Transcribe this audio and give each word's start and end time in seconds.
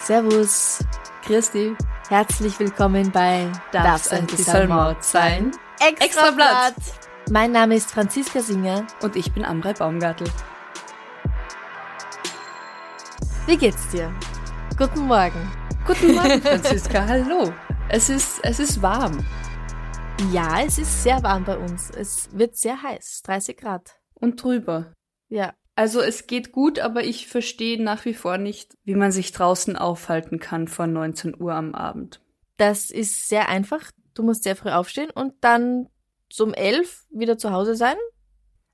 Servus, 0.00 0.84
Christi, 1.24 1.74
herzlich 2.08 2.56
willkommen 2.60 3.10
bei 3.10 3.50
Darf's 3.72 4.12
ein 4.12 4.26
bisschen 4.26 4.68
Mord 4.68 5.02
sein? 5.02 5.50
Extrablatt. 5.80 6.74
Mein 7.32 7.50
Name 7.50 7.74
ist 7.74 7.90
Franziska 7.90 8.40
Singer. 8.40 8.86
Und 9.02 9.16
ich 9.16 9.32
bin 9.32 9.44
Amrei 9.44 9.72
Baumgartel. 9.72 10.28
Wie 13.46 13.56
geht's 13.56 13.88
dir? 13.88 14.14
Guten 14.78 15.08
Morgen. 15.08 15.50
Guten 15.84 16.14
Morgen, 16.14 16.40
Franziska. 16.40 17.04
Hallo. 17.08 17.52
Es 17.88 18.08
ist, 18.08 18.38
es 18.44 18.60
ist 18.60 18.80
warm. 18.80 19.18
Ja, 20.32 20.62
es 20.62 20.78
ist 20.78 21.02
sehr 21.02 21.22
warm 21.22 21.44
bei 21.44 21.56
uns. 21.56 21.90
Es 21.90 22.28
wird 22.32 22.56
sehr 22.56 22.82
heiß, 22.82 23.22
30 23.24 23.56
Grad. 23.56 24.00
Und 24.14 24.42
drüber. 24.42 24.92
Ja. 25.28 25.54
Also 25.76 26.00
es 26.00 26.26
geht 26.26 26.52
gut, 26.52 26.78
aber 26.78 27.02
ich 27.04 27.26
verstehe 27.26 27.82
nach 27.82 28.04
wie 28.04 28.14
vor 28.14 28.38
nicht, 28.38 28.76
wie 28.84 28.94
man 28.94 29.10
sich 29.10 29.32
draußen 29.32 29.76
aufhalten 29.76 30.38
kann 30.38 30.68
vor 30.68 30.86
19 30.86 31.40
Uhr 31.40 31.54
am 31.54 31.74
Abend. 31.74 32.20
Das 32.56 32.90
ist 32.90 33.28
sehr 33.28 33.48
einfach. 33.48 33.90
Du 34.14 34.22
musst 34.22 34.44
sehr 34.44 34.54
früh 34.54 34.70
aufstehen 34.70 35.10
und 35.10 35.34
dann 35.40 35.88
um 36.38 36.54
11 36.54 37.06
wieder 37.10 37.36
zu 37.38 37.50
Hause 37.50 37.74
sein. 37.74 37.96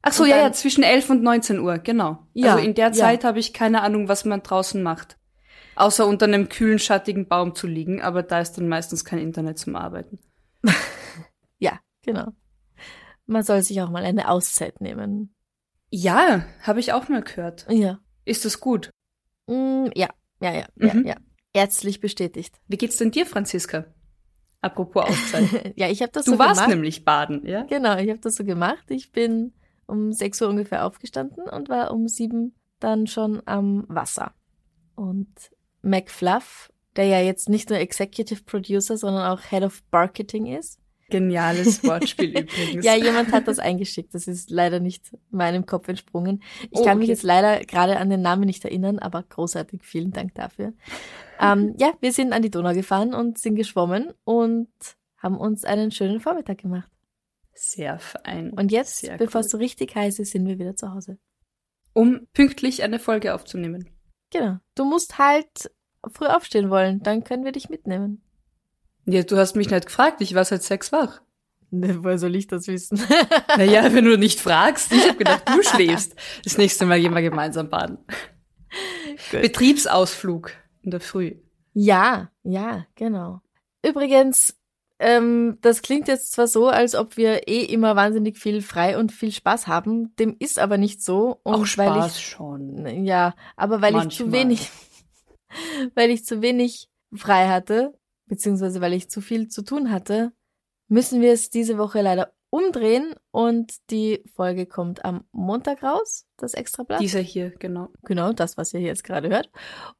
Ach 0.03 0.12
so, 0.12 0.25
ja, 0.25 0.39
ja, 0.39 0.53
zwischen 0.53 0.83
11 0.83 1.11
und 1.11 1.23
19 1.23 1.59
Uhr, 1.59 1.79
genau. 1.79 2.27
Ja, 2.33 2.55
also 2.55 2.64
in 2.64 2.75
der 2.75 2.86
ja. 2.86 2.92
Zeit 2.92 3.25
habe 3.25 3.39
ich 3.39 3.53
keine 3.53 3.83
Ahnung, 3.83 4.09
was 4.09 4.25
man 4.25 4.42
draußen 4.42 4.83
macht. 4.83 5.17
Außer 5.75 6.07
unter 6.07 6.27
einem 6.27 6.48
kühlen, 6.48 6.79
schattigen 6.79 7.29
Baum 7.29 7.55
zu 7.55 7.67
liegen, 7.67 8.03
aber 8.03 8.23
da 8.23 8.41
ist 8.41 8.53
dann 8.53 8.69
meistens 8.69 9.05
kein 9.05 9.19
Internet 9.19 9.59
zum 9.59 9.77
Arbeiten. 9.77 10.19
Ja, 12.06 12.12
genau. 12.12 12.33
Man 13.27 13.43
soll 13.43 13.62
sich 13.62 13.81
auch 13.81 13.91
mal 13.91 14.05
eine 14.05 14.29
Auszeit 14.29 14.81
nehmen. 14.81 15.34
Ja, 15.91 16.45
habe 16.62 16.81
ich 16.81 16.92
auch 16.92 17.09
mal 17.09 17.23
gehört. 17.23 17.67
Ja. 17.69 18.01
Ist 18.25 18.45
das 18.45 18.61
gut? 18.61 18.91
Mm, 19.47 19.87
ja, 19.95 20.09
ja, 20.41 20.53
ja, 20.53 20.67
ja, 20.77 20.95
Mhm. 20.95 21.07
ja. 21.07 21.17
Ärztlich 21.53 22.01
bestätigt. 22.01 22.61
Wie 22.69 22.77
geht's 22.77 22.97
denn 22.97 23.11
dir, 23.11 23.27
Franziska? 23.27 23.87
Apropos 24.61 25.05
Auszeit. 25.05 25.73
ja, 25.77 25.89
ich 25.89 26.03
habe 26.03 26.12
das 26.12 26.25
Du 26.27 26.33
so 26.33 26.39
warst 26.39 26.55
gemacht. 26.61 26.69
nämlich 26.70 27.05
baden, 27.05 27.45
ja? 27.47 27.62
Genau, 27.65 27.97
ich 27.98 28.09
habe 28.11 28.20
das 28.20 28.35
so 28.37 28.45
gemacht. 28.45 28.91
Ich 28.91 29.11
bin 29.11 29.53
um 29.87 30.12
6 30.12 30.42
Uhr 30.42 30.48
ungefähr 30.48 30.85
aufgestanden 30.87 31.45
und 31.48 31.69
war 31.69 31.91
um 31.92 32.07
7 32.09 32.55
dann 32.79 33.07
schon 33.07 33.42
am 33.47 33.85
Wasser. 33.89 34.33
Und 34.95 35.29
McFluff, 35.83 36.70
der 36.97 37.07
ja 37.07 37.20
jetzt 37.20 37.48
nicht 37.48 37.70
nur 37.70 37.79
Executive 37.79 38.42
Producer, 38.45 38.97
sondern 38.97 39.31
auch 39.31 39.41
Head 39.51 39.62
of 39.64 39.83
Marketing 39.91 40.47
ist. 40.47 40.80
Geniales 41.11 41.83
Wortspiel 41.84 42.30
übrigens. 42.41 42.84
Ja, 42.84 42.94
jemand 42.94 43.33
hat 43.33 43.48
das 43.48 43.58
eingeschickt. 43.58 44.14
Das 44.14 44.27
ist 44.28 44.50
leider 44.50 44.80
nicht 44.80 45.17
meinem 45.30 45.67
Kopf 45.67 45.89
entsprungen. 45.89 46.42
Ich 46.70 46.78
Oh, 46.80 46.84
kann 46.84 46.98
mich 46.98 47.06
okay. 47.06 47.12
jetzt 47.12 47.22
leider 47.22 47.61
gerade 47.64 47.98
an 47.98 48.08
den 48.11 48.23
Namen 48.23 48.45
nicht 48.45 48.64
erinnern, 48.64 48.98
aber 48.98 49.23
großartig. 49.23 49.83
Vielen 49.85 50.12
Dank 50.12 50.35
dafür. 50.35 50.73
ähm, 51.40 51.74
ja, 51.79 51.92
wir 52.01 52.12
sind 52.12 52.33
an 52.33 52.42
die 52.42 52.51
Donau 52.51 52.73
gefahren 52.73 53.12
und 53.14 53.39
sind 53.39 53.57
geschwommen 53.57 54.12
und 54.24 54.68
haben 55.18 55.36
uns 55.36 55.64
einen 55.64 55.90
schönen 55.90 56.20
Vormittag 56.20 56.58
gemacht. 56.58 56.90
Sehr 57.52 57.98
fein. 57.98 58.52
Und 58.52 58.73
jetzt, 58.73 59.02
bevor 59.18 59.40
es 59.42 59.48
cool. 59.48 59.51
so 59.51 59.58
richtig 59.58 59.95
heiß 59.95 60.18
ist, 60.18 60.30
sind 60.33 60.46
wir 60.46 60.58
wieder 60.58 60.77
zu 60.77 60.92
Hause. 60.95 61.18
Um 61.92 62.27
pünktlich 62.33 62.83
eine 62.83 62.98
Folge 62.98 63.35
aufzunehmen. 63.35 63.90
Genau. 64.30 64.58
Du 64.77 64.85
musst 64.85 65.18
halt 65.18 65.70
früh 66.12 66.27
aufstehen 66.27 66.70
wollen, 66.70 67.02
dann 67.02 67.24
können 67.24 67.45
wir 67.45 67.52
dich 67.52 67.68
mitnehmen. 67.68 68.23
Ja, 69.11 69.23
du 69.23 69.37
hast 69.37 69.57
mich 69.57 69.71
nicht 69.71 69.87
gefragt, 69.87 70.21
ich 70.21 70.35
war 70.35 70.45
seit 70.45 70.63
sechs 70.63 70.93
wach. 70.93 71.21
Ne, 71.71 72.03
woher 72.03 72.19
soll 72.19 72.35
ich 72.35 72.47
das 72.47 72.67
wissen? 72.67 73.01
Naja, 73.57 73.93
wenn 73.93 74.05
du 74.05 74.17
nicht 74.19 74.41
fragst, 74.41 74.93
ich 74.93 75.09
hab 75.09 75.19
gedacht, 75.19 75.48
du 75.48 75.63
schläfst. 75.69 76.15
Das 76.45 76.59
nächste 76.59 76.87
Mal 76.87 77.01
gehen 77.01 77.15
wir 77.15 77.23
gemeinsam 77.23 77.69
baden. 77.69 77.98
Gut. 79.31 79.43
Betriebsausflug 79.43 80.53
in 80.83 80.91
der 80.91 81.01
Früh. 81.01 81.35
ja, 81.75 82.31
ja, 82.43 82.87
genau. 82.95 83.41
Übrigens, 83.85 84.57
ähm, 84.98 85.59
das 85.63 85.83
klingt 85.83 86.09
jetzt 86.09 86.33
zwar 86.33 86.47
so, 86.47 86.69
als 86.69 86.95
ob 86.95 87.17
wir 87.17 87.48
eh 87.48 87.63
immer 87.65 87.97
wahnsinnig 87.97 88.39
viel 88.39 88.61
frei 88.63 88.98
und 88.98 89.13
viel 89.13 89.33
Spaß 89.33 89.67
haben. 89.67 90.15
Dem 90.17 90.37
ist 90.39 90.59
aber 90.59 90.77
nicht 90.77 91.03
so. 91.03 91.41
Und 91.42 91.55
Auch 91.55 91.61
weil 91.61 91.67
Spaß 91.67 92.17
ich, 92.19 92.27
schon. 92.27 93.05
Ja, 93.05 93.35
aber 93.57 93.81
weil 93.81 93.97
ich 93.97 94.17
zu 94.17 94.25
Manchmal. 94.25 94.33
wenig, 94.33 94.71
weil 95.95 96.11
ich 96.11 96.25
zu 96.25 96.42
wenig 96.42 96.89
frei 97.15 97.48
hatte, 97.48 97.95
beziehungsweise 98.30 98.80
weil 98.80 98.95
ich 98.95 99.11
zu 99.11 99.20
viel 99.20 99.48
zu 99.48 99.63
tun 99.63 99.91
hatte, 99.91 100.33
müssen 100.89 101.20
wir 101.20 101.33
es 101.33 101.51
diese 101.51 101.77
Woche 101.77 102.01
leider 102.01 102.33
umdrehen 102.48 103.14
und 103.30 103.74
die 103.91 104.24
Folge 104.35 104.67
kommt 104.67 105.05
am 105.05 105.24
Montag 105.33 105.83
raus, 105.83 106.27
das 106.36 106.55
Extrablatt. 106.55 107.01
Dieser 107.01 107.20
hier, 107.20 107.51
genau. 107.51 107.89
Genau, 108.02 108.33
das, 108.33 108.57
was 108.57 108.73
ihr 108.73 108.80
jetzt 108.80 109.05
gerade 109.05 109.29
hört. 109.29 109.51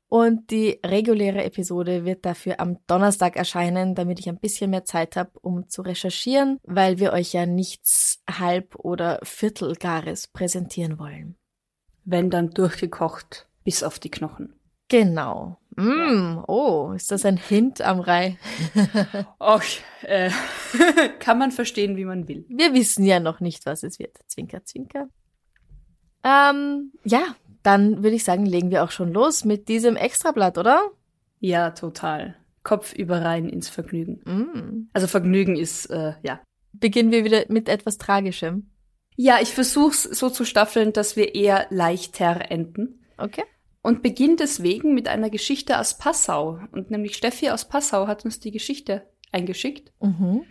Und 0.09 0.51
die 0.51 0.81
reguläre 0.85 1.45
Episode 1.45 2.05
wird 2.05 2.25
dafür 2.25 2.61
am 2.61 2.79
Donnerstag 2.87 3.37
erscheinen, 3.37 3.95
damit 3.95 4.19
ich 4.19 4.29
ein 4.29 4.41
bisschen 4.41 4.71
mehr 4.71 4.85
Zeit 4.85 5.17
habe, 5.17 5.31
um 5.41 5.69
zu 5.69 5.83
recherchieren, 5.83 6.59
weil 6.65 6.99
wir 6.99 7.13
euch 7.13 7.33
ja 7.33 7.47
nichts 7.47 8.23
halb- 8.29 8.77
oder 8.77 9.21
viertelgares 9.23 10.29
präsentieren 10.29 10.99
wollen. 10.99 11.37
Wenn 12.05 12.31
dann 12.31 12.51
durchgekocht 12.51 13.49
bis 13.65 13.83
auf 13.83 13.99
die 13.99 14.11
Knochen. 14.11 14.60
Genau. 14.91 15.57
Mm, 15.77 16.43
oh, 16.47 16.93
ist 16.95 17.11
das 17.11 17.25
ein 17.25 17.37
Hint 17.37 17.81
am 17.81 18.01
Rai? 18.01 18.37
Och, 19.41 19.63
äh, 20.03 20.31
kann 21.21 21.39
man 21.39 21.53
verstehen, 21.53 21.97
wie 21.97 22.05
man 22.05 22.29
will. 22.29 22.45
Wir 22.49 22.75
wissen 22.75 23.05
ja 23.05 23.21
noch 23.21 23.41
nicht, 23.41 23.65
was 23.67 23.83
es 23.83 23.99
wird. 23.99 24.19
Zwinker, 24.27 24.65
zwinker. 24.65 25.09
Ähm, 26.25 26.93
ja, 27.05 27.23
dann 27.63 28.03
würde 28.03 28.17
ich 28.17 28.25
sagen, 28.25 28.45
legen 28.45 28.71
wir 28.71 28.83
auch 28.83 28.91
schon 28.91 29.13
los 29.13 29.45
mit 29.45 29.69
diesem 29.69 29.97
Extrablatt, 29.97 30.59
oder? 30.59 30.83
Ja, 31.39 31.71
total. 31.71 32.37
Kopf 32.63 32.93
über 32.93 33.23
rein 33.23 33.49
ins 33.49 33.69
Vergnügen. 33.69 34.21
Mm. 34.25 34.91
Also 34.93 35.07
Vergnügen 35.07 35.57
ist, 35.57 35.87
äh, 35.87 36.15
ja. 36.23 36.41
Beginnen 36.73 37.13
wir 37.13 37.25
wieder 37.25 37.45
mit 37.49 37.69
etwas 37.69 37.97
Tragischem. 37.97 38.71
Ja, 39.17 39.39
ich 39.41 39.55
versuch's 39.55 40.03
so 40.03 40.31
zu 40.31 40.45
staffeln, 40.45 40.93
dass 40.93 41.17
wir 41.17 41.35
eher 41.35 41.67
leichter 41.71 42.51
enden. 42.51 43.05
Okay? 43.17 43.45
Und 43.83 44.03
beginne 44.03 44.37
deswegen 44.37 44.95
mit 44.95 45.09
einer 45.09 45.31
Geschichte 45.31 45.79
aus 45.79 45.97
Passau. 45.97 46.61
Und 46.73 46.91
nämlich 46.91 47.17
Steffi 47.17 47.51
aus 47.51 47.67
Passau 47.67 48.07
hat 48.07 48.25
uns 48.25 48.39
die 48.39 48.51
Geschichte 48.51 49.07
eingeschickt. 49.33 49.93
Mhm. 50.01 50.43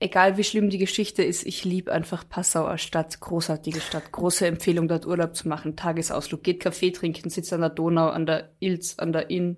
Egal 0.00 0.36
wie 0.36 0.44
schlimm 0.44 0.70
die 0.70 0.78
Geschichte 0.78 1.24
ist, 1.24 1.44
ich 1.44 1.64
liebe 1.64 1.92
einfach 1.92 2.28
Passau 2.28 2.66
als 2.66 2.82
Stadt. 2.82 3.18
Großartige 3.20 3.80
Stadt. 3.80 4.12
Große 4.12 4.46
Empfehlung, 4.46 4.86
dort 4.86 5.06
Urlaub 5.06 5.34
zu 5.34 5.48
machen. 5.48 5.76
Tagesausflug. 5.76 6.42
Geht 6.42 6.60
Kaffee 6.60 6.92
trinken, 6.92 7.30
sitzt 7.30 7.52
an 7.52 7.62
der 7.62 7.70
Donau, 7.70 8.08
an 8.08 8.26
der 8.26 8.52
Ilz, 8.60 8.98
an 8.98 9.12
der 9.12 9.30
Inn. 9.30 9.56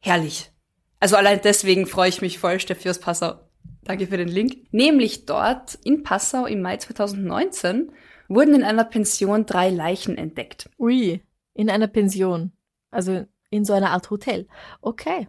Herrlich. 0.00 0.50
Also 0.98 1.16
allein 1.16 1.40
deswegen 1.42 1.86
freue 1.86 2.10
ich 2.10 2.20
mich 2.20 2.38
voll, 2.38 2.60
Steffi 2.60 2.90
aus 2.90 2.98
Passau. 2.98 3.40
Danke 3.84 4.06
für 4.08 4.18
den 4.18 4.28
Link. 4.28 4.66
Nämlich 4.72 5.24
dort 5.26 5.76
in 5.84 6.02
Passau 6.02 6.44
im 6.44 6.60
Mai 6.60 6.76
2019 6.76 7.92
wurden 8.28 8.54
in 8.54 8.62
einer 8.62 8.84
Pension 8.84 9.46
drei 9.46 9.70
Leichen 9.70 10.18
entdeckt. 10.18 10.68
Ui, 10.78 11.22
in 11.54 11.70
einer 11.70 11.88
Pension. 11.88 12.52
Also 12.90 13.26
in 13.50 13.64
so 13.64 13.72
einer 13.72 13.90
Art 13.90 14.10
Hotel. 14.10 14.46
Okay. 14.80 15.28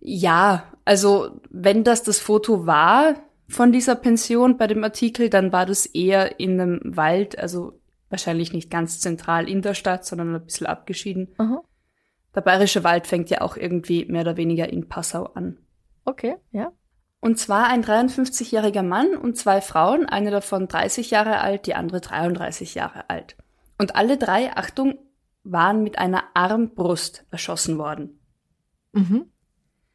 Ja, 0.00 0.72
also 0.84 1.40
wenn 1.50 1.84
das 1.84 2.02
das 2.02 2.18
Foto 2.18 2.66
war 2.66 3.16
von 3.48 3.72
dieser 3.72 3.96
Pension 3.96 4.56
bei 4.56 4.66
dem 4.66 4.82
Artikel, 4.84 5.30
dann 5.30 5.52
war 5.52 5.66
das 5.66 5.86
eher 5.86 6.38
in 6.40 6.60
einem 6.60 6.80
Wald, 6.84 7.38
also 7.38 7.80
wahrscheinlich 8.08 8.52
nicht 8.52 8.70
ganz 8.70 9.00
zentral 9.00 9.48
in 9.48 9.62
der 9.62 9.74
Stadt, 9.74 10.04
sondern 10.04 10.34
ein 10.34 10.44
bisschen 10.44 10.66
abgeschieden. 10.66 11.34
Aha. 11.38 11.62
Der 12.34 12.40
bayerische 12.42 12.84
Wald 12.84 13.06
fängt 13.06 13.30
ja 13.30 13.40
auch 13.40 13.56
irgendwie 13.56 14.04
mehr 14.04 14.20
oder 14.22 14.36
weniger 14.36 14.68
in 14.68 14.88
Passau 14.88 15.24
an. 15.24 15.58
Okay, 16.04 16.36
ja. 16.52 16.72
Und 17.20 17.38
zwar 17.38 17.68
ein 17.68 17.82
53-jähriger 17.82 18.82
Mann 18.82 19.16
und 19.16 19.36
zwei 19.36 19.60
Frauen, 19.60 20.06
eine 20.06 20.30
davon 20.30 20.68
30 20.68 21.10
Jahre 21.10 21.40
alt, 21.40 21.66
die 21.66 21.74
andere 21.74 22.00
33 22.00 22.74
Jahre 22.74 23.10
alt. 23.10 23.36
Und 23.78 23.96
alle 23.96 24.16
drei, 24.16 24.52
Achtung, 24.54 24.98
waren 25.50 25.82
mit 25.82 25.98
einer 25.98 26.24
Armbrust 26.34 27.24
erschossen 27.30 27.78
worden. 27.78 28.20
Mhm. 28.92 29.26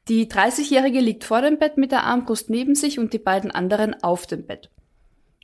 Die 0.07 0.27
30-Jährige 0.30 1.00
liegt 1.00 1.24
vor 1.24 1.42
dem 1.42 1.59
Bett 1.59 1.77
mit 1.77 1.92
der 1.92 2.03
Armbrust 2.03 2.50
neben 2.50 2.75
sich 2.75 3.00
und 3.00 3.13
die 3.13 3.19
beiden 3.19 3.51
anderen 3.51 4.01
auf 4.03 4.25
dem 4.25 4.45
Bett. 4.45 4.71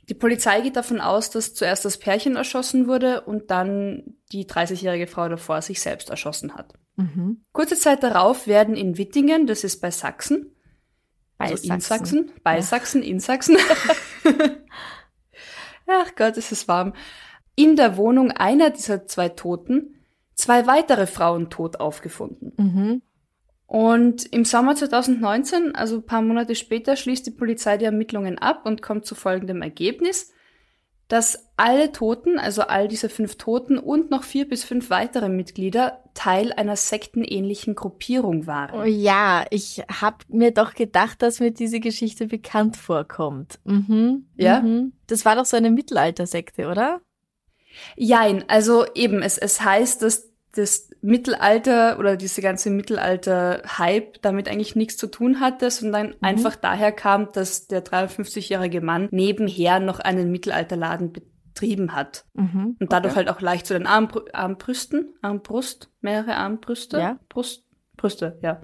Die 0.08 0.14
Polizei 0.14 0.62
geht 0.62 0.76
davon 0.76 1.00
aus, 1.00 1.30
dass 1.30 1.54
zuerst 1.54 1.84
das 1.84 1.98
Pärchen 1.98 2.36
erschossen 2.36 2.88
wurde 2.88 3.20
und 3.22 3.50
dann 3.50 4.14
die 4.32 4.46
30-jährige 4.46 5.06
Frau 5.06 5.28
davor 5.28 5.60
sich 5.62 5.80
selbst 5.80 6.08
erschossen 6.10 6.54
hat. 6.54 6.72
Mhm. 6.96 7.42
Kurze 7.52 7.76
Zeit 7.76 8.02
darauf 8.02 8.46
werden 8.46 8.74
in 8.74 8.96
Wittingen, 8.98 9.46
das 9.46 9.64
ist 9.64 9.80
bei 9.80 9.90
Sachsen, 9.90 10.54
Bei 11.36 11.50
also 11.50 11.62
in 11.62 11.80
Sachsen. 11.80 11.98
Sachsen, 11.98 12.32
bei 12.42 12.56
Ja. 12.56 12.62
Sachsen, 12.62 13.02
in 13.02 13.20
Sachsen. 13.20 13.56
Ach 15.86 16.14
Gott, 16.16 16.36
es 16.36 16.52
ist 16.52 16.68
warm. 16.68 16.94
In 17.54 17.76
der 17.76 17.96
Wohnung 17.96 18.30
einer 18.30 18.70
dieser 18.70 19.06
zwei 19.06 19.28
Toten 19.28 19.97
zwei 20.38 20.66
weitere 20.66 21.06
Frauen 21.06 21.50
tot 21.50 21.80
aufgefunden. 21.80 22.52
Mhm. 22.56 23.02
Und 23.66 24.24
im 24.32 24.46
Sommer 24.46 24.76
2019, 24.76 25.74
also 25.74 25.96
ein 25.96 26.06
paar 26.06 26.22
Monate 26.22 26.54
später, 26.54 26.96
schließt 26.96 27.26
die 27.26 27.32
Polizei 27.32 27.76
die 27.76 27.84
Ermittlungen 27.84 28.38
ab 28.38 28.62
und 28.64 28.80
kommt 28.80 29.04
zu 29.04 29.14
folgendem 29.14 29.60
Ergebnis, 29.60 30.32
dass 31.08 31.50
alle 31.56 31.90
Toten, 31.92 32.38
also 32.38 32.62
all 32.62 32.86
diese 32.86 33.08
fünf 33.08 33.36
Toten 33.36 33.78
und 33.78 34.10
noch 34.10 34.22
vier 34.24 34.48
bis 34.48 34.62
fünf 34.62 34.90
weitere 34.90 35.28
Mitglieder 35.28 36.04
Teil 36.14 36.52
einer 36.52 36.76
sektenähnlichen 36.76 37.74
Gruppierung 37.74 38.42
Oh 38.44 38.46
waren. 38.46 38.86
ja, 38.86 39.44
ich 39.50 39.82
hab 40.00 40.24
mir 40.28 40.52
doch 40.52 40.74
gedacht, 40.74 41.20
dass 41.20 41.40
mir 41.40 41.50
diese 41.50 41.80
Geschichte 41.80 42.26
bekannt 42.26 42.76
vorkommt. 42.76 43.58
Mhm. 43.64 44.28
Ja? 44.36 44.60
Mhm. 44.60 44.92
Das 45.06 45.24
war 45.24 45.34
doch 45.36 45.46
so 45.46 45.56
eine 45.56 45.70
Mittelaltersekte, 45.70 46.68
oder? 46.68 47.00
Jein, 47.96 48.44
also 48.48 48.86
eben, 48.94 49.22
es, 49.22 49.38
es 49.38 49.60
heißt, 49.60 50.02
dass 50.02 50.27
das 50.58 50.90
Mittelalter 51.00 51.98
oder 51.98 52.16
diese 52.16 52.42
ganze 52.42 52.70
Mittelalter-Hype 52.70 54.20
damit 54.22 54.48
eigentlich 54.48 54.74
nichts 54.74 54.96
zu 54.96 55.06
tun 55.06 55.38
hatte, 55.40 55.70
sondern 55.70 56.14
einfach 56.20 56.56
daher 56.56 56.90
kam, 56.90 57.30
dass 57.32 57.68
der 57.68 57.84
53-jährige 57.84 58.80
Mann 58.80 59.08
nebenher 59.12 59.78
noch 59.78 60.00
einen 60.00 60.32
Mittelalterladen 60.32 61.12
betrieben 61.12 61.94
hat. 61.94 62.24
Mhm. 62.34 62.76
Und 62.80 62.92
dadurch 62.92 63.14
halt 63.14 63.28
auch 63.28 63.40
leicht 63.40 63.66
zu 63.66 63.74
den 63.74 63.86
Armbrü 63.86 64.22
Armbrüsten, 64.32 65.14
Armbrust, 65.22 65.90
mehrere 66.00 66.34
Armbrüste, 66.34 66.98
Ja. 66.98 67.18
Brust, 67.28 67.64
Brüste, 67.96 68.38
ja. 68.42 68.60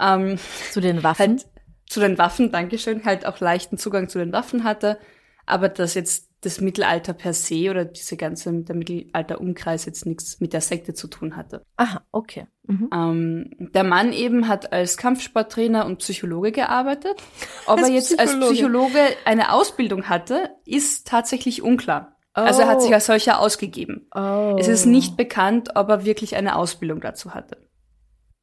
Ähm, 0.00 0.38
Zu 0.70 0.80
den 0.80 1.02
Waffen. 1.02 1.18
halt 1.18 1.46
zu 1.88 2.00
den 2.00 2.18
Waffen, 2.18 2.52
Dankeschön, 2.52 3.04
halt 3.04 3.26
auch 3.26 3.40
leichten 3.40 3.78
Zugang 3.78 4.08
zu 4.08 4.18
den 4.18 4.32
Waffen 4.32 4.62
hatte, 4.62 4.98
aber 5.46 5.68
dass 5.68 5.94
jetzt 5.94 6.27
das 6.40 6.60
Mittelalter 6.60 7.14
per 7.14 7.32
se 7.32 7.68
oder 7.70 7.84
diese 7.84 8.16
ganze, 8.16 8.52
der 8.62 8.76
Mittelalter-Umkreis 8.76 9.84
jetzt 9.86 10.06
nichts 10.06 10.38
mit 10.40 10.52
der 10.52 10.60
Sekte 10.60 10.94
zu 10.94 11.08
tun 11.08 11.36
hatte. 11.36 11.64
Aha, 11.76 12.02
okay. 12.12 12.46
Mhm. 12.62 12.90
Ähm, 12.92 13.50
der 13.74 13.82
Mann 13.84 14.12
eben 14.12 14.46
hat 14.46 14.72
als 14.72 14.96
Kampfsporttrainer 14.96 15.84
und 15.86 15.98
Psychologe 15.98 16.52
gearbeitet. 16.52 17.20
Ob 17.66 17.78
Als 17.78 17.88
er 17.88 17.94
jetzt 17.94 18.20
als 18.20 18.38
Psychologe. 18.38 18.98
Eine 19.24 19.52
Ausbildung 19.52 20.08
hatte, 20.08 20.50
ist 20.64 21.08
tatsächlich 21.08 21.62
unklar. 21.62 22.16
Also 22.34 22.60
er 22.60 22.68
hat 22.68 22.76
Oh. 22.78 22.80
sich 22.80 22.94
als 22.94 23.06
solcher 23.06 23.40
ausgegeben. 23.40 24.06
Oh. 24.14 24.54
Es 24.58 24.68
ist 24.68 24.86
nicht 24.86 25.16
bekannt, 25.16 25.70
ob 25.74 25.88
er 25.88 26.04
wirklich 26.04 26.36
eine 26.36 26.54
Ausbildung 26.54 27.00
dazu 27.00 27.34
hatte. 27.34 27.68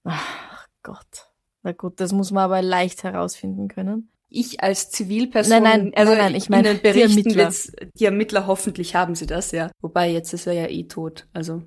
Ach 0.03 0.67
Gott. 0.83 1.31
Na 1.63 1.71
gut, 1.71 1.99
das 1.99 2.11
muss 2.11 2.31
man 2.31 2.43
aber 2.43 2.61
leicht 2.61 3.03
herausfinden 3.03 3.69
können. 3.69 4.11
Ich 4.29 4.61
als 4.61 4.89
Zivilperson, 4.91 5.61
Nein, 5.63 5.63
nein, 5.63 5.91
also 5.95 6.11
nein, 6.13 6.21
nein, 6.21 6.35
ich 6.35 6.49
meine 6.49 6.75
die 6.75 7.01
Ermittler. 7.01 7.35
wird's- 7.35 7.71
die 7.99 8.05
Ermittler, 8.05 8.47
hoffentlich 8.47 8.95
haben 8.95 9.15
sie 9.15 9.27
das, 9.27 9.51
ja. 9.51 9.71
Wobei 9.81 10.09
jetzt 10.11 10.33
ist 10.33 10.47
er 10.47 10.53
ja 10.53 10.67
eh 10.67 10.83
tot, 10.85 11.27
also 11.33 11.61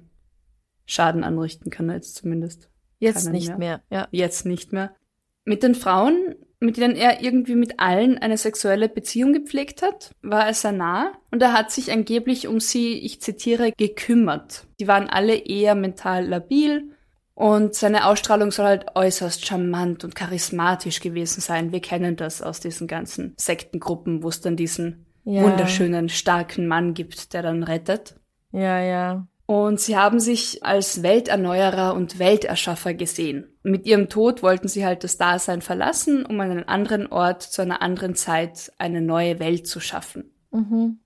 Schaden 0.86 1.22
anrichten 1.24 1.70
kann 1.70 1.88
er 1.88 1.96
jetzt 1.96 2.16
zumindest. 2.16 2.68
Jetzt 2.98 3.30
nicht 3.30 3.56
mehr. 3.58 3.82
Ja. 3.90 4.08
Jetzt 4.10 4.44
nicht 4.46 4.72
mehr. 4.72 4.94
Mit 5.44 5.62
den 5.62 5.74
Frauen, 5.74 6.34
mit 6.60 6.76
denen 6.76 6.96
er 6.96 7.22
irgendwie 7.22 7.54
mit 7.54 7.78
allen 7.78 8.18
eine 8.18 8.36
sexuelle 8.36 8.88
Beziehung 8.88 9.32
gepflegt 9.32 9.82
hat, 9.82 10.10
war 10.22 10.46
er 10.46 10.54
sehr 10.54 10.72
nah 10.72 11.12
und 11.30 11.40
er 11.42 11.52
hat 11.52 11.70
sich 11.70 11.92
angeblich 11.92 12.48
um 12.48 12.58
sie, 12.58 12.94
ich 12.98 13.20
zitiere, 13.22 13.72
gekümmert. 13.76 14.66
Die 14.80 14.88
waren 14.88 15.08
alle 15.08 15.36
eher 15.36 15.74
mental 15.74 16.26
labil 16.26 16.90
und 17.38 17.76
seine 17.76 18.06
Ausstrahlung 18.06 18.50
soll 18.50 18.66
halt 18.66 18.86
äußerst 18.96 19.46
charmant 19.46 20.02
und 20.02 20.16
charismatisch 20.16 20.98
gewesen 20.98 21.40
sein. 21.40 21.70
Wir 21.70 21.80
kennen 21.80 22.16
das 22.16 22.42
aus 22.42 22.58
diesen 22.58 22.88
ganzen 22.88 23.34
Sektengruppen, 23.36 24.24
wo 24.24 24.28
es 24.28 24.40
dann 24.40 24.56
diesen 24.56 25.06
Ja. 25.22 25.44
wunderschönen, 25.44 26.08
starken 26.08 26.66
Mann 26.66 26.94
gibt, 26.94 27.32
der 27.34 27.42
dann 27.42 27.62
rettet. 27.62 28.16
Ja, 28.50 28.80
ja. 28.80 29.28
Und 29.46 29.78
sie 29.78 29.96
haben 29.96 30.18
sich 30.18 30.64
als 30.64 31.04
Welterneuerer 31.04 31.94
und 31.94 32.18
Welterschaffer 32.18 32.92
gesehen. 32.92 33.46
Mit 33.62 33.86
ihrem 33.86 34.08
Tod 34.08 34.42
wollten 34.42 34.66
sie 34.66 34.84
halt 34.84 35.04
das 35.04 35.16
Dasein 35.16 35.62
verlassen, 35.62 36.26
um 36.26 36.40
an 36.40 36.50
einen 36.50 36.68
anderen 36.68 37.06
Ort 37.06 37.44
zu 37.44 37.62
einer 37.62 37.82
anderen 37.82 38.16
Zeit 38.16 38.72
eine 38.78 39.00
neue 39.00 39.38
Welt 39.38 39.68
zu 39.68 39.78
schaffen. 39.78 40.32
Mhm. 40.50 40.98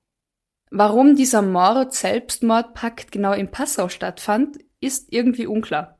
Warum 0.71 1.15
dieser 1.15 1.43
Mord, 1.43 1.93
Selbstmordpakt 1.93 3.13
genau 3.13 3.35
in 3.35 3.51
Passau 3.51 3.91
stattfand, 3.91 4.57
ist 4.81 5.13
irgendwie 5.13 5.47
unklar. 5.47 5.99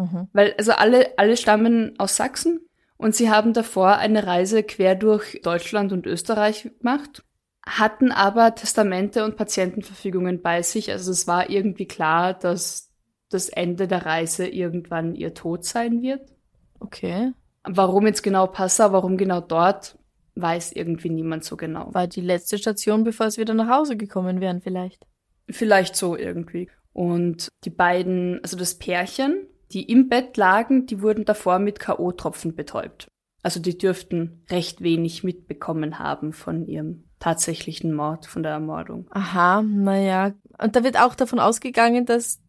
Mhm. 0.00 0.28
Weil 0.32 0.54
also 0.58 0.72
alle, 0.72 1.18
alle 1.18 1.36
stammen 1.36 1.94
aus 1.98 2.16
Sachsen 2.16 2.60
und 2.96 3.14
sie 3.14 3.30
haben 3.30 3.52
davor 3.52 3.96
eine 3.96 4.26
Reise 4.26 4.62
quer 4.62 4.94
durch 4.94 5.40
Deutschland 5.42 5.92
und 5.92 6.06
Österreich 6.06 6.70
gemacht, 6.78 7.22
hatten 7.66 8.10
aber 8.12 8.54
Testamente 8.54 9.24
und 9.24 9.36
Patientenverfügungen 9.36 10.42
bei 10.42 10.62
sich. 10.62 10.90
Also 10.90 11.10
es 11.10 11.26
war 11.26 11.50
irgendwie 11.50 11.86
klar, 11.86 12.34
dass 12.34 12.90
das 13.28 13.48
Ende 13.48 13.86
der 13.86 14.06
Reise 14.06 14.46
irgendwann 14.46 15.14
ihr 15.14 15.34
Tod 15.34 15.64
sein 15.64 16.02
wird. 16.02 16.32
Okay. 16.80 17.32
Warum 17.62 18.06
jetzt 18.06 18.22
genau 18.22 18.46
Passau, 18.46 18.92
warum 18.92 19.16
genau 19.16 19.40
dort, 19.40 19.98
weiß 20.34 20.72
irgendwie 20.72 21.10
niemand 21.10 21.44
so 21.44 21.56
genau. 21.56 21.92
War 21.92 22.06
die 22.06 22.22
letzte 22.22 22.58
Station, 22.58 23.04
bevor 23.04 23.30
sie 23.30 23.40
wieder 23.40 23.54
nach 23.54 23.68
Hause 23.68 23.96
gekommen 23.96 24.40
wären, 24.40 24.62
vielleicht. 24.62 25.06
Vielleicht 25.48 25.94
so 25.94 26.16
irgendwie. 26.16 26.70
Und 26.92 27.48
die 27.64 27.70
beiden, 27.70 28.40
also 28.42 28.56
das 28.56 28.78
Pärchen, 28.78 29.46
die 29.72 29.90
im 29.90 30.08
Bett 30.08 30.36
lagen, 30.36 30.86
die 30.86 31.02
wurden 31.02 31.24
davor 31.24 31.58
mit 31.58 31.80
K.O.-Tropfen 31.80 32.54
betäubt. 32.54 33.08
Also 33.42 33.60
die 33.60 33.78
dürften 33.78 34.44
recht 34.50 34.82
wenig 34.82 35.24
mitbekommen 35.24 35.98
haben 35.98 36.32
von 36.32 36.66
ihrem 36.66 37.04
tatsächlichen 37.20 37.94
Mord, 37.94 38.26
von 38.26 38.42
der 38.42 38.52
Ermordung. 38.52 39.08
Aha, 39.10 39.62
naja. 39.62 40.32
Und 40.58 40.76
da 40.76 40.84
wird 40.84 40.98
auch 41.00 41.14
davon 41.14 41.38
ausgegangen, 41.38 42.04
dass 42.04 42.40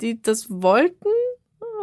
die 0.00 0.20
das 0.20 0.50
wollten? 0.50 1.08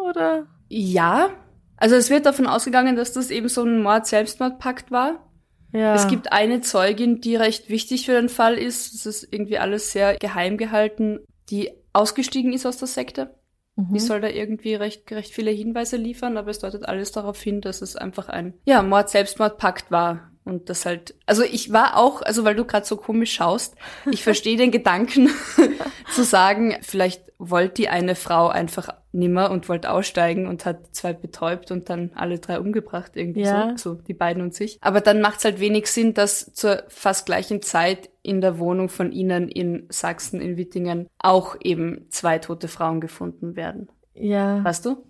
Oder? 0.04 0.48
Ja, 0.68 1.30
also 1.78 1.96
es 1.96 2.10
wird 2.12 2.28
davon 2.28 2.46
ausgegangen, 2.46 2.96
dass 2.96 3.14
das 3.14 3.32
eben 3.32 3.50
so 3.50 3.64
ein 3.64 3.82
Mord-Selbstmordpakt 3.82 4.92
war. 4.92 5.28
Ja. 5.74 5.96
Es 5.96 6.08
gibt 6.08 6.32
eine 6.32 6.62
Zeugin, 6.62 7.22
die 7.22 7.36
recht 7.36 7.70
wichtig 7.70 8.06
für 8.06 8.14
den 8.14 8.30
Fall 8.30 8.56
ist. 8.58 8.94
Es 8.94 9.06
ist 9.06 9.28
irgendwie 9.32 9.58
alles 9.58 9.92
sehr 9.92 10.18
geheim 10.18 10.58
gehalten, 10.58 11.20
die 11.50 11.72
ausgestiegen 11.94 12.54
ist 12.54 12.66
aus 12.66 12.78
der 12.78 12.88
Sekte. 12.88 13.36
Mhm. 13.76 13.94
Die 13.94 14.00
soll 14.00 14.22
da 14.22 14.28
irgendwie 14.28 14.76
recht, 14.76 15.12
recht 15.12 15.34
viele 15.34 15.52
Hinweise 15.52 15.98
liefern, 15.98 16.38
aber 16.38 16.52
es 16.52 16.60
deutet 16.60 16.88
alles 16.88 17.12
darauf 17.12 17.42
hin, 17.42 17.62
dass 17.62 17.82
es 17.82 17.96
einfach 17.96 18.30
ein 18.30 18.54
ja, 18.66 18.82
Mord-Selbstmord-Pakt 18.82 19.92
war. 19.92 20.31
Und 20.44 20.70
das 20.70 20.86
halt, 20.86 21.14
also 21.28 21.44
ich 21.44 21.72
war 21.72 21.98
auch, 21.98 22.22
also 22.24 22.44
weil 22.44 22.56
du 22.56 22.66
gerade 22.66 22.86
so 22.86 22.98
komisch 22.98 23.34
schaust, 23.34 23.76
ich 24.10 24.24
verstehe 24.24 24.58
den 24.58 24.72
Gedanken 24.72 25.30
zu 26.14 26.24
sagen, 26.24 26.76
vielleicht 26.82 27.24
wollte 27.38 27.76
die 27.76 27.90
eine 27.90 28.16
Frau 28.16 28.48
einfach 28.48 28.90
nimmer 29.12 29.52
und 29.52 29.68
wollte 29.70 29.92
aussteigen 29.92 30.48
und 30.48 30.66
hat 30.66 30.96
zwei 30.96 31.14
betäubt 31.14 31.70
und 31.72 31.90
dann 31.90 32.12
alle 32.16 32.40
drei 32.40 32.60
umgebracht 32.60 33.12
irgendwie 33.16 33.42
Ja. 33.42 33.74
so, 33.78 33.96
so 33.96 34.02
die 34.02 34.14
beiden 34.14 34.42
und 34.42 34.54
sich. 34.54 34.78
Aber 34.82 35.02
dann 35.02 35.22
macht 35.22 35.40
es 35.40 35.46
halt 35.46 35.60
wenig 35.60 35.88
Sinn, 35.88 36.14
dass 36.14 36.54
zur 36.54 36.84
fast 36.88 37.26
gleichen 37.26 37.62
Zeit 37.62 38.10
in 38.22 38.42
der 38.42 38.58
Wohnung 38.58 38.90
von 38.90 39.12
ihnen 39.12 39.48
in 39.50 39.86
Sachsen, 39.90 40.40
in 40.40 40.56
Wittingen, 40.58 41.08
auch 41.20 41.56
eben 41.62 42.08
zwei 42.10 42.40
tote 42.40 42.68
Frauen 42.68 43.02
gefunden 43.02 43.56
werden. 43.56 43.90
ja. 44.14 44.64
Weißt 44.64 44.86
du? 44.86 45.04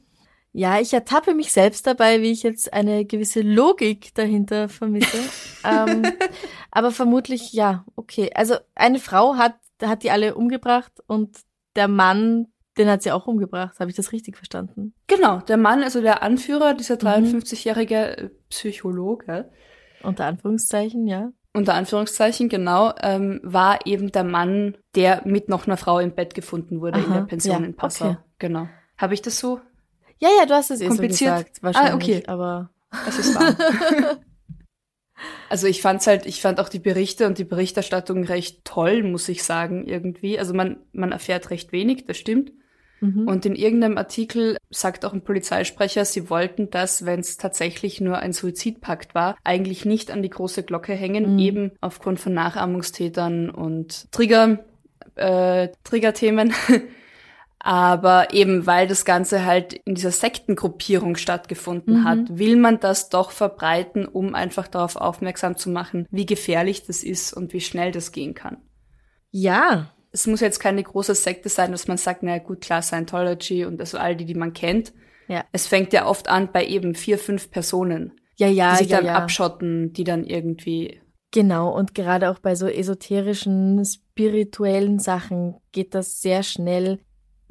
Ja, 0.53 0.79
ich 0.81 0.93
ertappe 0.93 1.33
mich 1.33 1.51
selbst 1.53 1.87
dabei, 1.87 2.21
wie 2.21 2.31
ich 2.31 2.43
jetzt 2.43 2.73
eine 2.73 3.05
gewisse 3.05 3.41
Logik 3.41 4.13
dahinter 4.15 4.67
vermisse. 4.67 5.17
ähm, 5.63 6.03
aber 6.71 6.91
vermutlich, 6.91 7.53
ja, 7.53 7.85
okay. 7.95 8.31
Also 8.35 8.55
eine 8.75 8.99
Frau 8.99 9.35
hat, 9.35 9.55
hat 9.81 10.03
die 10.03 10.11
alle 10.11 10.35
umgebracht 10.35 10.91
und 11.07 11.37
der 11.77 11.87
Mann, 11.87 12.47
den 12.77 12.89
hat 12.89 13.01
sie 13.01 13.11
auch 13.13 13.27
umgebracht. 13.27 13.79
Habe 13.79 13.89
ich 13.91 13.95
das 13.95 14.11
richtig 14.11 14.35
verstanden? 14.35 14.93
Genau, 15.07 15.39
der 15.39 15.55
Mann, 15.57 15.83
also 15.83 16.01
der 16.01 16.21
Anführer, 16.21 16.73
dieser 16.73 16.95
Mhm. 16.95 17.27
53-jährige 17.37 18.17
äh, 18.17 18.29
Psychologe, 18.49 19.49
Unter 20.03 20.25
Anführungszeichen, 20.25 21.07
ja. 21.07 21.31
unter 21.53 21.75
Anführungszeichen, 21.75 22.49
genau, 22.49 22.93
ähm, 23.01 23.39
war 23.43 23.85
eben 23.85 24.11
der 24.11 24.23
Mann, 24.23 24.77
der 24.95 25.21
mit 25.25 25.47
noch 25.47 25.65
einer 25.67 25.77
Frau 25.77 25.99
im 25.99 26.13
Bett 26.15 26.33
gefunden 26.33 26.81
wurde 26.81 26.99
in 26.99 27.05
Aha, 27.05 27.13
der 27.19 27.25
Pension 27.25 27.61
ja, 27.61 27.65
in 27.67 27.75
Passau. 27.75 28.05
okay. 28.09 28.17
Genau. 28.39 28.67
Habe 28.97 29.13
ich 29.13 29.21
das 29.21 29.39
so? 29.39 29.61
Ja, 30.21 30.29
ja, 30.39 30.45
du 30.45 30.53
hast 30.53 30.71
es 30.71 30.81
eh 30.81 30.85
so 30.85 30.89
Kompliziert. 30.89 31.31
gesagt. 31.31 31.63
Wahrscheinlich, 31.63 31.91
Ah, 31.91 31.95
okay. 31.95 32.23
aber 32.27 32.69
Es 33.07 33.17
ist 33.17 33.35
wahr. 33.35 33.55
also 35.49 35.67
ich 35.67 35.81
fand's 35.81 36.07
halt, 36.07 36.25
ich 36.25 36.41
fand 36.41 36.59
auch 36.59 36.69
die 36.69 36.79
Berichte 36.79 37.25
und 37.27 37.37
die 37.37 37.43
Berichterstattung 37.43 38.23
recht 38.23 38.63
toll, 38.63 39.03
muss 39.03 39.27
ich 39.29 39.43
sagen, 39.43 39.85
irgendwie. 39.87 40.37
Also 40.37 40.53
man, 40.53 40.77
man 40.93 41.11
erfährt 41.11 41.49
recht 41.49 41.71
wenig, 41.71 42.05
das 42.05 42.17
stimmt. 42.17 42.51
Mhm. 42.99 43.27
Und 43.27 43.47
in 43.47 43.55
irgendeinem 43.55 43.97
Artikel 43.97 44.57
sagt 44.69 45.05
auch 45.05 45.13
ein 45.13 45.23
Polizeisprecher, 45.23 46.05
sie 46.05 46.29
wollten 46.29 46.69
das, 46.69 47.03
wenn 47.03 47.19
es 47.19 47.37
tatsächlich 47.37 47.99
nur 47.99 48.19
ein 48.19 48.31
Suizidpakt 48.31 49.15
war, 49.15 49.35
eigentlich 49.43 49.85
nicht 49.85 50.11
an 50.11 50.21
die 50.21 50.29
große 50.29 50.61
Glocke 50.61 50.93
hängen, 50.93 51.33
mhm. 51.33 51.39
eben 51.39 51.71
aufgrund 51.81 52.19
von 52.19 52.35
Nachahmungstätern 52.35 53.49
und 53.49 54.11
Trigger, 54.11 54.59
äh, 55.15 55.69
Triggerthemen. 55.83 56.53
Aber 57.63 58.33
eben 58.33 58.65
weil 58.65 58.87
das 58.87 59.05
Ganze 59.05 59.45
halt 59.45 59.73
in 59.73 59.93
dieser 59.93 60.11
Sektengruppierung 60.11 61.15
stattgefunden 61.15 61.99
mhm. 61.99 62.03
hat, 62.05 62.37
will 62.37 62.55
man 62.55 62.79
das 62.79 63.09
doch 63.09 63.29
verbreiten, 63.29 64.07
um 64.07 64.33
einfach 64.33 64.67
darauf 64.67 64.95
aufmerksam 64.95 65.55
zu 65.55 65.69
machen, 65.69 66.07
wie 66.09 66.25
gefährlich 66.25 66.85
das 66.85 67.03
ist 67.03 67.33
und 67.33 67.53
wie 67.53 67.61
schnell 67.61 67.91
das 67.91 68.11
gehen 68.11 68.33
kann. 68.33 68.57
Ja. 69.29 69.91
Es 70.11 70.27
muss 70.27 70.41
jetzt 70.41 70.59
keine 70.59 70.83
große 70.83 71.15
Sekte 71.15 71.49
sein, 71.49 71.71
dass 71.71 71.87
man 71.87 71.97
sagt, 71.97 72.23
naja 72.23 72.39
gut, 72.39 72.61
klar, 72.61 72.81
Scientology 72.81 73.63
und 73.63 73.79
also 73.79 73.97
all 73.97 74.15
die, 74.15 74.25
die 74.25 74.35
man 74.35 74.53
kennt. 74.53 74.91
Ja. 75.27 75.45
Es 75.51 75.67
fängt 75.67 75.93
ja 75.93 76.07
oft 76.07 76.27
an 76.27 76.51
bei 76.51 76.65
eben 76.65 76.95
vier, 76.95 77.17
fünf 77.17 77.51
Personen. 77.51 78.13
Ja, 78.37 78.47
ja, 78.47 78.71
die 78.71 78.79
sich 78.79 78.89
ja, 78.89 78.97
dann 78.97 79.05
ja. 79.05 79.15
abschotten, 79.15 79.93
die 79.93 80.03
dann 80.03 80.25
irgendwie 80.25 80.99
Genau, 81.31 81.73
und 81.73 81.95
gerade 81.95 82.29
auch 82.29 82.39
bei 82.39 82.55
so 82.55 82.67
esoterischen, 82.67 83.85
spirituellen 83.85 84.99
Sachen 84.99 85.55
geht 85.71 85.95
das 85.95 86.21
sehr 86.21 86.43
schnell 86.43 86.99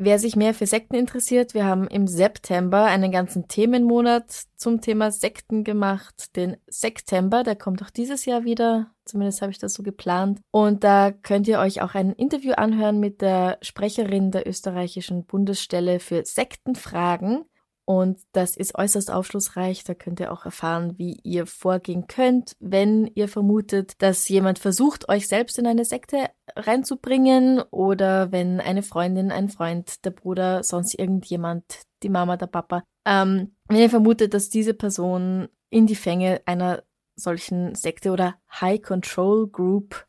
Wer 0.03 0.19
sich 0.19 0.35
mehr 0.35 0.55
für 0.55 0.65
Sekten 0.65 0.95
interessiert, 0.95 1.53
wir 1.53 1.67
haben 1.67 1.87
im 1.87 2.07
September 2.07 2.85
einen 2.85 3.13
ganzen 3.13 3.49
Themenmonat 3.49 4.45
zum 4.57 4.81
Thema 4.81 5.11
Sekten 5.11 5.63
gemacht. 5.63 6.35
Den 6.37 6.57
September, 6.69 7.43
der 7.43 7.55
kommt 7.55 7.83
auch 7.83 7.91
dieses 7.91 8.25
Jahr 8.25 8.45
wieder. 8.45 8.95
Zumindest 9.05 9.43
habe 9.43 9.53
ich 9.53 9.59
das 9.59 9.75
so 9.75 9.83
geplant. 9.83 10.41
Und 10.53 10.85
da 10.85 11.11
könnt 11.11 11.47
ihr 11.49 11.59
euch 11.59 11.83
auch 11.83 11.95
ein 11.95 12.13
Interview 12.15 12.53
anhören 12.53 12.99
mit 12.99 13.21
der 13.21 13.59
Sprecherin 13.61 14.31
der 14.31 14.49
österreichischen 14.49 15.27
Bundesstelle 15.27 16.01
für 16.01 16.25
Sektenfragen. 16.25 17.45
Und 17.85 18.21
das 18.33 18.57
ist 18.57 18.77
äußerst 18.77 19.11
aufschlussreich. 19.11 19.85
Da 19.85 19.93
könnt 19.93 20.21
ihr 20.21 20.33
auch 20.33 20.47
erfahren, 20.47 20.97
wie 20.97 21.19
ihr 21.25 21.45
vorgehen 21.45 22.07
könnt, 22.07 22.57
wenn 22.59 23.07
ihr 23.17 23.29
vermutet, 23.29 24.01
dass 24.01 24.29
jemand 24.31 24.61
versucht, 24.61 25.11
euch 25.11 25.29
selbst 25.29 25.59
in 25.59 25.67
eine 25.67 25.85
Sekte 25.85 26.31
reinzubringen 26.57 27.61
oder 27.71 28.33
wenn 28.33 28.61
eine 28.61 28.83
Freundin, 28.83 29.31
ein 29.31 29.49
Freund, 29.49 30.05
der 30.05 30.11
Bruder, 30.11 30.63
sonst 30.63 30.95
irgendjemand, 30.95 31.65
die 32.03 32.09
Mama, 32.09 32.37
der 32.37 32.47
Papa, 32.47 32.83
ähm, 33.05 33.55
wenn 33.69 33.79
ihr 33.79 33.91
vermutet, 33.91 34.35
dass 34.35 34.49
diese 34.49 34.75
Person 34.75 35.49
in 35.71 35.87
die 35.87 35.97
Fänge 35.97 36.41
einer 36.47 36.83
solchen 37.17 37.75
Sekte 37.75 38.11
oder 38.11 38.37
High 38.61 38.83
Control 38.83 39.49
Group 39.49 40.07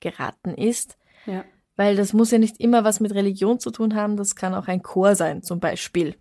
geraten 0.00 0.54
ist. 0.54 0.96
Ja. 1.26 1.44
Weil 1.76 1.96
das 1.96 2.12
muss 2.12 2.30
ja 2.30 2.38
nicht 2.38 2.60
immer 2.60 2.84
was 2.84 3.00
mit 3.00 3.14
Religion 3.14 3.58
zu 3.58 3.70
tun 3.70 3.94
haben, 3.94 4.16
das 4.16 4.36
kann 4.36 4.54
auch 4.54 4.68
ein 4.68 4.82
Chor 4.82 5.14
sein, 5.14 5.42
zum 5.42 5.60
Beispiel. 5.60 6.16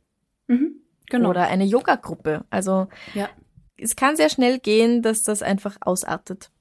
Mhm. 0.48 0.82
Genau. 1.10 1.30
Oder 1.30 1.48
eine 1.48 1.66
Yoga-Gruppe. 1.66 2.46
Also 2.50 2.88
ja. 3.14 3.30
es 3.78 3.96
kann 3.96 4.16
sehr 4.16 4.30
schnell 4.30 4.60
gehen, 4.60 5.02
dass 5.02 5.24
das 5.24 5.44
einfach 5.44 5.78
ausartet. 5.82 6.52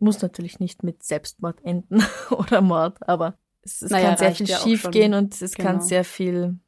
Muss 0.00 0.22
natürlich 0.22 0.60
nicht 0.60 0.82
mit 0.82 1.02
Selbstmord 1.02 1.64
enden 1.64 2.02
oder 2.30 2.60
Mord, 2.60 3.08
aber 3.08 3.38
es, 3.62 3.82
es 3.82 3.90
naja, 3.90 4.08
kann 4.10 4.18
sehr 4.18 4.34
viel 4.34 4.48
ja 4.48 4.58
schief 4.58 4.90
gehen 4.90 5.14
und 5.14 5.40
es 5.40 5.54
genau. 5.54 5.70
kann 5.70 5.80
sehr 5.80 6.04
viel, 6.04 6.58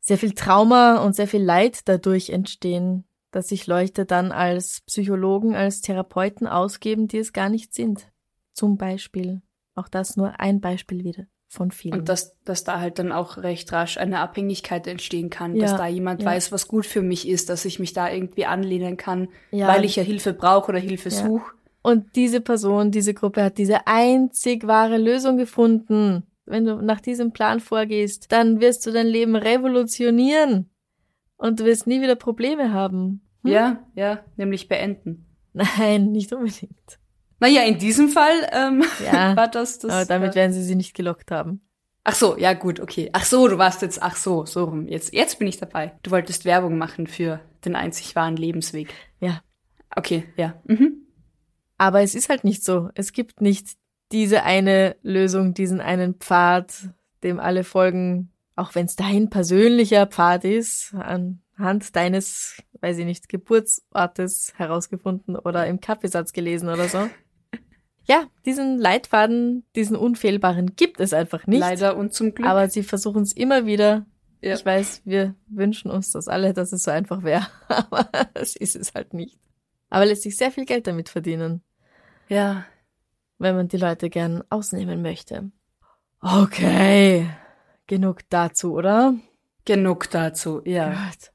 sehr 0.00 0.18
viel 0.18 0.32
Trauma 0.32 0.98
und 0.98 1.14
sehr 1.14 1.28
viel 1.28 1.42
Leid 1.42 1.80
dadurch 1.88 2.30
entstehen, 2.30 3.04
dass 3.30 3.48
sich 3.48 3.66
Leute 3.66 4.06
dann 4.06 4.32
als 4.32 4.80
Psychologen, 4.82 5.54
als 5.54 5.82
Therapeuten 5.82 6.46
ausgeben, 6.46 7.08
die 7.08 7.18
es 7.18 7.32
gar 7.32 7.48
nicht 7.48 7.74
sind. 7.74 8.10
Zum 8.52 8.78
Beispiel. 8.78 9.42
Auch 9.74 9.88
das 9.88 10.16
nur 10.16 10.40
ein 10.40 10.62
Beispiel 10.62 11.04
wieder 11.04 11.26
von 11.48 11.70
vielen. 11.70 12.00
Und 12.00 12.08
dass, 12.08 12.38
dass 12.44 12.64
da 12.64 12.80
halt 12.80 12.98
dann 12.98 13.12
auch 13.12 13.36
recht 13.38 13.70
rasch 13.72 13.98
eine 13.98 14.20
Abhängigkeit 14.20 14.86
entstehen 14.86 15.30
kann, 15.30 15.54
ja, 15.54 15.62
dass 15.62 15.76
da 15.76 15.86
jemand 15.86 16.22
ja. 16.22 16.28
weiß, 16.28 16.50
was 16.50 16.66
gut 16.66 16.86
für 16.86 17.02
mich 17.02 17.28
ist, 17.28 17.50
dass 17.50 17.64
ich 17.64 17.78
mich 17.78 17.92
da 17.92 18.10
irgendwie 18.10 18.46
anlehnen 18.46 18.96
kann, 18.96 19.28
ja. 19.50 19.68
weil 19.68 19.84
ich 19.84 19.96
ja 19.96 20.02
Hilfe 20.02 20.32
brauche 20.32 20.70
oder 20.70 20.78
Hilfe 20.78 21.10
suche. 21.10 21.55
Und 21.86 22.16
diese 22.16 22.40
Person, 22.40 22.90
diese 22.90 23.14
Gruppe 23.14 23.44
hat 23.44 23.58
diese 23.58 23.86
einzig 23.86 24.66
wahre 24.66 24.98
Lösung 24.98 25.36
gefunden. 25.36 26.24
Wenn 26.44 26.64
du 26.64 26.82
nach 26.82 27.00
diesem 27.00 27.30
Plan 27.30 27.60
vorgehst, 27.60 28.32
dann 28.32 28.60
wirst 28.60 28.84
du 28.84 28.90
dein 28.90 29.06
Leben 29.06 29.36
revolutionieren 29.36 30.68
und 31.36 31.60
du 31.60 31.64
wirst 31.64 31.86
nie 31.86 32.00
wieder 32.00 32.16
Probleme 32.16 32.72
haben. 32.72 33.24
Hm? 33.44 33.52
Ja, 33.52 33.86
ja, 33.94 34.18
nämlich 34.36 34.66
beenden. 34.66 35.26
Nein, 35.52 36.10
nicht 36.10 36.32
unbedingt. 36.32 36.98
Naja, 37.38 37.62
in 37.62 37.78
diesem 37.78 38.08
Fall 38.08 38.34
ähm, 38.50 38.82
ja, 39.04 39.36
war 39.36 39.46
das 39.46 39.78
das. 39.78 39.92
Aber 39.92 40.06
damit 40.06 40.34
werden 40.34 40.52
sie 40.52 40.64
sie 40.64 40.74
nicht 40.74 40.92
gelockt 40.92 41.30
haben. 41.30 41.60
Ach 42.02 42.16
so, 42.16 42.36
ja 42.36 42.54
gut, 42.54 42.80
okay. 42.80 43.10
Ach 43.12 43.24
so, 43.24 43.46
du 43.46 43.58
warst 43.58 43.82
jetzt, 43.82 44.02
ach 44.02 44.16
so, 44.16 44.44
so 44.44 44.64
rum. 44.64 44.88
Jetzt, 44.88 45.14
jetzt 45.14 45.38
bin 45.38 45.46
ich 45.46 45.58
dabei. 45.58 45.92
Du 46.02 46.10
wolltest 46.10 46.44
Werbung 46.44 46.78
machen 46.78 47.06
für 47.06 47.38
den 47.64 47.76
einzig 47.76 48.16
wahren 48.16 48.36
Lebensweg. 48.36 48.92
Ja. 49.20 49.40
Okay, 49.94 50.24
ja. 50.36 50.60
Mhm. 50.64 51.05
Aber 51.78 52.02
es 52.02 52.14
ist 52.14 52.28
halt 52.28 52.44
nicht 52.44 52.64
so. 52.64 52.90
Es 52.94 53.12
gibt 53.12 53.40
nicht 53.40 53.76
diese 54.12 54.44
eine 54.44 54.96
Lösung, 55.02 55.54
diesen 55.54 55.80
einen 55.80 56.14
Pfad, 56.14 56.90
dem 57.22 57.40
alle 57.40 57.64
folgen, 57.64 58.30
auch 58.54 58.74
wenn 58.74 58.86
es 58.86 58.96
dein 58.96 59.30
persönlicher 59.30 60.06
Pfad 60.06 60.44
ist, 60.44 60.94
anhand 60.94 61.94
deines, 61.96 62.62
weiß 62.80 62.98
ich 62.98 63.04
nicht, 63.04 63.28
Geburtsortes 63.28 64.54
herausgefunden 64.56 65.36
oder 65.36 65.66
im 65.66 65.80
Kaffeesatz 65.80 66.32
gelesen 66.32 66.68
oder 66.68 66.88
so 66.88 67.08
ja, 68.06 68.26
diesen 68.44 68.78
Leitfaden, 68.78 69.64
diesen 69.74 69.96
unfehlbaren 69.96 70.76
gibt 70.76 71.00
es 71.00 71.12
einfach 71.12 71.46
nicht. 71.46 71.60
Leider 71.60 71.96
und 71.96 72.14
zum 72.14 72.34
Glück. 72.34 72.48
Aber 72.48 72.68
sie 72.68 72.82
versuchen 72.82 73.22
es 73.22 73.32
immer 73.32 73.66
wieder. 73.66 74.06
Ja. 74.40 74.54
Ich 74.54 74.64
weiß, 74.64 75.02
wir 75.04 75.34
wünschen 75.48 75.90
uns 75.90 76.12
das 76.12 76.28
alle, 76.28 76.52
dass 76.52 76.72
es 76.72 76.84
so 76.84 76.90
einfach 76.90 77.24
wäre. 77.24 77.46
Aber 77.68 78.08
das 78.34 78.54
ist 78.54 78.76
es 78.76 78.94
halt 78.94 79.12
nicht. 79.12 79.38
Aber 79.90 80.06
lässt 80.06 80.22
sich 80.22 80.36
sehr 80.36 80.52
viel 80.52 80.66
Geld 80.66 80.86
damit 80.86 81.08
verdienen. 81.08 81.62
Ja. 82.28 82.64
Wenn 83.38 83.56
man 83.56 83.68
die 83.68 83.76
Leute 83.76 84.10
gern 84.10 84.42
ausnehmen 84.50 85.02
möchte. 85.02 85.50
Okay. 86.20 87.28
Genug 87.86 88.28
dazu, 88.30 88.72
oder? 88.72 89.14
Genug 89.64 90.10
dazu, 90.10 90.62
ja. 90.64 90.88
Gut. 90.88 91.32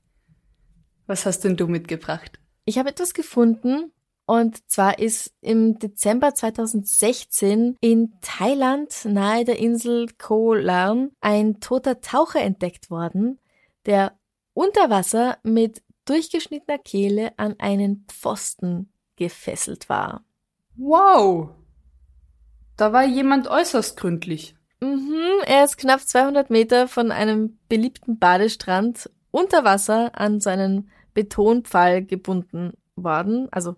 Was 1.08 1.26
hast 1.26 1.42
denn 1.42 1.58
du 1.58 1.68
mitgebracht? 1.68 2.40
Ich 2.66 2.78
habe 2.78 2.90
etwas 2.90 3.14
gefunden, 3.14 3.92
und 4.26 4.70
zwar 4.70 5.00
ist 5.00 5.34
im 5.42 5.78
Dezember 5.78 6.34
2016 6.34 7.76
in 7.82 8.14
Thailand 8.22 9.06
nahe 9.06 9.44
der 9.44 9.60
Insel 9.60 10.08
Koh 10.18 10.54
Larn 10.54 11.12
ein 11.20 11.60
toter 11.60 12.02
Taucher 12.02 12.42
entdeckt 12.42 12.90
worden, 12.90 13.40
der 13.86 14.18
unter 14.54 14.90
Wasser 14.90 15.38
mit 15.44 15.84
durchgeschnittener 16.06 16.78
Kehle 16.78 17.38
an 17.38 17.56
einen 17.60 18.06
Pfosten 18.08 18.92
gefesselt 19.18 19.90
war. 19.90 20.24
Wow! 20.76 21.50
Da 22.78 22.94
war 22.94 23.06
jemand 23.06 23.48
äußerst 23.48 23.98
gründlich. 23.98 24.56
Mhm, 24.82 25.44
er 25.46 25.64
ist 25.64 25.78
knapp 25.78 26.02
200 26.02 26.50
Meter 26.50 26.88
von 26.88 27.12
einem 27.12 27.60
beliebten 27.70 28.18
Badestrand 28.18 29.10
unter 29.30 29.64
Wasser 29.64 30.12
an 30.20 30.40
seinen 30.40 30.90
Betonpfahl 31.14 32.04
gebunden 32.04 32.74
worden, 32.96 33.48
also 33.52 33.76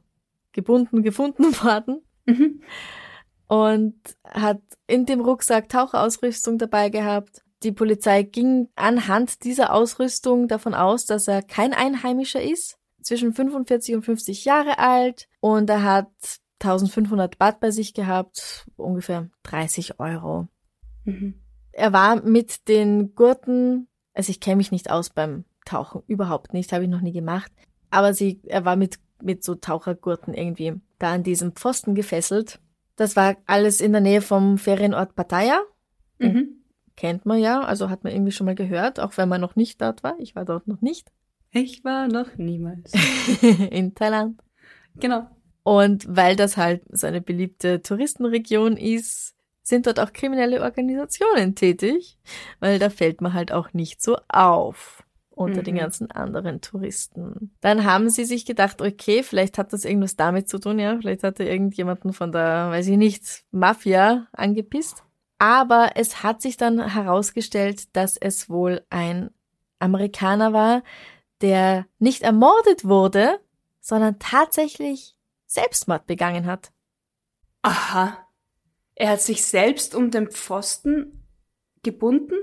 gebunden 0.53 1.03
gefunden 1.03 1.43
worden. 1.63 2.01
Mhm. 2.25 2.61
Und 3.47 3.95
hat 4.25 4.61
in 4.87 5.05
dem 5.05 5.19
Rucksack 5.19 5.69
Tauchausrüstung 5.69 6.57
dabei 6.57 6.89
gehabt. 6.89 7.41
Die 7.63 7.71
Polizei 7.71 8.23
ging 8.23 8.69
anhand 8.75 9.43
dieser 9.43 9.73
Ausrüstung 9.73 10.47
davon 10.47 10.73
aus, 10.73 11.05
dass 11.05 11.27
er 11.27 11.41
kein 11.41 11.73
Einheimischer 11.73 12.41
ist, 12.41 12.77
zwischen 13.01 13.33
45 13.33 13.95
und 13.95 14.03
50 14.03 14.45
Jahre 14.45 14.79
alt 14.79 15.27
und 15.39 15.69
er 15.69 15.83
hat 15.83 16.07
1500 16.63 17.37
Baht 17.37 17.59
bei 17.59 17.71
sich 17.71 17.93
gehabt, 17.93 18.67
ungefähr 18.75 19.29
30 19.43 19.99
Euro. 19.99 20.47
Mhm. 21.03 21.35
Er 21.71 21.91
war 21.91 22.23
mit 22.23 22.67
den 22.67 23.15
Gurten, 23.15 23.87
also 24.13 24.29
ich 24.29 24.39
kenne 24.39 24.57
mich 24.57 24.71
nicht 24.71 24.89
aus 24.89 25.09
beim 25.09 25.45
Tauchen, 25.65 26.03
überhaupt 26.07 26.53
nicht, 26.53 26.71
habe 26.73 26.83
ich 26.83 26.89
noch 26.89 27.01
nie 27.01 27.13
gemacht, 27.13 27.51
aber 27.89 28.13
sie, 28.13 28.41
er 28.45 28.65
war 28.65 28.75
mit 28.75 28.99
mit 29.23 29.43
so 29.43 29.55
Tauchergurten 29.55 30.33
irgendwie 30.33 30.73
da 30.99 31.13
an 31.13 31.23
diesem 31.23 31.53
Pfosten 31.53 31.95
gefesselt. 31.95 32.59
Das 32.95 33.15
war 33.15 33.37
alles 33.45 33.81
in 33.81 33.91
der 33.91 34.01
Nähe 34.01 34.21
vom 34.21 34.57
Ferienort 34.57 35.15
Pattaya. 35.15 35.61
Mhm. 36.19 36.63
Kennt 36.95 37.25
man 37.25 37.39
ja, 37.39 37.61
also 37.61 37.89
hat 37.89 38.03
man 38.03 38.13
irgendwie 38.13 38.31
schon 38.31 38.45
mal 38.45 38.55
gehört, 38.55 38.99
auch 38.99 39.17
wenn 39.17 39.29
man 39.29 39.41
noch 39.41 39.55
nicht 39.55 39.81
dort 39.81 40.03
war. 40.03 40.15
Ich 40.19 40.35
war 40.35 40.45
dort 40.45 40.67
noch 40.67 40.81
nicht. 40.81 41.11
Ich 41.51 41.83
war 41.83 42.07
noch 42.07 42.37
niemals. 42.37 42.93
in 43.71 43.95
Thailand. 43.95 44.39
Genau. 44.95 45.27
Und 45.63 46.05
weil 46.07 46.35
das 46.35 46.57
halt 46.57 46.83
so 46.91 47.07
eine 47.07 47.21
beliebte 47.21 47.81
Touristenregion 47.81 48.77
ist, 48.77 49.33
sind 49.63 49.87
dort 49.87 49.99
auch 49.99 50.11
kriminelle 50.11 50.61
Organisationen 50.61 51.55
tätig, 51.55 52.17
weil 52.59 52.79
da 52.79 52.89
fällt 52.89 53.21
man 53.21 53.33
halt 53.33 53.53
auch 53.53 53.73
nicht 53.73 54.01
so 54.01 54.17
auf 54.27 55.03
unter 55.29 55.61
mhm. 55.61 55.65
den 55.65 55.75
ganzen 55.75 56.11
anderen 56.11 56.61
Touristen. 56.61 57.51
Dann 57.61 57.85
haben 57.85 58.09
sie 58.09 58.25
sich 58.25 58.45
gedacht, 58.45 58.81
okay, 58.81 59.23
vielleicht 59.23 59.57
hat 59.57 59.73
das 59.73 59.85
irgendwas 59.85 60.15
damit 60.15 60.47
zu 60.49 60.59
tun, 60.59 60.79
ja, 60.79 60.97
vielleicht 60.97 61.23
hat 61.23 61.39
er 61.39 61.49
irgendjemanden 61.49 62.13
von 62.13 62.31
der, 62.31 62.69
weiß 62.69 62.87
ich 62.87 62.97
nicht, 62.97 63.43
Mafia 63.51 64.27
angepisst. 64.33 65.03
Aber 65.39 65.91
es 65.95 66.23
hat 66.23 66.41
sich 66.41 66.57
dann 66.57 66.93
herausgestellt, 66.93 67.95
dass 67.95 68.17
es 68.17 68.49
wohl 68.49 68.85
ein 68.89 69.31
Amerikaner 69.79 70.53
war, 70.53 70.83
der 71.41 71.85
nicht 71.99 72.21
ermordet 72.21 72.85
wurde, 72.85 73.39
sondern 73.81 74.19
tatsächlich 74.19 75.15
Selbstmord 75.53 76.07
begangen 76.07 76.45
hat. 76.45 76.71
Aha. 77.61 78.27
Er 78.95 79.11
hat 79.11 79.21
sich 79.21 79.45
selbst 79.45 79.95
um 79.95 80.11
den 80.11 80.29
Pfosten 80.29 81.27
gebunden 81.83 82.35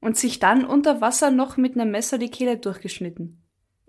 und 0.00 0.16
sich 0.16 0.38
dann 0.38 0.64
unter 0.64 1.00
Wasser 1.00 1.30
noch 1.30 1.56
mit 1.56 1.74
einem 1.74 1.90
Messer 1.90 2.18
die 2.18 2.30
Kehle 2.30 2.58
durchgeschnitten. 2.58 3.42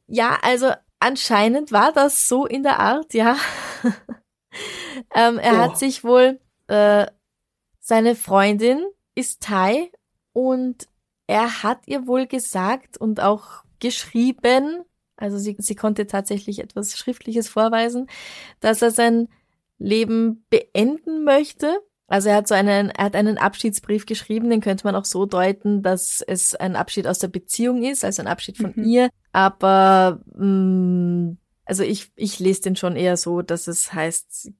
Ja, 0.07 0.37
also 0.41 0.71
anscheinend 0.99 1.71
war 1.71 1.93
das 1.93 2.27
so 2.27 2.45
in 2.45 2.63
der 2.63 2.79
Art, 2.79 3.13
ja. 3.13 3.37
ähm, 5.15 5.37
er 5.37 5.53
oh. 5.53 5.57
hat 5.57 5.77
sich 5.77 6.03
wohl, 6.03 6.39
äh, 6.67 7.07
seine 7.79 8.15
Freundin 8.15 8.85
ist 9.15 9.41
Thai 9.41 9.91
und 10.33 10.87
er 11.27 11.63
hat 11.63 11.87
ihr 11.87 12.07
wohl 12.07 12.27
gesagt 12.27 12.97
und 12.97 13.21
auch 13.21 13.63
geschrieben, 13.79 14.83
also 15.21 15.37
sie, 15.37 15.55
sie 15.59 15.75
konnte 15.75 16.07
tatsächlich 16.07 16.59
etwas 16.59 16.97
Schriftliches 16.97 17.47
vorweisen, 17.47 18.07
dass 18.59 18.81
er 18.81 18.91
sein 18.91 19.27
Leben 19.77 20.45
beenden 20.49 21.23
möchte. 21.23 21.79
Also 22.07 22.29
er 22.29 22.35
hat 22.37 22.47
so 22.47 22.55
einen, 22.55 22.89
er 22.89 23.05
hat 23.05 23.15
einen 23.15 23.37
Abschiedsbrief 23.37 24.05
geschrieben, 24.05 24.49
den 24.49 24.61
könnte 24.61 24.85
man 24.85 24.95
auch 24.95 25.05
so 25.05 25.25
deuten, 25.25 25.81
dass 25.81 26.21
es 26.21 26.55
ein 26.55 26.75
Abschied 26.75 27.07
aus 27.07 27.19
der 27.19 27.29
Beziehung 27.29 27.83
ist, 27.83 28.03
also 28.03 28.21
ein 28.21 28.27
Abschied 28.27 28.57
von 28.57 28.73
mhm. 28.75 28.83
ihr. 28.83 29.09
Aber 29.31 30.21
mh, 30.35 30.45
mm, 30.45 31.37
also 31.65 31.83
ich, 31.83 32.11
ich 32.15 32.39
lese 32.39 32.63
den 32.63 32.75
schon 32.75 32.95
eher 32.95 33.15
so, 33.15 33.41
dass 33.41 33.67
es 33.67 33.93
heißt, 33.93 34.51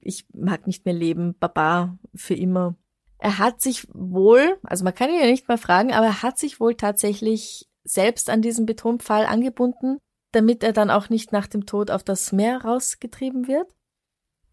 ich 0.00 0.26
mag 0.32 0.66
nicht 0.66 0.84
mehr 0.84 0.94
leben, 0.94 1.36
Baba 1.38 1.98
für 2.14 2.34
immer. 2.34 2.74
Er 3.18 3.38
hat 3.38 3.60
sich 3.60 3.86
wohl, 3.92 4.58
also 4.62 4.82
man 4.82 4.94
kann 4.94 5.10
ihn 5.10 5.20
ja 5.20 5.26
nicht 5.26 5.48
mal 5.48 5.58
fragen, 5.58 5.92
aber 5.92 6.06
er 6.06 6.22
hat 6.22 6.38
sich 6.38 6.58
wohl 6.58 6.74
tatsächlich 6.74 7.68
selbst 7.84 8.30
an 8.30 8.42
diesen 8.42 8.66
Betonpfahl 8.66 9.26
angebunden, 9.26 9.98
damit 10.32 10.62
er 10.62 10.72
dann 10.72 10.90
auch 10.90 11.08
nicht 11.08 11.32
nach 11.32 11.46
dem 11.46 11.66
Tod 11.66 11.90
auf 11.90 12.02
das 12.02 12.32
Meer 12.32 12.62
rausgetrieben 12.62 13.48
wird. 13.48 13.74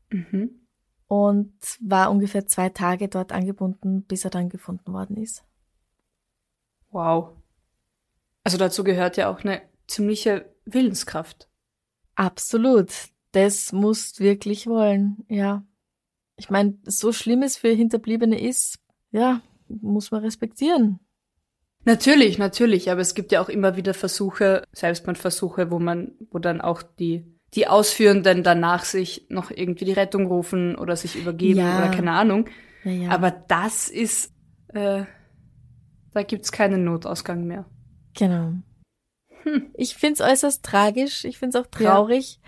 Mhm. 0.10 0.68
Und 1.08 1.54
war 1.82 2.10
ungefähr 2.10 2.48
zwei 2.48 2.70
Tage 2.70 3.08
dort 3.08 3.32
angebunden, 3.32 4.04
bis 4.04 4.24
er 4.24 4.32
dann 4.32 4.50
gefunden 4.50 4.94
worden 4.94 5.18
ist. 5.18 5.44
Wow. 6.90 7.36
Also 8.44 8.58
dazu 8.58 8.84
gehört 8.84 9.18
ja 9.18 9.30
auch 9.30 9.44
eine 9.44 9.62
ziemliche 9.88 10.54
Willenskraft. 10.66 11.50
Absolut. 12.16 12.92
Das 13.32 13.72
musst 13.72 14.20
wirklich 14.20 14.68
wollen, 14.68 15.26
ja. 15.28 15.66
Ich 16.36 16.50
meine, 16.50 16.78
so 16.84 17.12
schlimm 17.12 17.44
es 17.44 17.58
für 17.58 17.70
Hinterbliebene 17.70 18.40
ist, 18.40 18.80
ja, 19.12 19.42
muss 19.68 20.12
man 20.12 20.22
respektieren. 20.22 21.00
Natürlich, 21.86 22.38
natürlich, 22.38 22.90
aber 22.90 23.02
es 23.02 23.14
gibt 23.14 23.32
ja 23.32 23.42
auch 23.42 23.50
immer 23.50 23.76
wieder 23.76 23.94
Versuche, 23.94 24.64
Selbstmordversuche, 24.72 25.70
wo 25.70 25.80
man, 25.80 26.14
wo 26.32 26.40
dann 26.40 26.62
auch 26.62 26.82
die, 26.82 27.26
die 27.54 27.68
Ausführenden 27.68 28.44
danach 28.44 28.86
sich 28.86 29.26
noch 29.30 29.52
irgendwie 29.52 29.86
die 29.86 29.94
Rettung 29.94 30.28
rufen 30.28 30.76
oder 30.76 30.96
sich 30.96 31.16
übergeben 31.16 31.60
ja. 31.60 31.80
oder 31.80 31.90
keine 31.90 32.12
Ahnung. 32.12 32.50
Ja, 32.84 32.92
ja. 32.92 33.10
Aber 33.10 33.32
das 33.32 33.90
ist, 33.90 34.34
äh, 34.70 35.04
da 36.14 36.24
gibt's 36.24 36.52
keinen 36.52 36.86
Notausgang 36.86 37.46
mehr. 37.46 37.66
Genau. 38.14 38.54
Hm. 39.44 39.72
Ich 39.74 39.96
find's 39.96 40.22
äußerst 40.22 40.64
tragisch, 40.64 41.26
ich 41.26 41.38
find's 41.38 41.56
auch 41.56 41.68
traurig, 41.68 42.40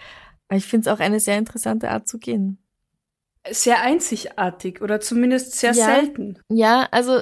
aber 0.47 0.57
ich 0.57 0.65
find's 0.65 0.87
auch 0.87 0.99
eine 0.99 1.19
sehr 1.19 1.37
interessante 1.37 1.89
Art 1.89 2.07
zu 2.07 2.19
gehen. 2.19 2.59
Sehr 3.49 3.81
einzigartig 3.81 4.81
oder 4.81 5.01
zumindest 5.01 5.53
sehr 5.53 5.73
selten. 5.73 6.39
Ja, 6.49 6.87
also 6.89 7.21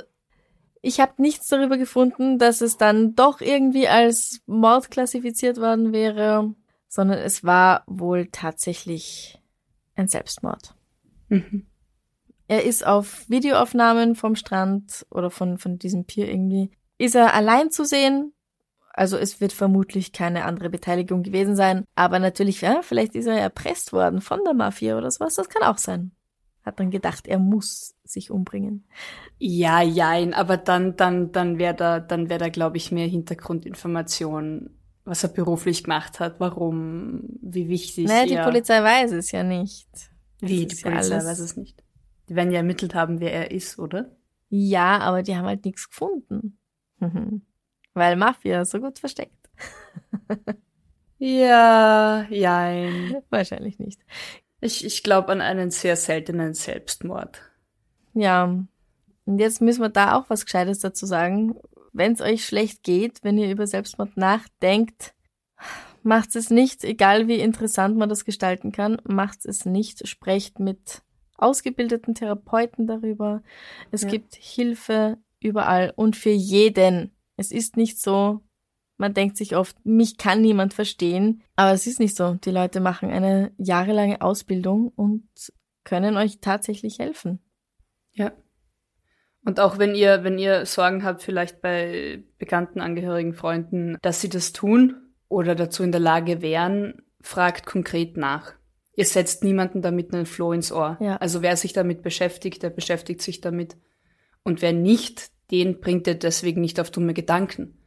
ich 0.85 0.99
habe 0.99 1.13
nichts 1.17 1.47
darüber 1.47 1.77
gefunden, 1.77 2.37
dass 2.37 2.59
es 2.59 2.77
dann 2.77 3.15
doch 3.15 3.39
irgendwie 3.39 3.87
als 3.87 4.41
Mord 4.45 4.91
klassifiziert 4.91 5.57
worden 5.57 5.93
wäre, 5.93 6.53
sondern 6.89 7.19
es 7.19 7.45
war 7.45 7.83
wohl 7.87 8.27
tatsächlich 8.27 9.41
ein 9.95 10.09
Selbstmord. 10.09 10.75
Mhm. 11.29 11.67
Er 12.49 12.65
ist 12.65 12.85
auf 12.85 13.27
Videoaufnahmen 13.29 14.15
vom 14.15 14.35
Strand 14.35 15.05
oder 15.09 15.31
von, 15.31 15.57
von 15.57 15.79
diesem 15.79 16.03
Pier 16.03 16.27
irgendwie, 16.27 16.69
ist 16.97 17.15
er 17.15 17.33
allein 17.33 17.71
zu 17.71 17.85
sehen. 17.85 18.33
Also 18.89 19.17
es 19.17 19.39
wird 19.39 19.53
vermutlich 19.53 20.11
keine 20.11 20.43
andere 20.43 20.69
Beteiligung 20.69 21.23
gewesen 21.23 21.55
sein. 21.55 21.85
Aber 21.95 22.19
natürlich, 22.19 22.59
ja, 22.59 22.81
vielleicht 22.81 23.15
ist 23.15 23.27
er 23.27 23.39
erpresst 23.39 23.93
worden 23.93 24.19
von 24.19 24.43
der 24.43 24.53
Mafia 24.53 24.97
oder 24.97 25.09
sowas. 25.09 25.35
Das 25.35 25.47
kann 25.47 25.63
auch 25.63 25.77
sein 25.77 26.11
hat 26.63 26.79
dann 26.79 26.91
gedacht, 26.91 27.27
er 27.27 27.39
muss 27.39 27.95
sich 28.03 28.31
umbringen. 28.31 28.85
Ja, 29.37 29.81
jein, 29.81 30.33
aber 30.33 30.57
dann, 30.57 30.95
dann, 30.95 31.31
dann 31.31 31.59
wäre 31.59 31.75
da, 31.75 31.99
dann 31.99 32.29
wäre 32.29 32.39
da, 32.39 32.49
glaube 32.49 32.77
ich, 32.77 32.91
mehr 32.91 33.07
Hintergrundinformation, 33.07 34.69
was 35.05 35.23
er 35.23 35.29
beruflich 35.29 35.83
gemacht 35.83 36.19
hat, 36.19 36.39
warum, 36.39 37.23
wie 37.41 37.67
wichtig. 37.67 38.07
Naja, 38.07 38.25
die 38.25 38.49
Polizei 38.49 38.81
weiß 38.81 39.11
es 39.11 39.31
ja 39.31 39.43
nicht. 39.43 39.89
Wie, 40.39 40.65
die 40.65 40.75
Polizei 40.75 41.17
ja 41.17 41.25
weiß 41.25 41.39
es 41.39 41.57
nicht. 41.57 41.83
Die 42.29 42.35
werden 42.35 42.51
ja 42.51 42.57
ermittelt 42.57 42.95
haben, 42.95 43.19
wer 43.19 43.33
er 43.33 43.51
ist, 43.51 43.79
oder? 43.79 44.15
Ja, 44.49 44.99
aber 44.99 45.23
die 45.23 45.35
haben 45.35 45.45
halt 45.45 45.65
nichts 45.65 45.89
gefunden. 45.89 46.57
Weil 47.93 48.15
Mafia 48.15 48.65
so 48.65 48.79
gut 48.79 48.99
versteckt. 48.99 49.49
ja, 51.17 52.25
jein. 52.29 53.17
Wahrscheinlich 53.29 53.79
nicht. 53.79 53.99
Ich, 54.63 54.85
ich 54.85 55.03
glaube 55.03 55.31
an 55.31 55.41
einen 55.41 55.71
sehr 55.71 55.95
seltenen 55.95 56.53
Selbstmord. 56.53 57.41
Ja. 58.13 58.45
Und 59.25 59.39
jetzt 59.39 59.61
müssen 59.61 59.81
wir 59.81 59.89
da 59.89 60.15
auch 60.15 60.29
was 60.29 60.45
Gescheites 60.45 60.79
dazu 60.79 61.05
sagen. 61.05 61.55
Wenn 61.91 62.13
es 62.13 62.21
euch 62.21 62.45
schlecht 62.45 62.83
geht, 62.83 63.23
wenn 63.23 63.37
ihr 63.37 63.51
über 63.51 63.67
Selbstmord 63.67 64.17
nachdenkt, 64.17 65.13
macht 66.01 66.35
es 66.35 66.49
nicht, 66.49 66.83
egal 66.83 67.27
wie 67.27 67.39
interessant 67.39 67.97
man 67.97 68.09
das 68.09 68.25
gestalten 68.25 68.71
kann, 68.71 69.01
macht 69.05 69.45
es 69.45 69.65
nicht. 69.65 70.07
Sprecht 70.07 70.59
mit 70.59 71.01
ausgebildeten 71.37 72.15
Therapeuten 72.15 72.87
darüber. 72.87 73.43
Es 73.91 74.03
ja. 74.03 74.09
gibt 74.09 74.35
Hilfe 74.35 75.17
überall 75.39 75.93
und 75.95 76.15
für 76.15 76.29
jeden. 76.29 77.11
Es 77.35 77.51
ist 77.51 77.75
nicht 77.75 77.99
so, 77.99 78.41
man 78.97 79.13
denkt 79.13 79.37
sich 79.37 79.55
oft, 79.55 79.75
mich 79.85 80.17
kann 80.17 80.41
niemand 80.41 80.73
verstehen, 80.73 81.43
aber 81.55 81.71
es 81.71 81.87
ist 81.87 81.99
nicht 81.99 82.15
so. 82.15 82.35
Die 82.35 82.51
Leute 82.51 82.79
machen 82.79 83.09
eine 83.09 83.51
jahrelange 83.57 84.21
Ausbildung 84.21 84.91
und 84.95 85.27
können 85.83 86.17
euch 86.17 86.39
tatsächlich 86.39 86.99
helfen. 86.99 87.39
Ja. 88.13 88.31
Und 89.45 89.59
auch 89.59 89.77
wenn 89.77 89.95
ihr, 89.95 90.23
wenn 90.23 90.37
ihr 90.37 90.65
Sorgen 90.65 91.03
habt, 91.03 91.21
vielleicht 91.21 91.61
bei 91.61 92.23
bekannten 92.37 92.79
Angehörigen, 92.79 93.33
Freunden, 93.33 93.97
dass 94.01 94.21
sie 94.21 94.29
das 94.29 94.53
tun 94.53 94.95
oder 95.27 95.55
dazu 95.55 95.83
in 95.83 95.91
der 95.91 95.99
Lage 95.99 96.41
wären, 96.41 97.01
fragt 97.21 97.65
konkret 97.65 98.15
nach. 98.15 98.53
Ihr 98.95 99.05
setzt 99.05 99.43
niemanden 99.43 99.81
damit 99.81 100.13
einen 100.13 100.25
Floh 100.25 100.53
ins 100.53 100.71
Ohr. 100.71 100.97
Ja. 101.01 101.17
Also 101.17 101.41
wer 101.41 101.57
sich 101.57 101.73
damit 101.73 102.03
beschäftigt, 102.03 102.63
der 102.63 102.69
beschäftigt 102.69 103.21
sich 103.21 103.41
damit. 103.41 103.75
Und 104.43 104.61
wer 104.61 104.71
nicht, 104.71 105.31
den 105.51 105.79
bringt 105.79 106.07
ihr 106.07 106.15
deswegen 106.15 106.61
nicht 106.61 106.79
auf 106.79 106.91
dumme 106.91 107.13
Gedanken. 107.13 107.79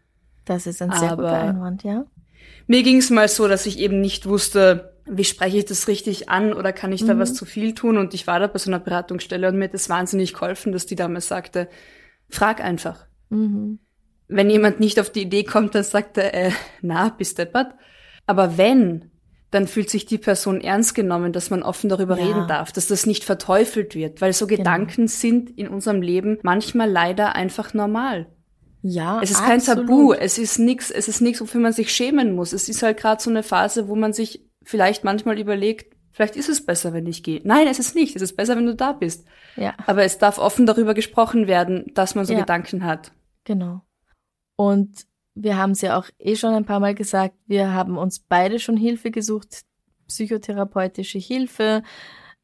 Das 0.47 0.67
ist 0.67 0.81
ein 0.81 0.93
sehr 0.93 1.13
Aber 1.13 1.25
guter 1.25 1.43
Einwand, 1.43 1.83
ja. 1.83 2.07
Mir 2.67 2.83
ging 2.83 2.99
es 2.99 3.11
mal 3.11 3.29
so, 3.29 3.47
dass 3.49 3.67
ich 3.67 3.79
eben 3.79 4.01
nicht 4.01 4.27
wusste, 4.27 4.95
wie 5.05 5.25
spreche 5.25 5.59
ich 5.59 5.65
das 5.67 5.89
richtig 5.89 6.29
an 6.29 6.53
oder 6.53 6.73
kann 6.73 6.93
ich 6.93 7.05
da 7.05 7.15
mhm. 7.15 7.19
was 7.19 7.35
zu 7.35 7.45
viel 7.45 7.75
tun? 7.75 7.99
Und 7.99 8.15
ich 8.15 8.27
war 8.27 8.41
da 8.41 8.47
bei 8.47 8.59
so 8.59 8.71
einer 8.71 8.81
Beratungsstelle 8.81 9.49
und 9.49 9.57
mir 9.57 9.65
hat 9.65 9.75
es 9.75 9.89
wahnsinnig 9.89 10.33
geholfen, 10.33 10.73
dass 10.73 10.87
die 10.87 10.97
damals 10.97 11.29
sagte, 11.29 11.69
frag 12.29 12.63
einfach. 12.63 13.07
Mhm. 13.29 13.79
Wenn 14.29 14.51
jemand 14.51 14.81
nicht 14.81 14.99
auf 14.99 15.11
die 15.11 15.23
Idee 15.23 15.45
kommt, 15.45 15.75
dann 15.75 15.85
sagt 15.85 16.19
er, 16.19 16.35
äh, 16.35 16.51
na, 16.81 17.11
bist 17.11 17.39
deppert. 17.39 17.75
Aber 18.27 18.59
wenn, 18.59 19.11
dann 19.53 19.69
fühlt 19.69 19.91
sich 19.91 20.07
die 20.07 20.19
Person 20.19 20.61
ernst 20.61 20.97
genommen, 20.97 21.33
dass 21.33 21.51
man 21.51 21.63
offen 21.63 21.89
darüber 21.89 22.19
ja. 22.19 22.27
reden 22.27 22.49
darf, 22.49 22.73
dass 22.73 22.89
das 22.89 23.07
nicht 23.07 23.23
verteufelt 23.23 23.95
wird, 23.95 24.21
weil 24.21 24.33
so 24.33 24.49
genau. 24.49 24.59
Gedanken 24.59 25.07
sind 25.07 25.51
in 25.51 25.69
unserem 25.69 26.03
Leben 26.03 26.39
manchmal 26.43 26.91
leider 26.91 27.37
einfach 27.37 27.75
normal. 27.75 28.27
Ja, 28.89 29.21
es 29.21 29.33
ist 29.33 29.41
absolut. 29.43 29.65
kein 29.65 29.87
Tabu, 29.89 30.13
es 30.13 30.39
ist 30.39 30.59
nichts, 30.59 30.91
es 30.91 31.09
ist 31.09 31.21
nichts, 31.21 31.41
wofür 31.41 31.61
man 31.61 31.73
sich 31.73 31.93
schämen 31.93 32.35
muss. 32.35 32.53
Es 32.53 32.69
ist 32.69 32.83
halt 32.83 32.99
gerade 32.99 33.21
so 33.21 33.31
eine 33.31 33.43
Phase, 33.43 33.89
wo 33.89 33.97
man 33.97 34.13
sich 34.13 34.45
vielleicht 34.63 35.03
manchmal 35.03 35.41
überlegt, 35.41 35.97
vielleicht 36.13 36.37
ist 36.37 36.49
es 36.49 36.65
besser, 36.65 36.93
wenn 36.93 37.07
ich 37.07 37.25
gehe. 37.25 37.41
Nein, 37.43 37.67
es 37.67 37.81
ist 37.81 37.97
nicht. 37.97 38.15
Es 38.15 38.23
ist 38.23 38.37
besser, 38.37 38.57
wenn 38.57 38.67
du 38.67 38.77
da 38.77 38.93
bist. 38.93 39.27
Ja. 39.57 39.75
Aber 39.87 40.05
es 40.05 40.19
darf 40.19 40.39
offen 40.39 40.67
darüber 40.67 40.95
gesprochen 40.95 41.49
werden, 41.49 41.87
dass 41.95 42.15
man 42.15 42.27
so 42.27 42.33
ja. 42.33 42.41
Gedanken 42.41 42.85
hat. 42.85 43.13
Genau. 43.45 43.83
Und 44.57 45.07
wir 45.35 45.57
haben 45.57 45.73
es 45.73 45.81
ja 45.81 45.99
auch 45.99 46.09
eh 46.19 46.37
schon 46.37 46.55
ein 46.55 46.65
paar 46.65 46.81
Mal 46.81 46.95
gesagt, 46.95 47.35
wir 47.47 47.73
haben 47.73 47.99
uns 47.99 48.21
beide 48.21 48.61
schon 48.61 48.77
Hilfe 48.77 49.11
gesucht, 49.11 49.65
psychotherapeutische 50.07 51.19
Hilfe. 51.19 51.83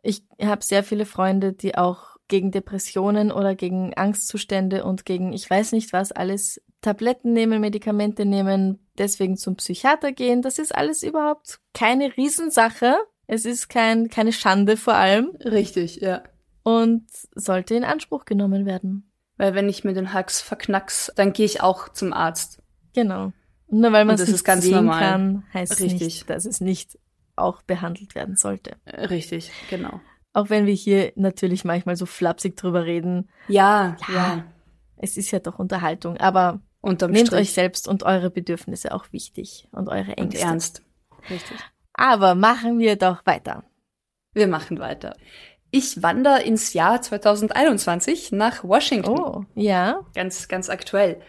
Ich 0.02 0.24
habe 0.40 0.64
sehr 0.64 0.82
viele 0.82 1.06
Freunde, 1.06 1.52
die 1.52 1.76
auch 1.78 2.11
gegen 2.32 2.50
Depressionen 2.50 3.30
oder 3.30 3.54
gegen 3.54 3.92
Angstzustände 3.94 4.84
und 4.84 5.04
gegen 5.04 5.34
ich 5.34 5.50
weiß 5.50 5.72
nicht 5.72 5.92
was 5.92 6.12
alles 6.12 6.62
Tabletten 6.80 7.34
nehmen, 7.34 7.60
Medikamente 7.60 8.24
nehmen, 8.24 8.78
deswegen 8.96 9.36
zum 9.36 9.56
Psychiater 9.56 10.12
gehen. 10.12 10.40
Das 10.40 10.58
ist 10.58 10.74
alles 10.74 11.02
überhaupt 11.02 11.60
keine 11.74 12.16
Riesensache. 12.16 12.96
Es 13.26 13.44
ist 13.44 13.68
kein, 13.68 14.08
keine 14.08 14.32
Schande 14.32 14.78
vor 14.78 14.94
allem. 14.94 15.36
Richtig, 15.44 15.96
ja. 15.96 16.22
und 16.62 17.04
sollte 17.34 17.74
in 17.74 17.84
Anspruch 17.84 18.24
genommen 18.24 18.64
werden. 18.64 19.12
Weil 19.36 19.54
wenn 19.54 19.68
ich 19.68 19.84
mir 19.84 19.92
den 19.92 20.14
Hacks 20.14 20.40
verknack's, 20.40 21.12
dann 21.14 21.34
gehe 21.34 21.44
ich 21.44 21.60
auch 21.60 21.90
zum 21.90 22.14
Arzt. 22.14 22.62
Genau. 22.94 23.34
Und 23.66 23.80
nur 23.80 23.92
weil 23.92 24.06
man 24.06 24.14
es 24.14 24.22
das 24.22 24.28
nicht 24.28 24.36
ist 24.36 24.44
ganz 24.44 24.64
sehen 24.64 24.72
normal. 24.72 25.00
kann, 25.00 25.44
heißt 25.52 25.80
Richtig. 25.80 26.00
nicht, 26.00 26.30
dass 26.30 26.46
es 26.46 26.62
nicht 26.62 26.98
auch 27.36 27.60
behandelt 27.60 28.14
werden 28.14 28.36
sollte. 28.36 28.76
Richtig, 28.86 29.52
genau. 29.68 30.00
Auch 30.32 30.48
wenn 30.50 30.66
wir 30.66 30.74
hier 30.74 31.12
natürlich 31.16 31.64
manchmal 31.64 31.96
so 31.96 32.06
flapsig 32.06 32.56
drüber 32.56 32.84
reden. 32.84 33.28
Ja, 33.48 33.96
Ja. 34.08 34.14
ja. 34.14 34.44
Es 34.96 35.16
ist 35.16 35.30
ja 35.32 35.40
doch 35.40 35.58
Unterhaltung, 35.58 36.16
aber 36.18 36.60
Unterm 36.80 37.10
nehmt 37.10 37.26
Strich 37.28 37.40
euch 37.40 37.52
selbst 37.52 37.88
und 37.88 38.04
eure 38.04 38.30
Bedürfnisse 38.30 38.94
auch 38.94 39.06
wichtig 39.12 39.68
und 39.72 39.88
eure 39.88 40.10
und 40.12 40.18
Ängste. 40.18 40.40
ernst. 40.42 40.82
Richtig. 41.28 41.56
Aber 41.92 42.34
machen 42.34 42.78
wir 42.78 42.96
doch 42.96 43.26
weiter. 43.26 43.64
Wir 44.32 44.46
machen 44.46 44.78
weiter. 44.78 45.16
Ich 45.70 46.02
wandere 46.02 46.42
ins 46.42 46.72
Jahr 46.72 47.02
2021 47.02 48.32
nach 48.32 48.62
Washington. 48.62 49.18
Oh, 49.18 49.44
ja. 49.54 50.00
Ganz, 50.14 50.48
ganz 50.48 50.68
aktuell. 50.70 51.20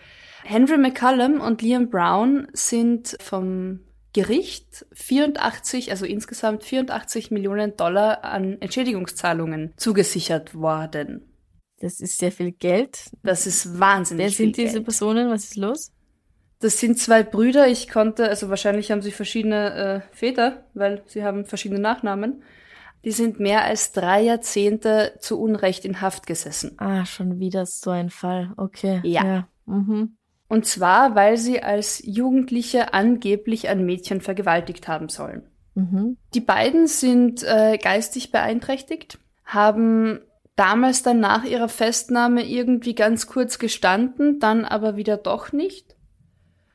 Henry 0.44 0.78
McCallum 0.78 1.40
und 1.42 1.62
Liam 1.62 1.90
Brown 1.90 2.48
sind 2.54 3.16
vom 3.22 3.80
Gericht 4.14 4.86
84, 4.94 5.92
also 5.92 6.06
insgesamt 6.06 6.64
84 6.64 7.32
Millionen 7.32 7.76
Dollar 7.76 8.24
an 8.24 8.62
Entschädigungszahlungen 8.62 9.74
zugesichert 9.76 10.54
worden. 10.54 11.34
Das 11.80 12.00
ist 12.00 12.18
sehr 12.20 12.32
viel 12.32 12.52
Geld. 12.52 13.10
Das 13.24 13.46
ist 13.46 13.80
wahnsinnig 13.80 14.24
Wer 14.26 14.30
viel 14.30 14.46
sind 14.46 14.58
diese 14.58 14.74
Geld. 14.74 14.84
Personen? 14.86 15.30
Was 15.30 15.46
ist 15.46 15.58
los? 15.58 15.92
Das 16.60 16.80
sind 16.80 16.98
zwei 16.98 17.24
Brüder. 17.24 17.68
Ich 17.68 17.90
konnte, 17.90 18.30
also 18.30 18.50
wahrscheinlich 18.50 18.92
haben 18.92 19.02
sie 19.02 19.12
verschiedene 19.12 20.04
äh, 20.12 20.16
Väter, 20.16 20.66
weil 20.74 21.04
sie 21.08 21.24
haben 21.24 21.46
verschiedene 21.46 21.82
Nachnamen. 21.82 22.44
Die 23.04 23.12
sind 23.12 23.40
mehr 23.40 23.66
als 23.66 23.92
drei 23.92 24.22
Jahrzehnte 24.22 25.18
zu 25.20 25.42
Unrecht 25.42 25.84
in 25.84 26.00
Haft 26.00 26.26
gesessen. 26.26 26.80
Ah, 26.80 27.06
schon 27.06 27.40
wieder 27.40 27.66
so 27.66 27.90
ein 27.90 28.10
Fall. 28.10 28.54
Okay. 28.56 29.02
Ja. 29.04 29.50
Mhm. 29.66 30.16
Und 30.48 30.66
zwar, 30.66 31.16
weil 31.16 31.38
sie 31.38 31.64
als 31.64 32.02
Jugendliche 32.06 32.94
angeblich 32.94 33.70
ein 33.70 33.86
Mädchen 33.86 34.22
vergewaltigt 34.22 34.88
haben 34.88 35.10
sollen. 35.10 35.44
Mhm. 35.76 36.18
Die 36.34 36.42
beiden 36.42 36.88
sind 36.88 37.44
äh, 37.44 37.78
geistig 37.78 38.32
beeinträchtigt, 38.32 39.18
haben 39.46 40.20
damals 40.56 41.02
dann 41.02 41.20
nach 41.20 41.44
ihrer 41.46 41.70
Festnahme 41.70 42.44
irgendwie 42.48 42.94
ganz 42.94 43.26
kurz 43.26 43.58
gestanden, 43.58 44.40
dann 44.40 44.66
aber 44.66 44.96
wieder 44.96 45.18
doch 45.18 45.52
nicht. 45.52 45.96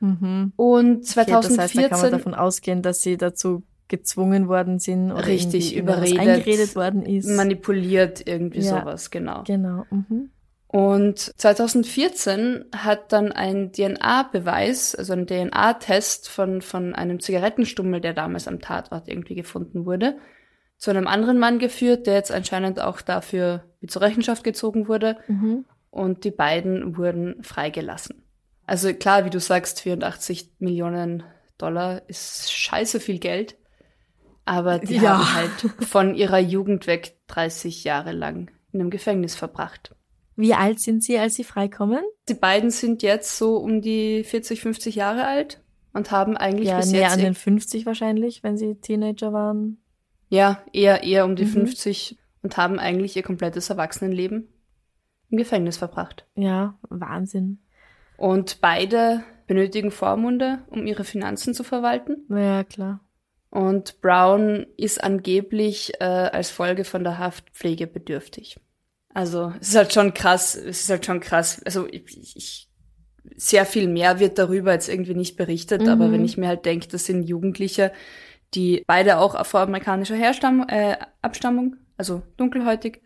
Mhm. 0.01 0.51
Und 0.57 0.97
Okay, 1.17 1.31
das 1.31 1.53
2014 1.53 1.59
heißt, 1.61 1.75
da 1.77 1.87
kann 1.89 2.01
man 2.01 2.11
davon 2.11 2.33
ausgehen, 2.35 2.81
dass 2.81 3.01
sie 3.01 3.15
dazu 3.17 3.63
gezwungen 3.87 4.47
worden 4.47 4.79
sind 4.79 5.11
oder 5.11 5.25
Richtig, 5.27 5.75
überredet, 5.75 6.19
eingeredet 6.19 6.75
worden 6.75 7.03
ist. 7.05 7.27
manipuliert, 7.27 8.25
irgendwie 8.27 8.59
Ja. 8.59 8.81
sowas, 8.81 9.09
genau. 9.11 9.43
genau. 9.47 9.85
Mhm. 9.89 10.29
Und 10.71 11.17
2014 11.19 12.65
hat 12.75 13.11
dann 13.11 13.31
ein 13.31 13.71
DNA-Beweis, 13.71 14.93
also 14.93 15.13
ein 15.13 15.25
DNA-Test 15.25 16.29
von, 16.29 16.61
von 16.61 16.93
einem 16.93 17.19
Zigarettenstummel, 17.19 18.01
der 18.01 18.13
damals 18.13 18.47
am 18.47 18.59
Tatort 18.61 19.07
irgendwie 19.07 19.33
gefunden 19.33 19.87
wurde, 19.87 20.19
zu 20.77 20.91
einem 20.91 21.07
anderen 21.07 21.39
Mann 21.39 21.57
geführt, 21.57 22.05
der 22.05 22.13
jetzt 22.13 22.31
anscheinend 22.31 22.79
auch 22.79 23.01
dafür 23.01 23.63
mit 23.81 23.89
zur 23.89 24.03
Rechenschaft 24.03 24.43
gezogen 24.43 24.87
wurde. 24.87 25.17
Mhm. 25.27 25.65
Und 25.89 26.23
die 26.23 26.29
beiden 26.31 26.95
wurden 26.97 27.43
freigelassen. 27.43 28.21
Also 28.67 28.93
klar, 28.93 29.25
wie 29.25 29.31
du 29.31 29.39
sagst, 29.39 29.81
84 29.81 30.51
Millionen 30.59 31.23
Dollar 31.57 32.03
ist 32.07 32.53
scheiße 32.53 32.99
viel 32.99 33.17
Geld. 33.17 33.55
Aber 34.45 34.77
die 34.77 34.97
Ja. 34.97 35.17
haben 35.17 35.33
halt 35.33 35.87
von 35.87 36.13
ihrer 36.13 36.37
Jugend 36.37 36.85
weg 36.85 37.17
30 37.25 37.83
Jahre 37.85 38.11
lang 38.11 38.51
in 38.71 38.81
einem 38.81 38.91
Gefängnis 38.91 39.33
verbracht. 39.35 39.95
Wie 40.39 40.53
alt 40.53 40.79
sind 40.79 41.03
sie, 41.03 41.17
als 41.19 41.35
sie 41.35 41.43
freikommen? 41.43 41.99
Die 42.29 42.33
beiden 42.33 42.69
sind 42.71 43.03
jetzt 43.03 43.37
so 43.37 43.57
um 43.57 43.81
die 43.81 44.23
40, 44.23 44.61
50 44.61 44.95
Jahre 44.95 45.25
alt 45.25 45.61
und 45.93 46.11
haben 46.11 46.37
eigentlich 46.37 46.69
Ja, 46.69 46.77
bis 46.77 46.91
näher 46.91 47.01
jetzt 47.01 47.13
an 47.13 47.19
den 47.19 47.33
50 47.35 47.85
wahrscheinlich, 47.85 48.41
wenn 48.41 48.57
sie 48.57 48.75
Teenager 48.75 49.33
waren. 49.33 49.81
ja 50.29 50.63
eher 50.71 51.03
eher 51.03 51.25
um 51.25 51.35
die 51.35 51.43
Mhm. 51.45 51.49
50 51.67 52.17
und 52.41 52.55
haben 52.55 52.79
eigentlich 52.79 53.15
ihr 53.17 53.23
komplettes 53.23 53.69
Erwachsenenleben 53.69 54.47
im 55.29 55.37
Gefängnis 55.37 55.75
verbracht. 55.77 56.25
Ja, 56.35 56.77
Wahnsinn. 56.89 57.59
Und 58.17 58.61
beide 58.61 59.23
benötigen 59.47 59.91
Vormunde, 59.91 60.59
um 60.69 60.85
ihre 60.87 61.03
Finanzen 61.03 61.53
zu 61.53 61.63
verwalten. 61.63 62.25
Ja, 62.29 62.63
klar. 62.63 63.01
Und 63.49 63.99
Brown 64.01 64.67
ist 64.77 65.03
angeblich 65.03 65.93
äh, 65.99 66.03
als 66.05 66.49
Folge 66.51 66.83
von 66.85 67.03
der 67.03 67.17
Haft 67.17 67.49
pflegebedürftig. 67.49 68.57
Also 69.19 69.51
es 69.59 69.69
ist 69.69 69.75
halt 69.75 69.93
schon 69.93 70.13
krass, 70.13 70.55
es 70.55 70.83
ist 70.83 70.89
halt 70.89 71.05
schon 71.05 71.19
krass. 71.19 71.61
Also 71.65 71.87
ich, 71.91 72.35
ich 72.37 72.69
sehr 73.35 73.65
viel 73.65 73.87
mehr 73.89 74.19
wird 74.21 74.37
darüber 74.39 74.71
jetzt 74.71 74.87
irgendwie 74.87 75.13
nicht 75.13 75.35
berichtet, 75.35 75.81
Mhm. 75.81 75.89
aber 75.89 76.11
wenn 76.13 76.23
ich 76.23 76.37
mir 76.37 76.47
halt 76.47 76.65
denke, 76.65 76.87
das 76.87 77.05
sind 77.05 77.23
Jugendliche, 77.23 77.91
die 78.53 78.81
beide 78.87 79.17
auch 79.17 79.35
afroamerikanischer 79.35 80.15
Herstammung, 80.15 80.69
äh, 80.69 80.95
Abstammung, 81.21 81.75
also 81.97 82.21
dunkelhäutig, 82.37 83.01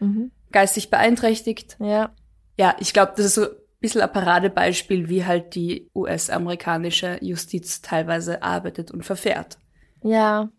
Mhm. 0.00 0.30
geistig 0.52 0.90
beeinträchtigt. 0.90 1.76
Ja, 1.80 2.14
Ja, 2.58 2.76
ich 2.78 2.92
glaube, 2.92 3.14
das 3.16 3.24
ist 3.26 3.34
so 3.34 3.44
ein 3.44 3.56
bisschen 3.80 4.02
ein 4.02 4.12
Paradebeispiel, 4.12 5.08
wie 5.08 5.24
halt 5.24 5.54
die 5.54 5.88
US-amerikanische 5.94 7.18
Justiz 7.22 7.80
teilweise 7.80 8.42
arbeitet 8.42 8.90
und 8.90 9.02
verfährt. 9.04 9.56
ja. 10.02 10.50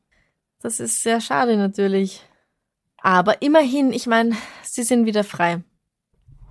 Das 0.61 0.79
ist 0.79 1.03
sehr 1.03 1.21
schade 1.21 1.57
natürlich. 1.57 2.23
Aber 3.05 3.43
immerhin, 3.43 3.93
ich 3.93 4.07
meine, 4.07 4.35
sie 4.63 4.81
sind 4.81 5.05
wieder 5.05 5.23
frei. 5.23 5.63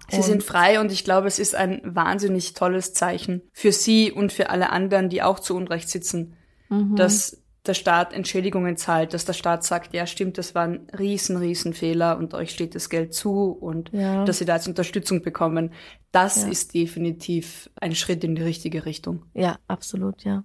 Sie 0.09 0.19
Und- 0.19 0.23
sind 0.23 0.43
frei 0.45 0.79
und 0.79 0.93
ich 0.93 1.03
glaube, 1.03 1.27
es 1.27 1.41
ist 1.41 1.57
ein 1.57 1.81
wahnsinnig 1.85 2.53
tolles 2.55 2.93
Zeichen 2.95 3.43
für 3.53 3.73
sie 3.73 4.13
und 4.13 4.33
für 4.33 4.51
alle 4.51 4.71
anderen, 4.71 5.09
die 5.09 5.21
auch 5.23 5.41
zu 5.41 5.57
Unrecht 5.57 5.89
sitzen, 5.89 6.37
Mhm. 6.69 6.95
dass 6.95 7.43
der 7.67 7.75
Staat 7.75 8.13
Entschädigungen 8.13 8.77
zahlt, 8.77 9.15
dass 9.15 9.25
der 9.25 9.33
Staat 9.33 9.65
sagt, 9.65 9.95
ja 9.95 10.07
stimmt, 10.07 10.39
das 10.39 10.55
war 10.55 10.63
ein 10.65 10.87
riesen, 10.97 11.39
riesen 11.39 11.73
Fehler 11.75 12.19
und 12.19 12.35
euch 12.35 12.51
steht 12.53 12.77
das 12.77 12.89
Geld 12.89 13.15
zu 13.15 13.51
und 13.51 13.91
Ja. 13.93 14.25
dass 14.25 14.39
sie 14.39 14.45
da 14.45 14.55
jetzt 14.55 14.69
Unterstützung 14.69 15.23
bekommen. 15.23 15.73
Das 16.13 16.43
Ja. 16.43 16.49
ist 16.51 16.73
definitiv 16.75 17.69
ein 17.81 17.97
Schritt 17.97 18.23
in 18.23 18.37
die 18.37 18.43
richtige 18.43 18.87
Richtung. 18.87 19.25
Ja, 19.35 19.59
absolut, 19.67 20.23
ja. 20.23 20.45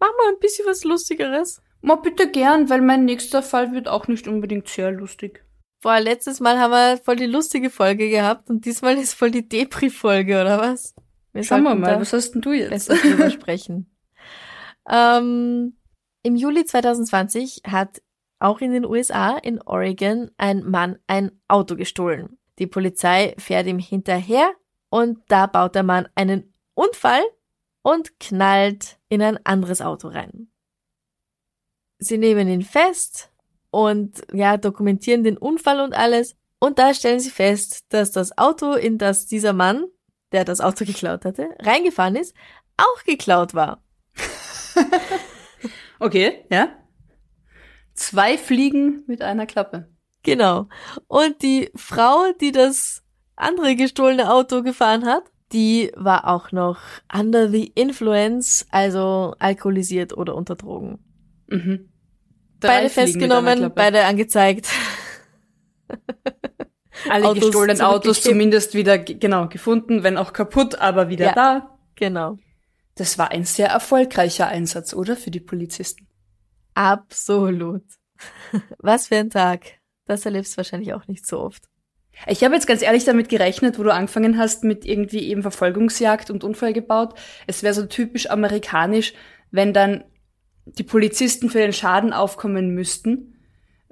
Mach 0.00 0.08
mal 0.16 0.32
ein 0.32 0.38
bisschen 0.40 0.64
was 0.66 0.82
Lustigeres. 0.84 1.60
Mal 1.80 1.96
bitte 1.96 2.30
gern, 2.30 2.68
weil 2.68 2.80
mein 2.80 3.04
nächster 3.04 3.42
Fall 3.42 3.72
wird 3.72 3.88
auch 3.88 4.08
nicht 4.08 4.26
unbedingt 4.26 4.68
sehr 4.68 4.90
lustig. 4.90 5.44
Boah, 5.80 6.00
letztes 6.00 6.40
Mal 6.40 6.58
haben 6.58 6.72
wir 6.72 6.98
voll 6.98 7.16
die 7.16 7.26
lustige 7.26 7.70
Folge 7.70 8.10
gehabt 8.10 8.50
und 8.50 8.64
diesmal 8.64 8.96
ist 8.96 9.14
voll 9.14 9.30
die 9.30 9.48
Depri-Folge, 9.48 10.40
oder 10.40 10.58
was? 10.58 10.94
Wir 11.32 11.44
Schauen 11.44 11.62
wir 11.62 11.74
mal, 11.76 12.00
was 12.00 12.12
hast 12.12 12.32
denn 12.32 12.40
du 12.40 12.52
jetzt? 12.52 12.88
drüber 12.88 13.30
sprechen. 13.30 13.90
Ähm, 14.90 15.76
Im 16.22 16.34
Juli 16.34 16.64
2020 16.64 17.60
hat 17.66 18.00
auch 18.38 18.62
in 18.62 18.72
den 18.72 18.86
USA, 18.86 19.36
in 19.36 19.60
Oregon, 19.60 20.30
ein 20.38 20.64
Mann 20.64 20.98
ein 21.06 21.30
Auto 21.46 21.76
gestohlen. 21.76 22.38
Die 22.58 22.66
Polizei 22.66 23.34
fährt 23.36 23.66
ihm 23.66 23.78
hinterher 23.78 24.50
und 24.88 25.18
da 25.28 25.46
baut 25.46 25.74
der 25.74 25.82
Mann 25.82 26.08
einen 26.14 26.54
Unfall 26.72 27.20
und 27.82 28.18
knallt 28.18 28.98
in 29.10 29.20
ein 29.20 29.44
anderes 29.44 29.82
Auto 29.82 30.08
rein. 30.08 30.48
Sie 31.98 32.18
nehmen 32.18 32.48
ihn 32.48 32.62
fest 32.62 33.30
und 33.70 34.22
ja, 34.32 34.56
dokumentieren 34.56 35.24
den 35.24 35.36
Unfall 35.36 35.80
und 35.80 35.94
alles. 35.94 36.36
Und 36.60 36.78
da 36.78 36.94
stellen 36.94 37.20
sie 37.20 37.30
fest, 37.30 37.84
dass 37.90 38.10
das 38.10 38.36
Auto, 38.36 38.72
in 38.72 38.98
das 38.98 39.26
dieser 39.26 39.52
Mann, 39.52 39.84
der 40.32 40.44
das 40.44 40.60
Auto 40.60 40.84
geklaut 40.84 41.24
hatte, 41.24 41.48
reingefahren 41.60 42.16
ist, 42.16 42.34
auch 42.76 43.04
geklaut 43.04 43.54
war. 43.54 43.82
Okay, 46.00 46.44
ja. 46.50 46.68
Zwei 47.94 48.38
Fliegen 48.38 49.02
mit 49.06 49.22
einer 49.22 49.46
Klappe. 49.46 49.88
Genau. 50.22 50.68
Und 51.08 51.42
die 51.42 51.70
Frau, 51.74 52.32
die 52.40 52.52
das 52.52 53.02
andere 53.34 53.74
gestohlene 53.74 54.32
Auto 54.32 54.62
gefahren 54.62 55.06
hat, 55.06 55.24
die 55.52 55.90
war 55.96 56.28
auch 56.28 56.52
noch 56.52 56.78
under 57.12 57.48
the 57.48 57.72
influence, 57.74 58.66
also 58.70 59.34
alkoholisiert 59.38 60.16
oder 60.16 60.34
unter 60.34 60.54
Drogen. 60.54 60.98
Mhm. 61.48 61.88
beide 62.60 62.88
festgenommen, 62.90 63.72
beide 63.74 64.04
angezeigt. 64.04 64.68
Alle 67.08 67.26
Autos 67.26 67.44
gestohlenen 67.44 67.80
Autos 67.80 68.22
zumindest 68.22 68.74
wieder, 68.74 68.98
ge- 68.98 69.16
genau, 69.18 69.48
gefunden, 69.48 70.02
wenn 70.02 70.16
auch 70.16 70.32
kaputt, 70.32 70.76
aber 70.80 71.08
wieder 71.08 71.26
Ja. 71.26 71.32
da. 71.34 71.78
Genau. 71.94 72.38
Das 72.96 73.18
war 73.18 73.30
ein 73.30 73.44
sehr 73.44 73.68
erfolgreicher 73.68 74.48
Einsatz, 74.48 74.92
oder? 74.94 75.16
Für 75.16 75.30
die 75.30 75.40
Polizisten. 75.40 76.08
Absolut. 76.74 77.84
Was 78.78 79.08
für 79.08 79.16
ein 79.16 79.30
Tag. 79.30 79.62
Das 80.06 80.24
erlebst 80.24 80.54
du 80.54 80.56
wahrscheinlich 80.58 80.92
auch 80.94 81.06
nicht 81.06 81.24
so 81.26 81.40
oft. 81.40 81.64
Ich 82.26 82.42
habe 82.42 82.54
jetzt 82.54 82.66
ganz 82.66 82.82
ehrlich 82.82 83.04
damit 83.04 83.28
gerechnet, 83.28 83.78
wo 83.78 83.84
du 83.84 83.92
angefangen 83.94 84.36
hast 84.38 84.64
mit 84.64 84.84
irgendwie 84.84 85.28
eben 85.28 85.42
Verfolgungsjagd 85.42 86.30
und 86.30 86.42
Unfall 86.42 86.72
gebaut. 86.72 87.14
Es 87.46 87.62
wäre 87.62 87.74
so 87.74 87.86
typisch 87.86 88.28
amerikanisch, 88.28 89.14
wenn 89.52 89.72
dann 89.72 90.02
die 90.76 90.82
Polizisten 90.82 91.50
für 91.50 91.58
den 91.58 91.72
Schaden 91.72 92.12
aufkommen 92.12 92.74
müssten, 92.74 93.34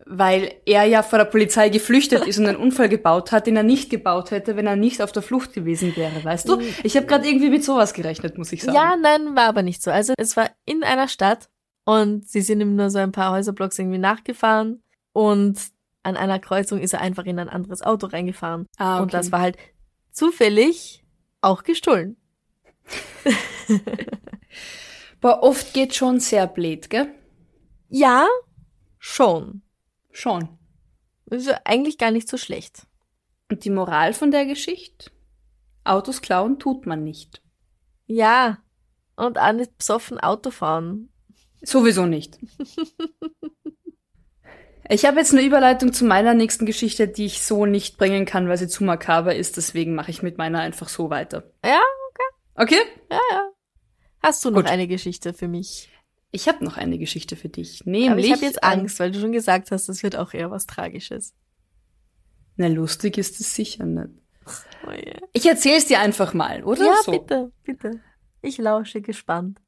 weil 0.05 0.53
er 0.67 0.85
ja 0.85 1.03
vor 1.03 1.19
der 1.19 1.25
Polizei 1.25 1.69
geflüchtet 1.69 2.27
ist 2.27 2.39
und 2.39 2.47
einen 2.47 2.57
Unfall 2.57 2.89
gebaut 2.89 3.33
hat, 3.33 3.47
den 3.47 3.57
er 3.57 3.65
nicht 3.65 3.91
gebaut 3.91 4.31
hätte, 4.31 4.57
wenn 4.57 4.67
er 4.67 4.77
nicht 4.77 5.03
auf 5.03 5.11
der 5.11 5.23
Flucht 5.23 5.53
gewesen 5.53 5.97
wäre, 5.97 6.23
weißt 6.23 6.49
du? 6.49 6.61
Ich 6.85 6.97
habe 6.97 7.07
gerade 7.07 7.27
irgendwie 7.27 7.51
mit 7.51 7.65
sowas 7.65 7.93
gerechnet, 7.93 8.39
muss 8.39 8.53
ich 8.53 8.63
sagen. 8.63 8.77
Ja, 8.77 8.97
nein, 8.97 9.35
war 9.35 9.47
aber 9.47 9.63
nicht 9.63 9.83
so. 9.83 9.91
Also 9.91 10.15
es 10.17 10.37
war 10.37 10.51
in 10.65 10.85
einer 10.85 11.09
Stadt 11.09 11.49
und 11.85 12.29
sie 12.29 12.41
sind 12.41 12.61
ihm 12.61 12.77
nur 12.77 12.91
so 12.91 12.99
ein 12.99 13.13
paar 13.13 13.33
Häuserblocks 13.33 13.79
irgendwie 13.79 13.99
nachgefahren 13.99 14.83
und 15.13 15.59
an 16.05 16.17
einer 16.17 16.39
Kreuzung 16.39 16.79
ist 16.79 16.95
er 16.95 17.01
einfach 17.01 17.25
in 17.25 17.41
ein 17.41 17.49
anderes 17.49 17.83
Auto 17.83 18.07
reingefahren. 18.07 18.67
Ah, 18.79 18.97
okay. 18.97 19.03
Und 19.03 19.15
das 19.15 19.33
war 19.33 19.41
halt 19.41 19.57
zufällig 20.13 21.05
auch 21.41 21.65
gestohlen. 21.65 22.17
Boah, 25.21 25.43
oft 25.43 25.75
geht 25.75 25.95
schon 25.95 26.21
sehr 26.21 26.47
blöd, 26.47 26.91
gell? 26.91 27.15
Ja, 27.89 28.27
schon. 28.99 29.63
Schon. 30.11 30.49
Also 31.31 31.53
eigentlich 31.65 31.99
gar 31.99 32.11
nicht 32.11 32.29
so 32.29 32.37
schlecht. 32.37 32.87
Und 33.51 33.65
die 33.65 33.71
Moral 33.71 34.13
von 34.13 34.31
der 34.31 34.47
Geschichte? 34.47 35.11
Autos 35.85 36.21
klauen 36.21 36.59
tut 36.59 36.87
man 36.87 37.05
nicht. 37.05 37.43
Ja, 38.07 38.59
und 39.17 39.39
auch 39.39 39.53
nicht 39.53 39.77
besoffen 39.79 40.19
Auto 40.21 40.51
fahren. 40.51 41.11
Sowieso 41.63 42.07
nicht. 42.07 42.39
Ich 44.89 45.05
habe 45.05 45.19
jetzt 45.19 45.33
eine 45.33 45.43
Überleitung 45.43 45.93
zu 45.93 46.05
meiner 46.05 46.33
nächsten 46.33 46.65
Geschichte, 46.65 47.09
die 47.09 47.27
ich 47.27 47.43
so 47.43 47.67
nicht 47.67 47.99
bringen 47.99 48.25
kann, 48.25 48.49
weil 48.49 48.57
sie 48.57 48.69
zu 48.69 48.85
makaber 48.85 49.35
ist. 49.35 49.57
Deswegen 49.57 49.97
mache 49.97 50.13
ich 50.13 50.23
mit 50.23 50.39
meiner 50.39 50.61
einfach 50.61 50.89
so 50.89 51.11
weiter. 51.11 51.43
Ja, 51.65 51.81
Okay? 52.55 52.79
ja, 53.11 53.21
ja. 53.33 53.51
Hast 54.27 54.45
du 54.45 54.51
noch 54.51 54.63
Gut. 54.63 54.71
eine 54.71 54.89
Geschichte 54.89 55.33
für 55.33 55.47
mich? 55.47 55.89
Ich 56.33 56.49
habe 56.49 56.65
noch 56.65 56.77
eine 56.77 56.99
Geschichte 56.99 57.37
für 57.37 57.49
dich. 57.49 57.87
Nämlich. 57.87 58.11
Aber 58.11 58.19
ich 58.19 58.33
habe 58.33 58.45
jetzt 58.45 58.65
Angst, 58.65 58.99
weil 58.99 59.13
du 59.13 59.21
schon 59.21 59.31
gesagt 59.31 59.71
hast, 59.71 59.89
das 59.89 60.03
wird 60.03 60.17
auch 60.17 60.35
eher 60.35 60.51
was 60.51 60.67
Tragisches. 60.67 61.33
Na, 62.57 62.67
lustig 62.67 63.19
ist 63.19 63.39
es 63.39 63.55
sicher 63.55 63.87
nicht. 63.87 64.09
Oh. 64.85 64.91
Ich 65.33 65.47
erzähl's 65.47 65.87
dir 65.87 66.01
einfach 66.01 66.35
mal, 66.35 66.65
oder? 66.65 66.87
Ja, 66.87 66.97
so. 67.05 67.13
bitte, 67.13 67.53
bitte. 67.63 68.01
Ich 68.43 68.59
lausche 68.59 69.01
gespannt. 69.01 69.61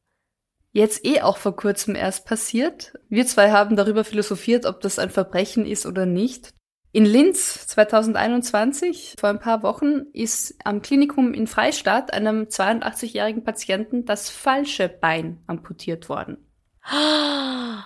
Jetzt 0.73 1.07
eh 1.07 1.21
auch 1.21 1.37
vor 1.37 1.55
kurzem 1.55 1.95
erst 1.95 2.27
passiert. 2.27 2.99
Wir 3.09 3.29
zwei 3.29 3.53
haben 3.53 3.77
darüber 3.77 4.03
philosophiert, 4.03 4.67
ob 4.67 4.81
das 4.81 4.99
ein 4.99 5.11
Verbrechen 5.11 5.67
ist 5.67 5.87
oder 5.87 6.05
nicht. 6.05 6.53
In 6.91 7.05
Linz 7.05 7.67
2021, 7.67 9.17
vor 9.21 9.29
ein 9.29 9.41
paar 9.41 9.63
Wochen, 9.63 10.07
ist 10.15 10.55
am 10.65 10.81
Klinikum 10.81 11.35
in 11.35 11.47
Freistadt 11.47 12.15
einem 12.15 12.45
82-jährigen 12.45 13.45
Patienten 13.45 14.07
das 14.07 14.31
falsche 14.31 14.89
Bein 14.89 15.43
amputiert 15.47 16.09
worden. 16.09 16.39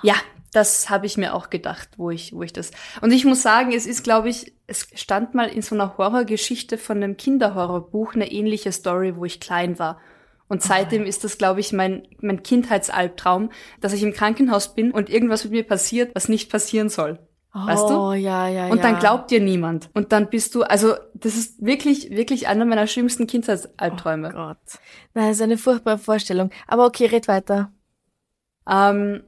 Ja, 0.05 0.17
das 0.53 0.91
habe 0.91 1.07
ich 1.07 1.17
mir 1.17 1.33
auch 1.33 1.49
gedacht, 1.49 1.91
wo 1.97 2.11
ich, 2.11 2.33
wo 2.33 2.43
ich 2.43 2.53
das. 2.53 2.73
Und 3.03 3.13
ich 3.13 3.25
muss 3.25 3.41
sagen, 3.41 3.73
es 3.73 3.87
ist, 3.87 4.03
glaube 4.03 4.31
ich, 4.31 4.53
es 4.67 4.89
stand 4.95 5.35
mal 5.35 5.49
in 5.49 5.63
so 5.63 5.77
einer 5.77 5.97
Horrorgeschichte 5.97 6.77
von 6.77 6.97
einem 6.97 7.17
Kinderhorrorbuch 7.17 8.15
eine 8.15 8.33
ähnliche 8.33 8.73
Story, 8.73 9.15
wo 9.17 9.25
ich 9.25 9.39
klein 9.39 9.79
war. 9.79 10.01
Und 10.49 10.61
seitdem 10.61 11.05
ist 11.05 11.23
das, 11.23 11.39
glaube 11.39 11.61
ich, 11.61 11.73
mein, 11.73 12.09
mein 12.21 12.43
Kindheitsalbtraum, 12.43 13.53
dass 13.81 13.93
ich 13.93 14.03
im 14.03 14.13
Krankenhaus 14.13 14.75
bin 14.75 14.91
und 14.91 15.09
irgendwas 15.09 15.45
mit 15.45 15.53
mir 15.53 15.67
passiert, 15.67 16.15
was 16.17 16.29
nicht 16.29 16.51
passieren 16.51 16.89
soll. 16.89 17.21
Weißt 17.55 17.91
du? 17.91 17.95
Oh, 17.95 18.13
ja, 18.15 18.49
ja, 18.49 18.69
Und 18.69 18.79
ja. 18.79 18.83
dann 18.83 18.99
glaubt 18.99 19.31
dir 19.31 19.41
niemand. 19.41 19.91
Und 19.93 20.13
dann 20.13 20.31
bist 20.31 20.55
du, 20.55 20.63
also 20.63 20.95
das 21.15 21.37
ist 21.37 21.63
wirklich, 21.65 22.11
wirklich 22.11 22.49
einer 22.49 22.65
meiner 22.65 22.87
schlimmsten 22.87 23.27
Kindheitsalbträume. 23.27 24.31
Oh 24.31 24.37
Gott. 24.37 24.57
Nein, 25.13 25.29
das 25.29 25.37
ist 25.37 25.43
eine 25.43 25.59
furchtbare 25.59 25.99
Vorstellung. 25.99 26.51
Aber 26.67 26.87
okay, 26.87 27.07
red 27.07 27.29
weiter. 27.29 27.71
Ähm, 28.67 29.23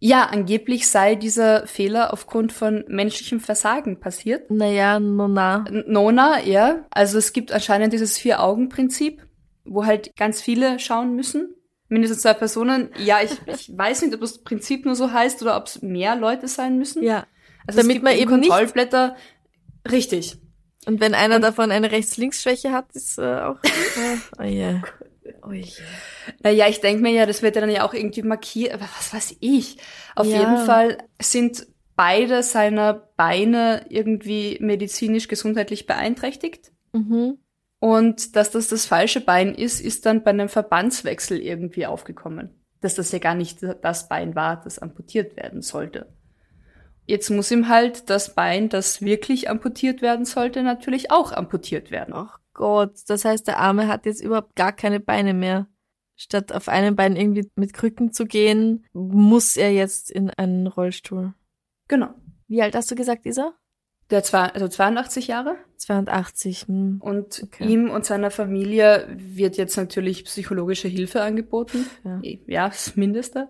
ja, 0.00 0.24
angeblich 0.24 0.88
sei 0.88 1.14
dieser 1.14 1.66
Fehler 1.66 2.12
aufgrund 2.12 2.52
von 2.52 2.84
menschlichem 2.88 3.40
Versagen 3.40 4.00
passiert. 4.00 4.50
Naja, 4.50 5.00
Nona. 5.00 5.64
Nona, 5.86 6.42
ja. 6.42 6.84
Also 6.90 7.16
es 7.16 7.32
gibt 7.32 7.52
anscheinend 7.52 7.92
dieses 7.94 8.18
Vier-Augen-Prinzip, 8.18 9.22
wo 9.64 9.86
halt 9.86 10.14
ganz 10.16 10.42
viele 10.42 10.78
schauen 10.78 11.16
müssen. 11.16 11.54
Mindestens 11.88 12.22
zwei 12.22 12.34
Personen. 12.34 12.90
Ja, 12.98 13.20
ich, 13.22 13.30
ich 13.46 13.70
weiß 13.78 14.02
nicht, 14.02 14.12
ob 14.12 14.20
das 14.20 14.42
Prinzip 14.42 14.84
nur 14.84 14.94
so 14.94 15.10
heißt 15.12 15.40
oder 15.40 15.56
ob 15.56 15.66
es 15.66 15.80
mehr 15.80 16.16
Leute 16.16 16.48
sein 16.48 16.76
müssen. 16.78 17.02
Ja. 17.02 17.24
Also 17.66 17.80
damit 17.80 18.02
man 18.02 18.16
eben 18.16 18.38
nicht- 18.40 18.48
Kontrollblätter. 18.50 19.16
Richtig. 19.90 20.38
Und 20.86 21.00
wenn 21.00 21.14
einer 21.14 21.38
davon 21.40 21.70
eine 21.70 21.90
Rechts-Links-Schwäche 21.92 22.72
hat, 22.72 22.92
ist 22.94 23.18
äh, 23.18 23.40
auch. 23.40 23.56
Äh, 24.38 24.38
oh 24.38 24.42
je. 24.42 24.80
Oh 25.46 25.52
je. 25.52 25.66
Naja, 26.42 26.66
ich 26.68 26.80
denke 26.80 27.02
mir 27.02 27.12
ja, 27.12 27.26
das 27.26 27.42
wird 27.42 27.54
ja 27.54 27.60
dann 27.60 27.70
ja 27.70 27.84
auch 27.86 27.94
irgendwie 27.94 28.22
markiert, 28.22 28.72
aber 28.74 28.88
was 28.96 29.12
weiß 29.14 29.36
ich. 29.40 29.76
Auf 30.16 30.26
Ja. 30.26 30.38
jeden 30.40 30.66
Fall 30.66 30.98
sind 31.20 31.66
beide 31.94 32.42
seiner 32.42 32.94
Beine 33.16 33.86
irgendwie 33.88 34.58
medizinisch 34.60 35.28
gesundheitlich 35.28 35.86
beeinträchtigt. 35.86 36.72
Mhm. 36.92 37.38
Und 37.78 38.34
dass 38.36 38.50
das 38.50 38.68
das 38.68 38.86
falsche 38.86 39.20
Bein 39.20 39.54
ist, 39.54 39.80
ist 39.80 40.06
dann 40.06 40.22
bei 40.24 40.30
einem 40.30 40.48
Verbandswechsel 40.48 41.38
irgendwie 41.40 41.86
aufgekommen. 41.86 42.50
Dass 42.80 42.94
das 42.96 43.12
ja 43.12 43.18
gar 43.18 43.34
nicht 43.34 43.58
das 43.82 44.08
Bein 44.08 44.34
war, 44.34 44.60
das 44.62 44.78
amputiert 44.80 45.36
werden 45.36 45.62
sollte. 45.62 46.06
Jetzt 47.06 47.30
muss 47.30 47.50
ihm 47.50 47.68
halt 47.68 48.08
das 48.10 48.34
Bein, 48.34 48.68
das 48.68 49.02
wirklich 49.02 49.50
amputiert 49.50 50.02
werden 50.02 50.24
sollte, 50.24 50.62
natürlich 50.62 51.10
auch 51.10 51.32
amputiert 51.32 51.90
werden. 51.90 52.14
Ach 52.14 52.38
Gott, 52.54 52.94
das 53.08 53.24
heißt, 53.24 53.46
der 53.48 53.58
Arme 53.58 53.88
hat 53.88 54.06
jetzt 54.06 54.22
überhaupt 54.22 54.54
gar 54.56 54.72
keine 54.72 55.00
Beine 55.00 55.34
mehr. 55.34 55.66
Statt 56.16 56.52
auf 56.52 56.68
einem 56.68 56.94
Bein 56.94 57.16
irgendwie 57.16 57.50
mit 57.56 57.72
Krücken 57.72 58.12
zu 58.12 58.26
gehen, 58.26 58.84
muss 58.92 59.56
er 59.56 59.72
jetzt 59.72 60.10
in 60.10 60.30
einen 60.30 60.66
Rollstuhl. 60.68 61.34
Genau. 61.88 62.10
Wie 62.46 62.62
alt 62.62 62.76
hast 62.76 62.90
du 62.90 62.94
gesagt, 62.94 63.26
Isa? 63.26 63.54
Der 64.10 64.22
zwei, 64.22 64.44
also 64.48 64.68
82 64.68 65.28
Jahre. 65.28 65.56
82. 65.78 66.66
Hm. 66.68 66.98
Und 67.00 67.42
Okay. 67.44 67.66
ihm 67.66 67.90
und 67.90 68.04
seiner 68.04 68.30
Familie 68.30 69.08
wird 69.16 69.56
jetzt 69.56 69.76
natürlich 69.76 70.24
psychologische 70.26 70.86
Hilfe 70.86 71.22
angeboten. 71.22 71.86
Ja. 72.04 72.20
Ja, 72.46 72.68
das 72.68 72.94
Mindeste. 72.94 73.48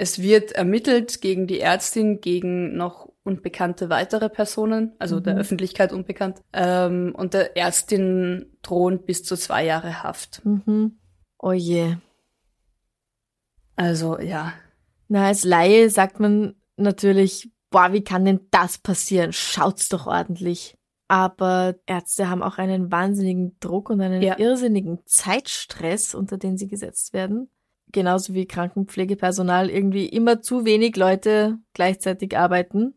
Es 0.00 0.22
wird 0.22 0.52
ermittelt 0.52 1.20
gegen 1.20 1.48
die 1.48 1.58
Ärztin, 1.58 2.20
gegen 2.20 2.76
noch 2.76 3.08
unbekannte 3.24 3.88
weitere 3.90 4.28
Personen, 4.28 4.92
also 5.00 5.18
der 5.18 5.34
Mhm. 5.34 5.40
Öffentlichkeit 5.40 5.92
unbekannt. 5.92 6.40
Ähm, 6.52 7.12
und 7.16 7.34
der 7.34 7.56
Ärztin 7.56 8.56
drohen 8.62 9.04
bis 9.04 9.24
zu 9.24 9.36
zwei 9.36 9.64
Jahre 9.64 10.04
Haft. 10.04 10.44
Mhm. 10.44 11.00
Oh 11.40 11.50
je. 11.50 11.96
Also 13.74 14.18
ja, 14.20 14.52
Na, 15.08 15.26
als 15.26 15.42
Laie 15.44 15.88
sagt 15.90 16.20
man 16.20 16.54
natürlich, 16.76 17.50
boah, 17.70 17.92
wie 17.92 18.04
kann 18.04 18.24
denn 18.24 18.40
das 18.50 18.78
passieren? 18.78 19.32
Schaut's 19.32 19.88
doch 19.88 20.06
ordentlich. 20.06 20.76
Aber 21.08 21.74
Ärzte 21.86 22.28
haben 22.28 22.42
auch 22.42 22.58
einen 22.58 22.92
wahnsinnigen 22.92 23.56
Druck 23.60 23.88
und 23.90 24.00
einen 24.02 24.20
Ja. 24.22 24.38
irrsinnigen 24.38 25.00
Zeitstress, 25.06 26.14
unter 26.14 26.36
den 26.38 26.56
sie 26.58 26.68
gesetzt 26.68 27.14
werden. 27.14 27.50
Genauso 27.92 28.34
wie 28.34 28.46
Krankenpflegepersonal 28.46 29.70
irgendwie 29.70 30.06
immer 30.06 30.42
zu 30.42 30.64
wenig 30.64 30.96
Leute 30.96 31.58
gleichzeitig 31.72 32.36
arbeiten. 32.36 32.94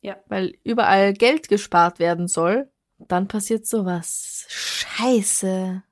Ja. 0.00 0.16
Weil 0.28 0.54
überall 0.64 1.12
Geld 1.12 1.48
gespart 1.48 1.98
werden 1.98 2.28
soll. 2.28 2.70
Dann 2.98 3.28
passiert 3.28 3.66
sowas. 3.66 4.44
Scheiße. 4.48 5.82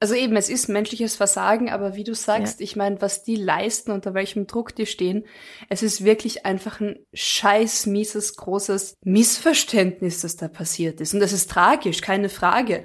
Also 0.00 0.14
eben, 0.14 0.36
es 0.36 0.50
ist 0.50 0.68
menschliches 0.68 1.16
Versagen, 1.16 1.70
aber 1.70 1.94
wie 1.96 2.04
du 2.04 2.14
sagst, 2.14 2.60
ich 2.60 2.76
meine, 2.76 3.00
was 3.00 3.22
die 3.22 3.36
leisten, 3.36 3.90
unter 3.90 4.12
welchem 4.12 4.46
Druck 4.46 4.74
die 4.74 4.84
stehen, 4.84 5.24
es 5.70 5.82
ist 5.82 6.04
wirklich 6.04 6.44
einfach 6.44 6.80
ein 6.80 6.98
scheiß 7.14 7.86
mieses, 7.86 8.36
großes 8.36 8.96
Missverständnis, 9.04 10.20
das 10.20 10.36
da 10.36 10.48
passiert 10.48 11.00
ist. 11.00 11.14
Und 11.14 11.20
das 11.20 11.32
ist 11.32 11.50
tragisch, 11.50 12.02
keine 12.02 12.28
Frage. 12.28 12.84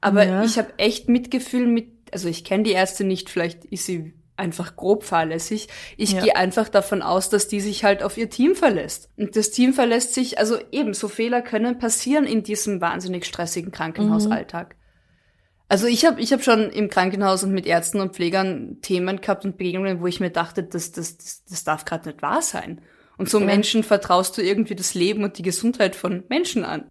Aber 0.00 0.24
Ja. 0.24 0.44
ich 0.44 0.58
habe 0.58 0.72
echt 0.78 1.08
Mitgefühl 1.08 1.66
mit, 1.66 2.12
also 2.12 2.28
ich 2.28 2.44
kenne 2.44 2.62
die 2.62 2.72
Ärzte 2.72 3.02
nicht, 3.02 3.30
vielleicht 3.30 3.64
ist 3.64 3.86
sie 3.86 4.14
einfach 4.40 4.74
grob 4.74 5.04
fahrlässig. 5.04 5.68
Ich 5.96 6.12
Ja. 6.12 6.22
gehe 6.22 6.34
einfach 6.36 6.68
davon 6.68 7.02
aus, 7.02 7.30
dass 7.30 7.46
die 7.46 7.60
sich 7.60 7.84
halt 7.84 8.02
auf 8.02 8.16
ihr 8.18 8.28
Team 8.28 8.56
verlässt. 8.56 9.08
Und 9.16 9.36
das 9.36 9.50
Team 9.52 9.72
verlässt 9.72 10.14
sich, 10.14 10.38
also 10.38 10.58
eben, 10.72 10.94
so 10.94 11.06
Fehler 11.06 11.42
können 11.42 11.78
passieren 11.78 12.24
in 12.24 12.42
diesem 12.42 12.80
wahnsinnig 12.80 13.24
stressigen 13.26 13.70
Krankenhausalltag. 13.70 14.74
Also 15.68 15.86
ich 15.86 16.04
habe 16.04 16.20
ich 16.20 16.32
hab 16.32 16.42
schon 16.42 16.70
im 16.70 16.88
Krankenhaus 16.90 17.44
und 17.44 17.52
mit 17.52 17.64
Ärzten 17.64 18.00
und 18.00 18.14
Pflegern 18.16 18.78
Themen 18.82 19.20
gehabt 19.20 19.44
und 19.44 19.56
Begegnungen, 19.56 20.00
wo 20.00 20.08
ich 20.08 20.18
mir 20.18 20.30
dachte, 20.30 20.64
das, 20.64 20.90
das, 20.90 21.16
das, 21.16 21.44
das 21.48 21.62
darf 21.62 21.84
gerade 21.84 22.08
nicht 22.08 22.22
wahr 22.22 22.42
sein. 22.42 22.80
Und 23.18 23.28
so 23.30 23.38
Ja. 23.38 23.46
Menschen 23.46 23.84
vertraust 23.84 24.36
du 24.36 24.42
irgendwie 24.42 24.74
das 24.74 24.94
Leben 24.94 25.22
und 25.22 25.38
die 25.38 25.42
Gesundheit 25.42 25.94
von 25.94 26.24
Menschen 26.28 26.64
an. 26.64 26.88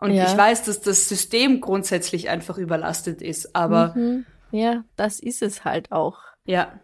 Und 0.00 0.12
Ja. 0.12 0.24
ich 0.30 0.36
weiß, 0.36 0.62
dass 0.64 0.80
das 0.80 1.08
System 1.08 1.60
grundsätzlich 1.60 2.28
einfach 2.30 2.56
überlastet 2.56 3.20
ist, 3.20 3.54
aber 3.54 3.92
Mhm. 3.94 4.24
Ja, 4.52 4.84
das 4.94 5.18
ist 5.18 5.42
es 5.42 5.64
halt 5.64 5.90
auch. 5.90 6.18
Ja, 6.46 6.80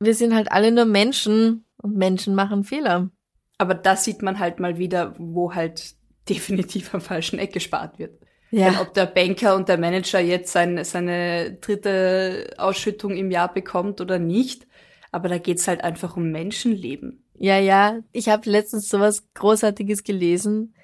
Wir 0.00 0.14
sind 0.14 0.34
halt 0.34 0.52
alle 0.52 0.72
nur 0.72 0.84
Menschen 0.86 1.64
und 1.82 1.96
Menschen 1.96 2.34
machen 2.34 2.64
Fehler. 2.64 3.10
aber 3.58 3.74
da 3.74 3.96
sieht 3.96 4.22
man 4.22 4.38
halt 4.38 4.60
mal 4.60 4.78
wieder, 4.78 5.14
wo 5.18 5.54
halt 5.54 5.94
definitiv 6.28 6.94
am 6.94 7.00
falschen 7.00 7.38
Eck 7.38 7.52
gespart 7.52 7.98
wird. 7.98 8.20
Denn 8.58 8.74
Ja, 8.74 8.80
ob 8.80 8.94
der 8.94 9.06
Banker 9.06 9.54
und 9.56 9.68
der 9.68 9.78
Manager 9.78 10.20
jetzt 10.20 10.52
sein, 10.52 10.82
seine 10.84 11.54
dritte 11.60 12.54
Ausschüttung 12.58 13.16
im 13.16 13.30
Jahr 13.30 13.52
bekommt 13.52 14.00
oder 14.00 14.18
nicht, 14.18 14.66
aber 15.12 15.28
da 15.28 15.38
geht's 15.38 15.68
halt 15.68 15.82
einfach 15.84 16.16
um 16.16 16.30
Menschenleben. 16.30 17.24
Ja, 17.38 17.58
ja. 17.58 18.00
Ich 18.12 18.28
habe 18.28 18.48
letztens 18.50 18.88
sowas 18.88 19.26
Großartiges 19.34 20.04
gelesen. 20.04 20.74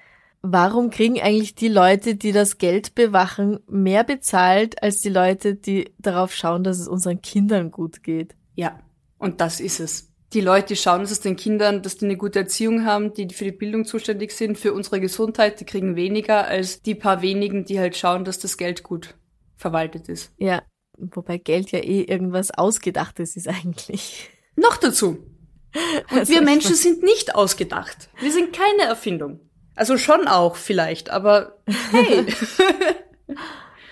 Warum 0.45 0.89
kriegen 0.89 1.21
eigentlich 1.21 1.55
die 1.55 1.69
Leute, 1.69 2.15
die 2.15 2.33
das 2.33 2.57
Geld 2.57 2.95
bewachen, 2.95 3.59
mehr 3.65 4.03
bezahlt 4.03 4.83
als 4.83 4.99
die 4.99 5.09
Leute, 5.09 5.55
die 5.55 5.93
darauf 5.99 6.35
schauen, 6.35 6.65
dass 6.65 6.79
es 6.79 6.89
unseren 6.89 7.21
Kindern 7.21 7.71
gut 7.71 8.03
geht? 8.03 8.35
Ja, 8.53 8.77
und 9.17 9.39
das 9.39 9.61
ist 9.61 9.79
es. 9.79 10.11
Die 10.33 10.41
Leute 10.41 10.75
schauen, 10.75 10.99
dass 10.99 11.11
es 11.11 11.21
den 11.21 11.37
Kindern, 11.37 11.81
dass 11.81 11.95
die 11.95 12.05
eine 12.05 12.17
gute 12.17 12.39
Erziehung 12.39 12.83
haben, 12.83 13.13
die 13.13 13.29
für 13.29 13.45
die 13.45 13.51
Bildung 13.53 13.85
zuständig 13.85 14.33
sind, 14.33 14.57
für 14.57 14.73
unsere 14.73 14.99
Gesundheit, 14.99 15.61
die 15.61 15.65
kriegen 15.65 15.95
weniger 15.95 16.45
als 16.45 16.81
die 16.81 16.95
paar 16.95 17.21
wenigen, 17.21 17.63
die 17.63 17.79
halt 17.79 17.95
schauen, 17.95 18.25
dass 18.25 18.39
das 18.39 18.57
Geld 18.57 18.83
gut 18.83 19.15
verwaltet 19.55 20.09
ist. 20.09 20.33
Ja, 20.39 20.61
wobei 20.97 21.37
Geld 21.37 21.71
ja 21.71 21.79
eh 21.79 22.01
irgendwas 22.01 22.51
Ausgedachtes 22.51 23.37
ist 23.37 23.47
eigentlich. 23.47 24.29
Noch 24.57 24.75
dazu. 24.75 25.19
Und 26.11 26.11
Also 26.19 26.33
wir 26.33 26.41
Menschen 26.41 26.75
sind 26.75 27.01
nicht 27.01 27.33
ausgedacht. 27.33 28.09
Wir 28.19 28.31
sind 28.31 28.51
keine 28.51 28.89
Erfindung. 28.89 29.39
Also 29.75 29.97
schon 29.97 30.27
auch 30.27 30.55
vielleicht, 30.55 31.09
aber 31.09 31.57
hey, 31.91 32.25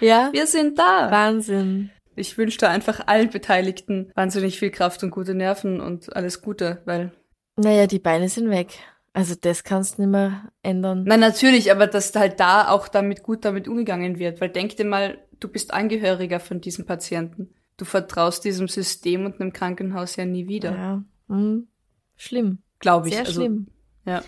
Ja, 0.02 0.30
wir 0.34 0.48
sind 0.48 0.80
da. 0.80 1.10
Wahnsinn. 1.12 1.92
Ich 2.16 2.38
wünsche 2.38 2.68
einfach 2.68 3.08
allen 3.08 3.30
Beteiligten 3.30 4.12
wahnsinnig 4.16 4.60
viel 4.60 4.72
Kraft 4.72 5.04
und 5.04 5.12
gute 5.12 5.34
Nerven 5.34 5.80
und 5.80 6.14
alles 6.16 6.42
Gute, 6.42 6.82
weil. 6.86 7.12
Naja, 7.56 7.88
die 7.88 8.00
Beine 8.00 8.28
sind 8.28 8.50
weg. 8.50 8.80
Also 9.14 9.36
das 9.40 9.64
kannst 9.64 9.98
du 9.98 10.04
nicht 10.04 10.12
mehr 10.12 10.52
ändern. 10.64 11.04
Nein, 11.06 11.20
natürlich, 11.20 11.72
aber 11.72 11.88
dass 11.88 12.16
halt 12.16 12.40
da 12.40 12.70
auch 12.70 12.88
damit 12.88 13.24
gut 13.24 13.46
damit 13.46 13.68
umgegangen 13.68 14.20
wird, 14.20 14.42
weil 14.42 14.50
denk 14.50 14.76
dir 14.78 14.86
mal, 14.86 15.18
du 15.40 15.48
bist 15.48 15.74
Angehöriger 15.74 16.40
von 16.40 16.62
diesem 16.62 16.86
Patienten. 16.86 17.54
Du 17.78 17.86
vertraust 17.86 18.46
diesem 18.46 18.68
System 18.68 19.26
und 19.26 19.40
einem 19.40 19.54
Krankenhaus 19.54 20.16
ja 20.16 20.26
nie 20.26 20.48
wieder. 20.48 20.72
Ja, 20.72 21.04
hm. 21.28 21.68
schlimm. 22.16 22.60
Glaube 22.80 23.10
ich. 23.10 23.16
Sehr 23.16 23.26
also, 23.26 23.42
schlimm. 23.42 23.68
Ja. 24.06 24.24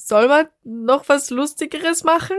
Soll 0.00 0.28
man 0.28 0.48
noch 0.62 1.08
was 1.08 1.28
Lustigeres 1.30 2.04
machen? 2.04 2.36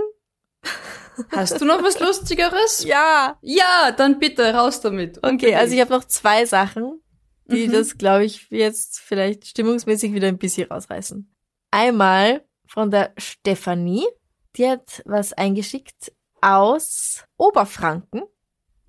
Hast 1.32 1.60
du 1.60 1.65
noch 1.65 1.84
was 1.84 2.00
Lustigeres? 2.00 2.84
Ja. 2.86 3.38
Ja, 3.41 3.91
dann 3.91 4.19
bitte 4.19 4.54
raus 4.54 4.80
damit. 4.82 5.19
Okay, 5.24 5.56
also 5.56 5.74
ich 5.76 5.82
habe 5.82 5.91
noch 5.93 6.06
zwei 6.06 6.45
Sachen, 6.45 7.02
die 7.45 7.67
Mhm. 7.67 7.74
das, 7.74 7.98
glaube 7.98 8.26
ich, 8.26 8.48
jetzt 8.50 9.00
vielleicht 9.00 9.45
stimmungsmäßig 9.48 10.13
wieder 10.13 10.28
ein 10.30 10.38
bisschen 10.38 10.69
rausreißen. 10.72 11.30
Einmal 11.72 12.45
von 12.67 12.89
der 12.91 13.13
Stefanie, 13.17 14.06
die 14.56 14.67
hat 14.67 15.02
was 15.06 15.34
eingeschickt 15.34 16.13
aus 16.41 17.26
Oberfranken. 17.38 18.24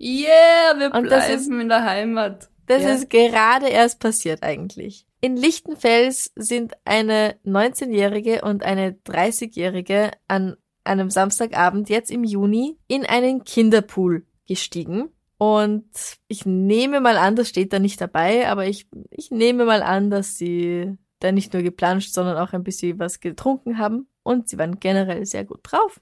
Yeah, 0.00 0.78
wir 0.78 0.94
Und 0.94 1.10
das 1.10 1.26
bleiben 1.26 1.40
ist- 1.40 1.48
in 1.62 1.68
der 1.68 1.84
Heimat. 1.84 2.48
Das 2.66 2.82
Ja. 2.82 2.90
ist 2.90 3.10
gerade 3.10 3.68
erst 3.68 3.98
passiert 3.98 4.42
eigentlich. 4.44 5.04
In 5.20 5.36
Lichtenfels 5.36 6.32
sind 6.34 6.72
eine 6.84 7.36
19-Jährige 7.44 8.42
und 8.42 8.62
eine 8.62 8.92
30-Jährige 9.06 10.12
an 10.28 10.56
einem 10.82 11.10
Samstagabend 11.10 11.90
jetzt 11.90 12.10
im 12.10 12.24
Juni 12.24 12.78
in 12.88 13.04
einen 13.04 13.44
Kinderpool 13.44 14.26
gestiegen. 14.46 15.10
Und 15.36 15.88
ich 16.28 16.46
nehme 16.46 17.00
mal 17.00 17.16
an, 17.16 17.36
das 17.36 17.48
steht 17.48 17.72
da 17.72 17.78
nicht 17.78 18.00
dabei, 18.00 18.48
aber 18.48 18.66
ich, 18.66 18.88
ich 19.10 19.30
nehme 19.30 19.64
mal 19.64 19.82
an, 19.82 20.10
dass 20.10 20.38
sie 20.38 20.96
da 21.18 21.32
nicht 21.32 21.52
nur 21.52 21.62
geplanscht, 21.62 22.12
sondern 22.12 22.38
auch 22.38 22.52
ein 22.52 22.64
bisschen 22.64 22.98
was 22.98 23.20
getrunken 23.20 23.78
haben. 23.78 24.08
Und 24.22 24.48
sie 24.48 24.58
waren 24.58 24.80
generell 24.80 25.24
sehr 25.26 25.44
gut 25.44 25.60
drauf. 25.62 26.00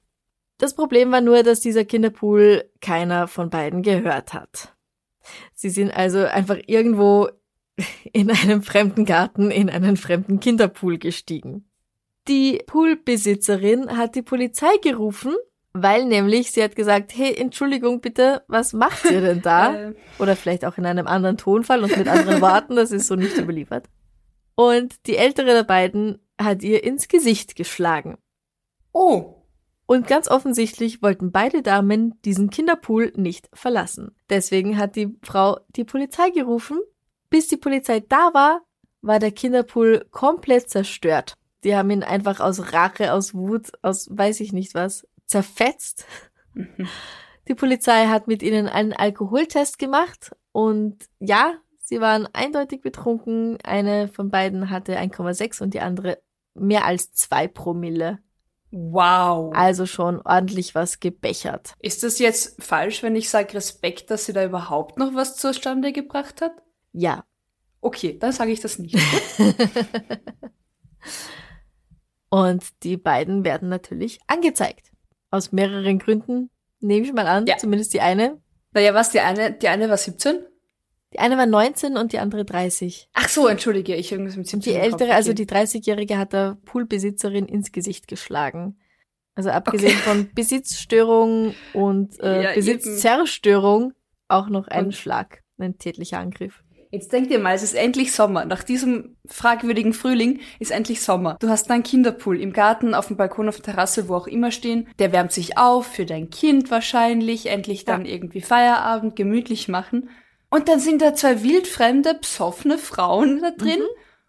Das 0.59 0.75
Problem 0.75 1.13
war 1.13 1.21
nur, 1.21 1.43
dass 1.43 1.61
dieser 1.61 1.85
Kinderpool 1.85 2.69
keiner 2.81 3.29
von 3.29 3.51
beiden 3.51 3.83
gehört 3.83 4.33
hat. 4.33 4.75
Sie 5.55 5.71
sind 5.71 5.91
also 5.91 6.25
einfach 6.25 6.59
irgendwo 6.67 7.29
in 8.13 8.31
einem 8.31 8.63
fremden 8.63 9.05
Garten 9.05 9.51
in 9.51 9.71
einen 9.71 9.97
fremden 9.97 10.41
Kinderpool 10.41 10.99
gestiegen. 10.99 11.69
Die 12.27 12.61
Poolbesitzerin 12.67 13.97
hat 13.97 14.15
die 14.15 14.23
Polizei 14.23 14.77
gerufen, 14.83 15.35
weil 15.73 16.05
nämlich 16.05 16.51
sie 16.51 16.63
hat 16.63 16.77
gesagt, 16.77 17.13
hey, 17.17 17.35
Entschuldigung 17.35 18.01
bitte, 18.01 18.43
was 18.49 18.73
macht 18.73 19.05
ihr 19.11 19.21
denn 19.21 19.43
da? 19.43 19.75
Äh, 19.91 19.95
Oder 20.19 20.37
vielleicht 20.37 20.65
auch 20.65 20.77
in 20.79 20.87
einem 20.87 21.07
anderen 21.07 21.37
Tonfall 21.39 21.83
und 21.85 21.97
mit 21.97 22.09
anderen 22.09 22.41
Worten, 22.41 22.77
das 22.77 22.91
ist 22.91 23.07
so 23.07 23.15
nicht 23.17 23.37
überliefert. 23.39 23.87
Und 24.55 25.07
die 25.07 25.17
ältere 25.17 25.47
der 25.55 25.63
beiden 25.65 26.19
hat 26.41 26.63
ihr 26.63 26.83
ins 26.85 27.09
Gesicht 27.09 27.55
geschlagen. 27.57 28.19
oh, 28.93 29.37
Und 29.87 30.07
ganz 30.07 30.29
offensichtlich 30.29 31.01
wollten 31.01 31.33
beide 31.33 31.63
Damen 31.63 32.21
diesen 32.25 32.51
Kinderpool 32.51 33.13
nicht 33.17 33.49
verlassen. 33.55 34.17
Deswegen 34.29 34.77
hat 34.77 34.97
die 34.97 35.17
Frau 35.23 35.61
die 35.77 35.85
Polizei 35.85 36.31
gerufen. 36.31 36.79
Bis 37.31 37.49
die 37.49 37.57
Polizei 37.57 38.01
da 38.01 38.31
war, 38.33 38.63
war 39.01 39.19
der 39.19 39.33
Kinderpool 39.33 40.07
komplett 40.11 40.71
zerstört. 40.71 41.35
Die 41.65 41.77
haben 41.77 41.91
ihn 41.91 42.03
einfach 42.03 42.41
aus 42.41 42.73
Rache, 42.73 43.13
aus 43.13 43.35
Wut, 43.35 43.73
aus 43.83 44.09
weiß 44.11 44.41
ich 44.41 44.53
nicht 44.53 44.75
was, 44.75 45.07
zerfetzt. 45.27 46.07
Mhm. 46.55 46.89
Die 47.49 47.55
Polizei 47.55 48.07
hat 48.07 48.29
mit 48.29 48.43
ihnen 48.43 48.69
einen 48.69 48.93
Alkoholtest 48.93 49.79
gemacht 49.79 50.37
und 50.53 51.07
ja, 51.19 51.55
sie 51.83 52.01
waren 52.01 52.29
eindeutig 52.33 52.83
betrunken. 52.83 53.59
Eine 53.65 54.09
von 54.09 54.31
beiden 54.31 54.71
hatte 54.71 54.99
1,6 54.99 55.63
und 55.63 55.75
die 55.75 55.81
andere 55.81 56.19
mehr 56.55 56.85
als 56.85 57.13
zwei 57.13 57.49
Promille. 57.49 58.19
wow. 58.71 59.55
Also 59.55 59.87
schon 59.87 60.21
ordentlich 60.21 60.75
was 60.75 61.01
gebechert. 61.01 61.73
Ist 61.81 62.03
das 62.03 62.19
jetzt 62.19 62.63
falsch, 62.63 63.03
wenn 63.03 63.17
ich 63.17 63.31
sage 63.31 63.55
Respekt, 63.55 64.11
dass 64.11 64.27
sie 64.27 64.35
da 64.35 64.45
überhaupt 64.45 64.99
noch 64.99 65.15
was 65.15 65.37
zustande 65.37 65.93
gebracht 65.93 66.43
hat? 66.43 66.53
Ja. 66.93 67.25
Okay, 67.81 68.19
dann 68.19 68.33
sage 68.33 68.51
ich 68.53 68.61
das 68.61 68.79
nicht. 68.79 68.97
Und 72.31 72.65
die 72.83 72.97
beiden 72.97 73.45
werden 73.45 73.69
natürlich 73.69 74.19
angezeigt. 74.27 74.91
Aus 75.31 75.53
mehreren 75.53 75.99
Gründen, 75.99 76.51
nehme 76.81 77.07
ich 77.07 77.13
mal 77.13 77.27
an, 77.27 77.47
Ja. 77.47 77.57
zumindest 77.57 77.95
die 77.95 78.01
eine. 78.01 78.41
naja, 78.73 78.95
was, 78.95 79.11
die 79.11 79.21
eine, 79.21 79.53
die 79.53 79.69
eine 79.69 79.89
war 79.89 79.97
17? 79.97 80.39
Die 81.15 81.19
eine 81.21 81.39
war 81.39 81.47
19 81.47 81.97
und 81.97 82.13
die 82.13 82.19
andere 82.19 82.45
30. 82.45 83.09
Ach 83.15 83.29
so, 83.31 83.47
entschuldige, 83.49 83.95
ich 83.97 84.13
irgendwas 84.13 84.37
mit 84.37 84.47
17. 84.47 84.59
Und 84.59 84.67
die 84.67 84.79
ältere, 84.79 85.15
also 85.15 85.33
die 85.33 85.47
30-Jährige, 85.47 86.19
hat 86.19 86.35
der 86.35 86.59
Poolbesitzerin 86.67 87.47
ins 87.47 87.73
Gesicht 87.73 88.09
geschlagen. 88.09 88.79
Also 89.35 89.49
abgesehen 89.51 89.93
Okay. 89.93 90.03
von 90.11 90.31
Besitzstörung 90.35 91.55
und 91.73 92.21
äh, 92.21 92.43
Ja, 92.45 92.53
Besitzzerstörung 92.55 93.95
auch 94.29 94.49
noch 94.51 94.69
ein 94.69 94.93
Schlag, 94.93 95.43
ein 95.57 95.79
tätlicher 95.79 96.19
Angriff. 96.19 96.63
Jetzt 96.91 97.13
denk 97.13 97.29
dir 97.29 97.39
mal, 97.39 97.55
es 97.55 97.63
ist 97.63 97.75
endlich 97.75 98.13
Sommer. 98.13 98.45
Nach 98.47 98.63
diesem 98.63 99.17
fragwürdigen 99.27 99.93
Frühling 99.93 100.41
ist 100.59 100.71
endlich 100.71 101.03
Sommer. 101.03 101.37
Du 101.41 101.49
hast 101.49 101.69
deinen 101.69 101.83
Kinderpool 101.83 102.41
im 102.41 102.53
Garten, 102.53 102.95
auf 102.95 103.09
dem 103.09 103.17
Balkon, 103.17 103.49
auf 103.49 103.57
der 103.57 103.75
Terrasse, 103.75 104.09
wo 104.09 104.15
auch 104.15 104.27
immer 104.27 104.51
stehen. 104.51 104.89
Der 104.99 105.13
wärmt 105.13 105.33
sich 105.33 105.59
auf, 105.59 105.87
für 105.87 106.07
dein 106.07 106.31
Kind 106.31 106.71
wahrscheinlich. 106.71 107.47
Endlich 107.47 107.85
dann 107.85 108.07
irgendwie 108.07 108.41
Feierabend, 108.41 109.17
gemütlich 109.17 109.69
machen. 109.69 110.09
Und 110.51 110.69
dann 110.69 110.81
sind 110.81 111.03
da 111.03 111.15
zwei 111.15 111.43
wildfremde, 111.43 112.15
psoffene 112.15 112.79
Frauen 112.79 113.43
da 113.43 113.51
drin. 113.51 113.83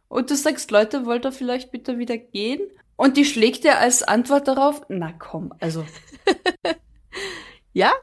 Und 0.10 0.30
du 0.30 0.36
sagst, 0.36 0.72
Leute, 0.72 1.06
wollt 1.06 1.26
ihr 1.26 1.32
vielleicht 1.32 1.72
bitte 1.72 1.98
wieder 1.98 2.18
gehen? 2.18 2.62
Und 2.98 3.16
die 3.16 3.24
schlägt 3.24 3.64
dir 3.64 3.78
als 3.78 4.04
Antwort 4.04 4.50
darauf, 4.50 4.82
na 4.90 5.14
komm, 5.14 5.54
also 5.62 5.86
Ja, 7.74 7.94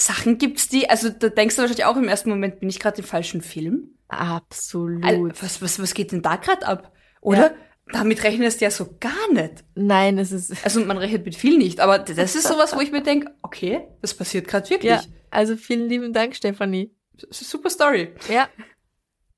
Sachen 0.00 0.38
gibt's 0.38 0.68
die, 0.68 0.88
also 0.88 1.08
da 1.10 1.28
denkst 1.28 1.56
du 1.56 1.62
wahrscheinlich 1.62 1.84
auch 1.84 1.96
im 1.96 2.08
ersten 2.08 2.30
Moment, 2.30 2.60
bin 2.60 2.68
ich 2.68 2.80
gerade 2.80 2.98
im 2.98 3.04
falschen 3.06 3.42
Film? 3.42 3.96
absolut. 4.08 5.04
Al- 5.04 5.32
Was, 5.40 5.62
was, 5.62 5.80
was 5.80 5.94
geht 5.94 6.10
denn 6.12 6.22
da 6.22 6.36
gerade 6.36 6.66
ab? 6.66 6.92
Oder? 7.20 7.54
Damit 7.92 8.22
rechnest 8.24 8.60
du 8.60 8.64
ja 8.64 8.70
so 8.70 8.96
gar 9.00 9.32
nicht. 9.32 9.64
Nein, 9.74 10.18
es 10.18 10.30
ist 10.32 10.64
Also 10.64 10.84
man 10.84 10.96
rechnet 10.96 11.24
mit 11.24 11.34
viel 11.36 11.58
nicht, 11.58 11.80
aber 11.80 11.98
das 11.98 12.34
ist 12.36 12.46
sowas, 12.46 12.74
wo 12.74 12.80
ich 12.80 12.92
mir 12.92 13.02
denke, 13.02 13.32
okay, 13.42 13.88
das 14.00 14.14
passiert 14.14 14.46
gerade 14.48 14.68
wirklich. 14.70 14.90
ja. 14.90 15.02
Also 15.30 15.56
vielen 15.56 15.88
lieben 15.88 16.12
Dank, 16.12 16.34
Stefanie. 16.34 16.92
Super 17.30 17.70
Story. 17.70 18.14
Ja. 18.28 18.48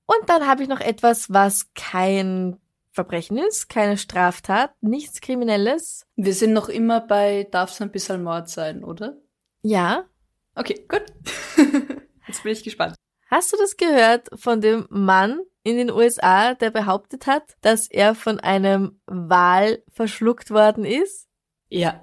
Und 0.07 0.29
dann 0.29 0.47
habe 0.47 0.63
ich 0.63 0.69
noch 0.69 0.81
etwas, 0.81 1.31
was 1.31 1.73
kein 1.75 2.59
Verbrechen 2.93 3.39
ist, 3.39 3.69
keine 3.69 3.97
Straftat, 3.97 4.73
nichts 4.83 5.21
Kriminelles. 5.21 6.07
Wir 6.17 6.35
sind 6.35 6.53
noch 6.53 6.69
immer 6.69 7.01
bei 7.01 7.47
darf 7.51 7.73
es 7.73 7.81
ein 7.81 7.91
bisschen 7.91 8.23
Mord 8.23 8.49
sein, 8.51 8.85
oder? 8.85 9.17
Ja. 9.63 10.05
Okay, 10.55 10.85
gut. 10.89 11.05
Jetzt 12.27 12.43
bin 12.43 12.53
ich 12.53 12.63
gespannt. 12.63 12.95
Hast 13.31 13.53
du 13.53 13.57
das 13.57 13.77
gehört 13.77 14.29
von 14.35 14.61
dem 14.61 14.87
Mann 14.91 15.41
in 15.63 15.77
den 15.77 15.91
USA, 15.91 16.55
der 16.55 16.71
behauptet 16.71 17.27
hat, 17.27 17.57
dass 17.63 17.89
er 17.91 18.15
von 18.15 18.41
einem 18.41 19.01
Wal 19.07 19.83
verschluckt 19.91 20.51
worden 20.51 20.85
ist? 20.85 21.29
Ja. 21.69 22.03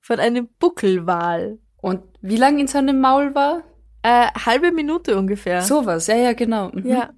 Von 0.00 0.20
einem 0.20 0.48
Buckelwal. 0.58 1.58
Und 1.80 2.02
wie 2.20 2.36
lang 2.36 2.58
in 2.58 2.66
seinem 2.66 3.00
Maul 3.00 3.34
war? 3.34 3.64
Äh, 4.02 4.26
halbe 4.44 4.72
Minute 4.72 5.16
ungefähr. 5.16 5.62
Sowas, 5.62 6.06
ja, 6.08 6.16
ja, 6.16 6.32
genau. 6.32 6.70
Mhm. 6.70 6.86
Ja. 6.86 7.14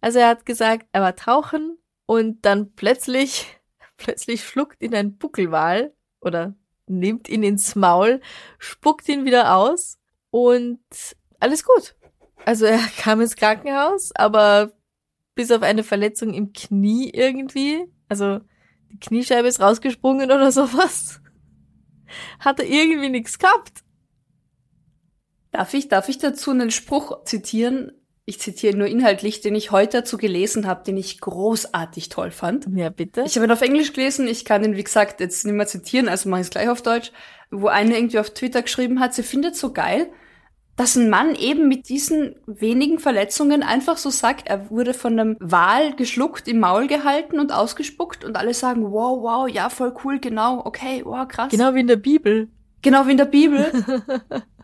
Also 0.00 0.20
er 0.20 0.28
hat 0.28 0.46
gesagt, 0.46 0.86
er 0.92 1.02
war 1.02 1.16
tauchen 1.16 1.78
und 2.06 2.44
dann 2.46 2.72
plötzlich, 2.74 3.58
plötzlich 3.96 4.44
schluckt 4.44 4.82
ihn 4.82 4.94
ein 4.94 5.18
Buckelwal 5.18 5.92
oder 6.20 6.54
nimmt 6.88 7.28
ihn 7.28 7.42
ins 7.42 7.74
Maul, 7.74 8.20
spuckt 8.58 9.08
ihn 9.08 9.24
wieder 9.24 9.56
aus 9.56 9.98
und 10.30 10.80
alles 11.40 11.64
gut. 11.64 11.96
Also 12.44 12.66
er 12.66 12.78
kam 12.98 13.20
ins 13.20 13.36
Krankenhaus, 13.36 14.12
aber 14.14 14.72
bis 15.34 15.50
auf 15.50 15.62
eine 15.62 15.84
Verletzung 15.84 16.34
im 16.34 16.52
Knie 16.52 17.10
irgendwie. 17.10 17.84
Also 18.08 18.40
die 18.90 18.98
Kniescheibe 18.98 19.48
ist 19.48 19.60
rausgesprungen 19.60 20.30
oder 20.30 20.50
sowas. 20.52 21.20
Hat 22.40 22.58
er 22.58 22.66
irgendwie 22.66 23.10
nichts 23.10 23.38
gehabt. 23.38 23.84
Darf 25.50 25.74
ich, 25.74 25.88
darf 25.88 26.08
ich 26.08 26.18
dazu 26.18 26.50
einen 26.50 26.70
Spruch 26.70 27.24
zitieren? 27.24 27.92
Ich 28.28 28.38
zitiere 28.38 28.76
nur 28.76 28.88
inhaltlich, 28.88 29.40
den 29.40 29.54
ich 29.54 29.70
heute 29.70 30.00
dazu 30.00 30.18
gelesen 30.18 30.66
habe, 30.66 30.84
den 30.84 30.98
ich 30.98 31.18
großartig 31.18 32.10
toll 32.10 32.30
fand. 32.30 32.66
Ja, 32.74 32.90
bitte. 32.90 33.22
Ich 33.24 33.36
habe 33.36 33.46
ihn 33.46 33.52
auf 33.52 33.62
Englisch 33.62 33.94
gelesen, 33.94 34.28
ich 34.28 34.44
kann 34.44 34.62
ihn, 34.62 34.76
wie 34.76 34.84
gesagt, 34.84 35.20
jetzt 35.20 35.46
nicht 35.46 35.54
mehr 35.54 35.66
zitieren, 35.66 36.10
also 36.10 36.28
mache 36.28 36.42
ich 36.42 36.48
es 36.48 36.50
gleich 36.50 36.68
auf 36.68 36.82
Deutsch, 36.82 37.10
wo 37.50 37.68
eine 37.68 37.96
irgendwie 37.96 38.18
auf 38.18 38.28
Twitter 38.28 38.60
geschrieben 38.60 39.00
hat, 39.00 39.14
sie 39.14 39.22
findet 39.22 39.56
so 39.56 39.72
geil, 39.72 40.08
dass 40.76 40.94
ein 40.94 41.08
Mann 41.08 41.36
eben 41.36 41.68
mit 41.68 41.88
diesen 41.88 42.34
wenigen 42.46 42.98
Verletzungen 42.98 43.62
einfach 43.62 43.96
so 43.96 44.10
sagt, 44.10 44.46
er 44.46 44.68
wurde 44.68 44.92
von 44.92 45.18
einem 45.18 45.36
Wal 45.40 45.96
geschluckt, 45.96 46.48
im 46.48 46.60
Maul 46.60 46.86
gehalten 46.86 47.40
und 47.40 47.50
ausgespuckt 47.50 48.26
und 48.26 48.36
alle 48.36 48.52
sagen, 48.52 48.92
wow, 48.92 49.22
wow, 49.22 49.48
ja, 49.48 49.70
voll 49.70 49.94
cool, 50.04 50.18
genau, 50.18 50.66
okay, 50.66 51.00
wow, 51.02 51.26
krass. 51.26 51.50
Genau 51.50 51.74
wie 51.74 51.80
in 51.80 51.86
der 51.86 51.96
Bibel. 51.96 52.48
Genau 52.82 53.06
wie 53.06 53.12
in 53.12 53.16
der 53.16 53.24
Bibel. 53.24 53.72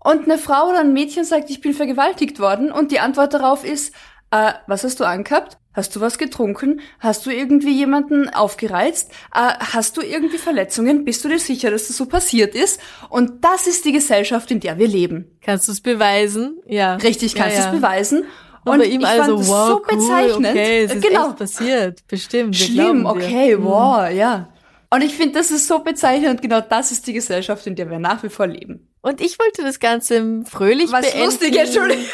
und 0.00 0.24
eine 0.24 0.38
Frau 0.38 0.68
oder 0.68 0.80
ein 0.80 0.92
Mädchen 0.92 1.24
sagt, 1.24 1.50
ich 1.50 1.60
bin 1.60 1.74
vergewaltigt 1.74 2.40
worden 2.40 2.70
und 2.72 2.92
die 2.92 3.00
Antwort 3.00 3.34
darauf 3.34 3.64
ist, 3.64 3.94
äh, 4.30 4.52
was 4.66 4.84
hast 4.84 5.00
du 5.00 5.04
angehabt? 5.04 5.58
Hast 5.72 5.94
du 5.94 6.00
was 6.00 6.18
getrunken? 6.18 6.80
Hast 6.98 7.24
du 7.24 7.30
irgendwie 7.30 7.70
jemanden 7.72 8.28
aufgereizt? 8.30 9.12
Äh, 9.34 9.52
hast 9.72 9.96
du 9.96 10.00
irgendwie 10.02 10.38
Verletzungen? 10.38 11.04
Bist 11.04 11.24
du 11.24 11.28
dir 11.28 11.38
sicher, 11.38 11.70
dass 11.70 11.86
das 11.86 11.96
so 11.96 12.06
passiert 12.06 12.54
ist? 12.54 12.80
Und 13.10 13.44
das 13.44 13.66
ist 13.68 13.84
die 13.84 13.92
Gesellschaft, 13.92 14.50
in 14.50 14.58
der 14.60 14.76
wir 14.78 14.88
leben. 14.88 15.38
Kannst 15.40 15.68
du 15.68 15.72
es 15.72 15.80
beweisen? 15.80 16.58
Ja. 16.66 16.96
Richtig, 16.96 17.34
kannst 17.36 17.56
du 17.56 17.60
ja, 17.60 17.66
es 17.68 17.72
beweisen. 17.74 18.24
Und, 18.64 18.72
Und 18.72 18.78
bei 18.80 18.86
ihm 18.86 19.00
ich 19.02 19.06
also, 19.06 19.36
fand 19.38 19.48
wow, 19.48 19.68
so 19.68 19.74
cool, 19.76 19.96
bezeichnend. 19.98 20.46
okay, 20.48 20.84
es 20.84 20.94
ist 20.94 21.06
genau. 21.06 21.32
passiert, 21.32 22.06
bestimmt. 22.08 22.56
Schlimm, 22.56 23.06
okay, 23.06 23.56
Mhm. 23.56 23.64
wow, 23.64 24.10
ja. 24.10 24.48
Und 24.90 25.02
ich 25.02 25.14
finde, 25.16 25.34
das 25.38 25.50
ist 25.50 25.68
so 25.68 25.80
bezeichnend. 25.80 26.40
Genau 26.40 26.60
das 26.60 26.92
ist 26.92 27.06
die 27.06 27.12
Gesellschaft, 27.12 27.66
in 27.66 27.76
der 27.76 27.90
wir 27.90 27.98
nach 27.98 28.22
wie 28.22 28.28
vor 28.30 28.46
leben. 28.46 28.88
Und 29.02 29.20
ich 29.20 29.38
wollte 29.38 29.62
das 29.62 29.80
Ganze 29.80 30.42
fröhlich 30.44 30.90
Was 30.90 31.02
beenden. 31.02 31.24
lustig, 31.26 31.56
Entschuldigung. 31.56 32.04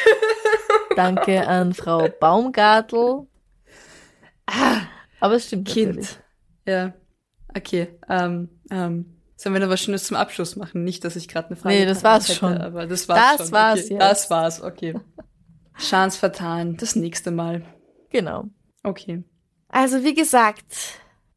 Danke 0.97 1.47
an 1.47 1.73
Frau 1.73 2.09
Baumgartel. 2.21 3.27
Aber 5.21 5.35
es 5.35 5.47
stimmt 5.47 5.69
natürlich. 5.69 5.97
Kind. 6.09 6.23
Ja. 6.67 6.93
Okay. 7.57 7.89
Ähm, 8.09 8.49
ähm, 8.71 9.17
sollen 9.37 9.55
wir 9.55 9.61
noch 9.61 9.69
was 9.69 9.81
Schönes 9.81 10.05
zum 10.05 10.17
Abschluss 10.17 10.57
machen? 10.57 10.85
Nicht, 10.85 11.05
dass 11.05 11.17
ich 11.17 11.29
gerade 11.29 11.49
eine 11.49 11.57
Frage 11.57 11.75
Nee, 11.77 11.87
das 11.87 12.03
war's 12.03 12.29
hätte, 12.29 12.39
schon. 12.39 12.59
Aber 12.59 12.87
das 12.87 13.09
war's 13.09 13.37
Das 13.39 13.47
schon. 13.49 13.53
war's 13.53 13.81
okay. 13.85 13.93
jetzt. 13.95 14.01
Das 14.01 14.31
war's, 14.31 14.63
okay. 14.63 14.95
Chance 15.79 16.19
vertan. 16.19 16.77
Das 16.77 16.97
nächste 16.97 17.31
Mal. 17.31 17.63
Genau. 18.11 18.45
Okay. 18.83 19.25
Also 19.69 20.05
wie 20.05 20.15
gesagt, 20.15 20.65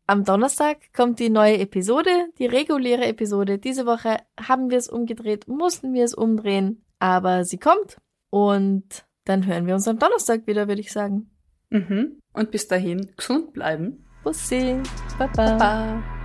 am 0.08 0.24
Donnerstag 0.24 0.78
kommt 0.94 1.20
die 1.20 1.30
neue 1.30 1.60
Episode, 1.60 2.10
die 2.40 2.46
reguläre 2.46 3.06
Episode. 3.06 3.60
Diese 3.60 3.86
Woche 3.86 4.18
haben 4.40 4.70
wir 4.70 4.78
es 4.78 4.88
umgedreht, 4.88 5.48
mussten 5.48 5.94
wir 5.94 6.06
es 6.06 6.14
umdrehen, 6.14 6.84
aber 6.98 7.44
sie 7.44 7.58
kommt 7.58 7.98
und 8.30 9.06
dann 9.26 9.46
hören 9.46 9.68
wir 9.68 9.76
uns 9.76 9.88
am 9.88 10.00
Donnerstag 10.00 10.48
wieder, 10.48 10.68
würde 10.68 10.82
ich 10.82 10.92
sagen. 10.92 11.30
Mhm. 11.70 12.20
Und 12.34 12.52
bis 12.52 12.68
dahin 12.68 13.12
gesund 13.18 13.54
bleiben. 13.54 14.06
Bussi, 14.24 14.82
Baba. 15.20 15.58
Baba. 15.58 16.17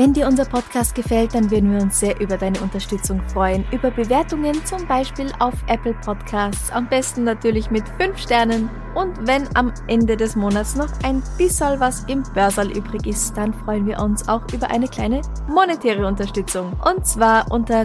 Wenn 0.00 0.14
dir 0.14 0.26
unser 0.26 0.46
Podcast 0.46 0.94
gefällt, 0.94 1.34
dann 1.34 1.50
würden 1.50 1.74
wir 1.74 1.82
uns 1.82 2.00
sehr 2.00 2.18
über 2.22 2.38
deine 2.38 2.58
Unterstützung 2.60 3.20
freuen. 3.28 3.66
Über 3.70 3.90
Bewertungen 3.90 4.64
zum 4.64 4.86
Beispiel 4.86 5.30
auf 5.40 5.52
Apple 5.66 5.92
Podcasts. 5.92 6.72
Am 6.72 6.88
besten 6.88 7.24
natürlich 7.24 7.70
mit 7.70 7.86
5 8.00 8.16
Sternen. 8.16 8.70
Und 8.94 9.26
wenn 9.26 9.46
am 9.54 9.74
Ende 9.88 10.16
des 10.16 10.36
Monats 10.36 10.74
noch 10.74 10.88
ein 11.04 11.22
bisschen 11.36 11.80
was 11.80 12.04
im 12.04 12.22
Börsal 12.32 12.74
übrig 12.74 13.06
ist, 13.06 13.36
dann 13.36 13.52
freuen 13.52 13.84
wir 13.84 14.00
uns 14.00 14.26
auch 14.26 14.40
über 14.54 14.70
eine 14.70 14.88
kleine 14.88 15.20
monetäre 15.46 16.06
Unterstützung. 16.06 16.72
Und 16.82 17.06
zwar 17.06 17.52
unter 17.52 17.84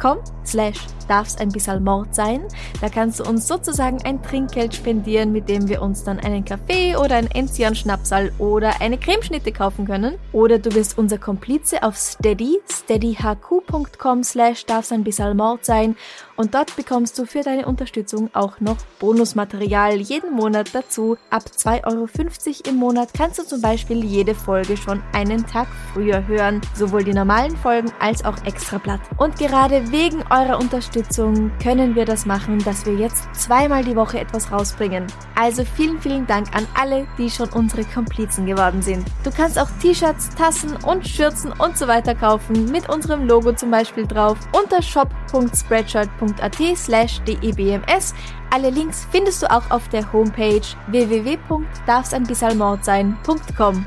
co-fi.com 0.00 0.18
slash 0.44 0.78
darf's 1.08 1.36
ein 1.36 1.50
bisschen 1.50 1.82
Mord 1.82 2.14
sein. 2.14 2.42
Da 2.80 2.88
kannst 2.88 3.20
du 3.20 3.24
uns 3.24 3.46
sozusagen 3.46 3.98
ein 4.04 4.22
Trinkgeld 4.22 4.74
spendieren, 4.74 5.32
mit 5.32 5.48
dem 5.48 5.68
wir 5.68 5.82
uns 5.82 6.04
dann 6.04 6.20
einen 6.20 6.44
Kaffee 6.44 6.96
oder 6.96 7.16
ein 7.16 7.30
Enzian 7.30 7.74
Schnapsal 7.74 8.32
oder 8.38 8.80
eine 8.80 8.96
Cremeschnitte 8.96 9.52
kaufen 9.52 9.86
können. 9.86 10.18
Oder 10.32 10.58
du 10.58 10.70
bist 10.70 10.96
unser 10.98 11.18
Komplize 11.18 11.82
auf 11.82 11.96
Steady, 11.96 12.60
steadyhq.com 12.70 14.22
slash 14.22 14.66
darf's 14.66 14.92
ein 14.92 15.04
bisschen 15.04 15.36
Mord 15.36 15.64
sein. 15.64 15.96
Und 16.36 16.54
dort 16.54 16.74
bekommst 16.74 17.18
du 17.18 17.26
für 17.26 17.42
deine 17.42 17.66
Unterstützung 17.66 18.30
auch 18.32 18.60
noch 18.60 18.78
Bonusmaterial 18.98 19.96
jeden 19.96 20.32
Monat 20.32 20.70
dazu. 20.72 21.18
Ab 21.28 21.42
2,50 21.54 21.84
Euro 21.86 22.70
im 22.70 22.76
Monat 22.76 23.10
kannst 23.12 23.38
du 23.38 23.42
zum 23.42 23.60
Beispiel 23.60 24.02
jede 24.04 24.34
Folge 24.34 24.76
schon 24.78 25.02
einen 25.12 25.46
Tag 25.46 25.68
früher 25.92 26.26
hören. 26.26 26.62
Sowohl 26.74 27.04
die 27.04 27.12
normalen 27.12 27.56
Folgen 27.58 27.92
als 27.98 28.24
auch 28.24 28.42
Extrablatt. 28.46 29.00
Und 29.18 29.36
gerade 29.38 29.89
wegen 29.90 30.22
eurer 30.30 30.58
Unterstützung 30.58 31.50
können 31.62 31.94
wir 31.94 32.04
das 32.04 32.26
machen, 32.26 32.58
dass 32.64 32.84
wir 32.86 32.94
jetzt 32.94 33.32
zweimal 33.34 33.84
die 33.84 33.94
Woche 33.96 34.20
etwas 34.20 34.52
rausbringen. 34.52 35.06
Also 35.34 35.64
vielen, 35.64 36.00
vielen 36.00 36.26
Dank 36.26 36.54
an 36.56 36.66
alle, 36.78 37.06
die 37.18 37.30
schon 37.30 37.48
unsere 37.50 37.84
Komplizen 37.84 38.46
geworden 38.46 38.80
sind. 38.82 39.04
Du 39.24 39.30
kannst 39.30 39.58
auch 39.58 39.68
T-Shirts, 39.80 40.30
Tassen 40.30 40.76
und 40.84 41.06
Schürzen 41.06 41.52
und 41.52 41.76
so 41.76 41.86
weiter 41.88 42.14
kaufen, 42.14 42.70
mit 42.70 42.88
unserem 42.88 43.26
Logo 43.26 43.52
zum 43.52 43.70
Beispiel 43.70 44.06
drauf, 44.06 44.38
unter 44.52 44.80
shop.spreadshirt.at 44.82 46.56
slash 46.76 47.20
debms. 47.22 48.14
Alle 48.52 48.70
Links 48.70 49.06
findest 49.10 49.42
du 49.42 49.50
auch 49.50 49.70
auf 49.70 49.88
der 49.88 50.12
Homepage 50.12 50.62
www.darfseinbissalmordsein.com. 50.88 53.86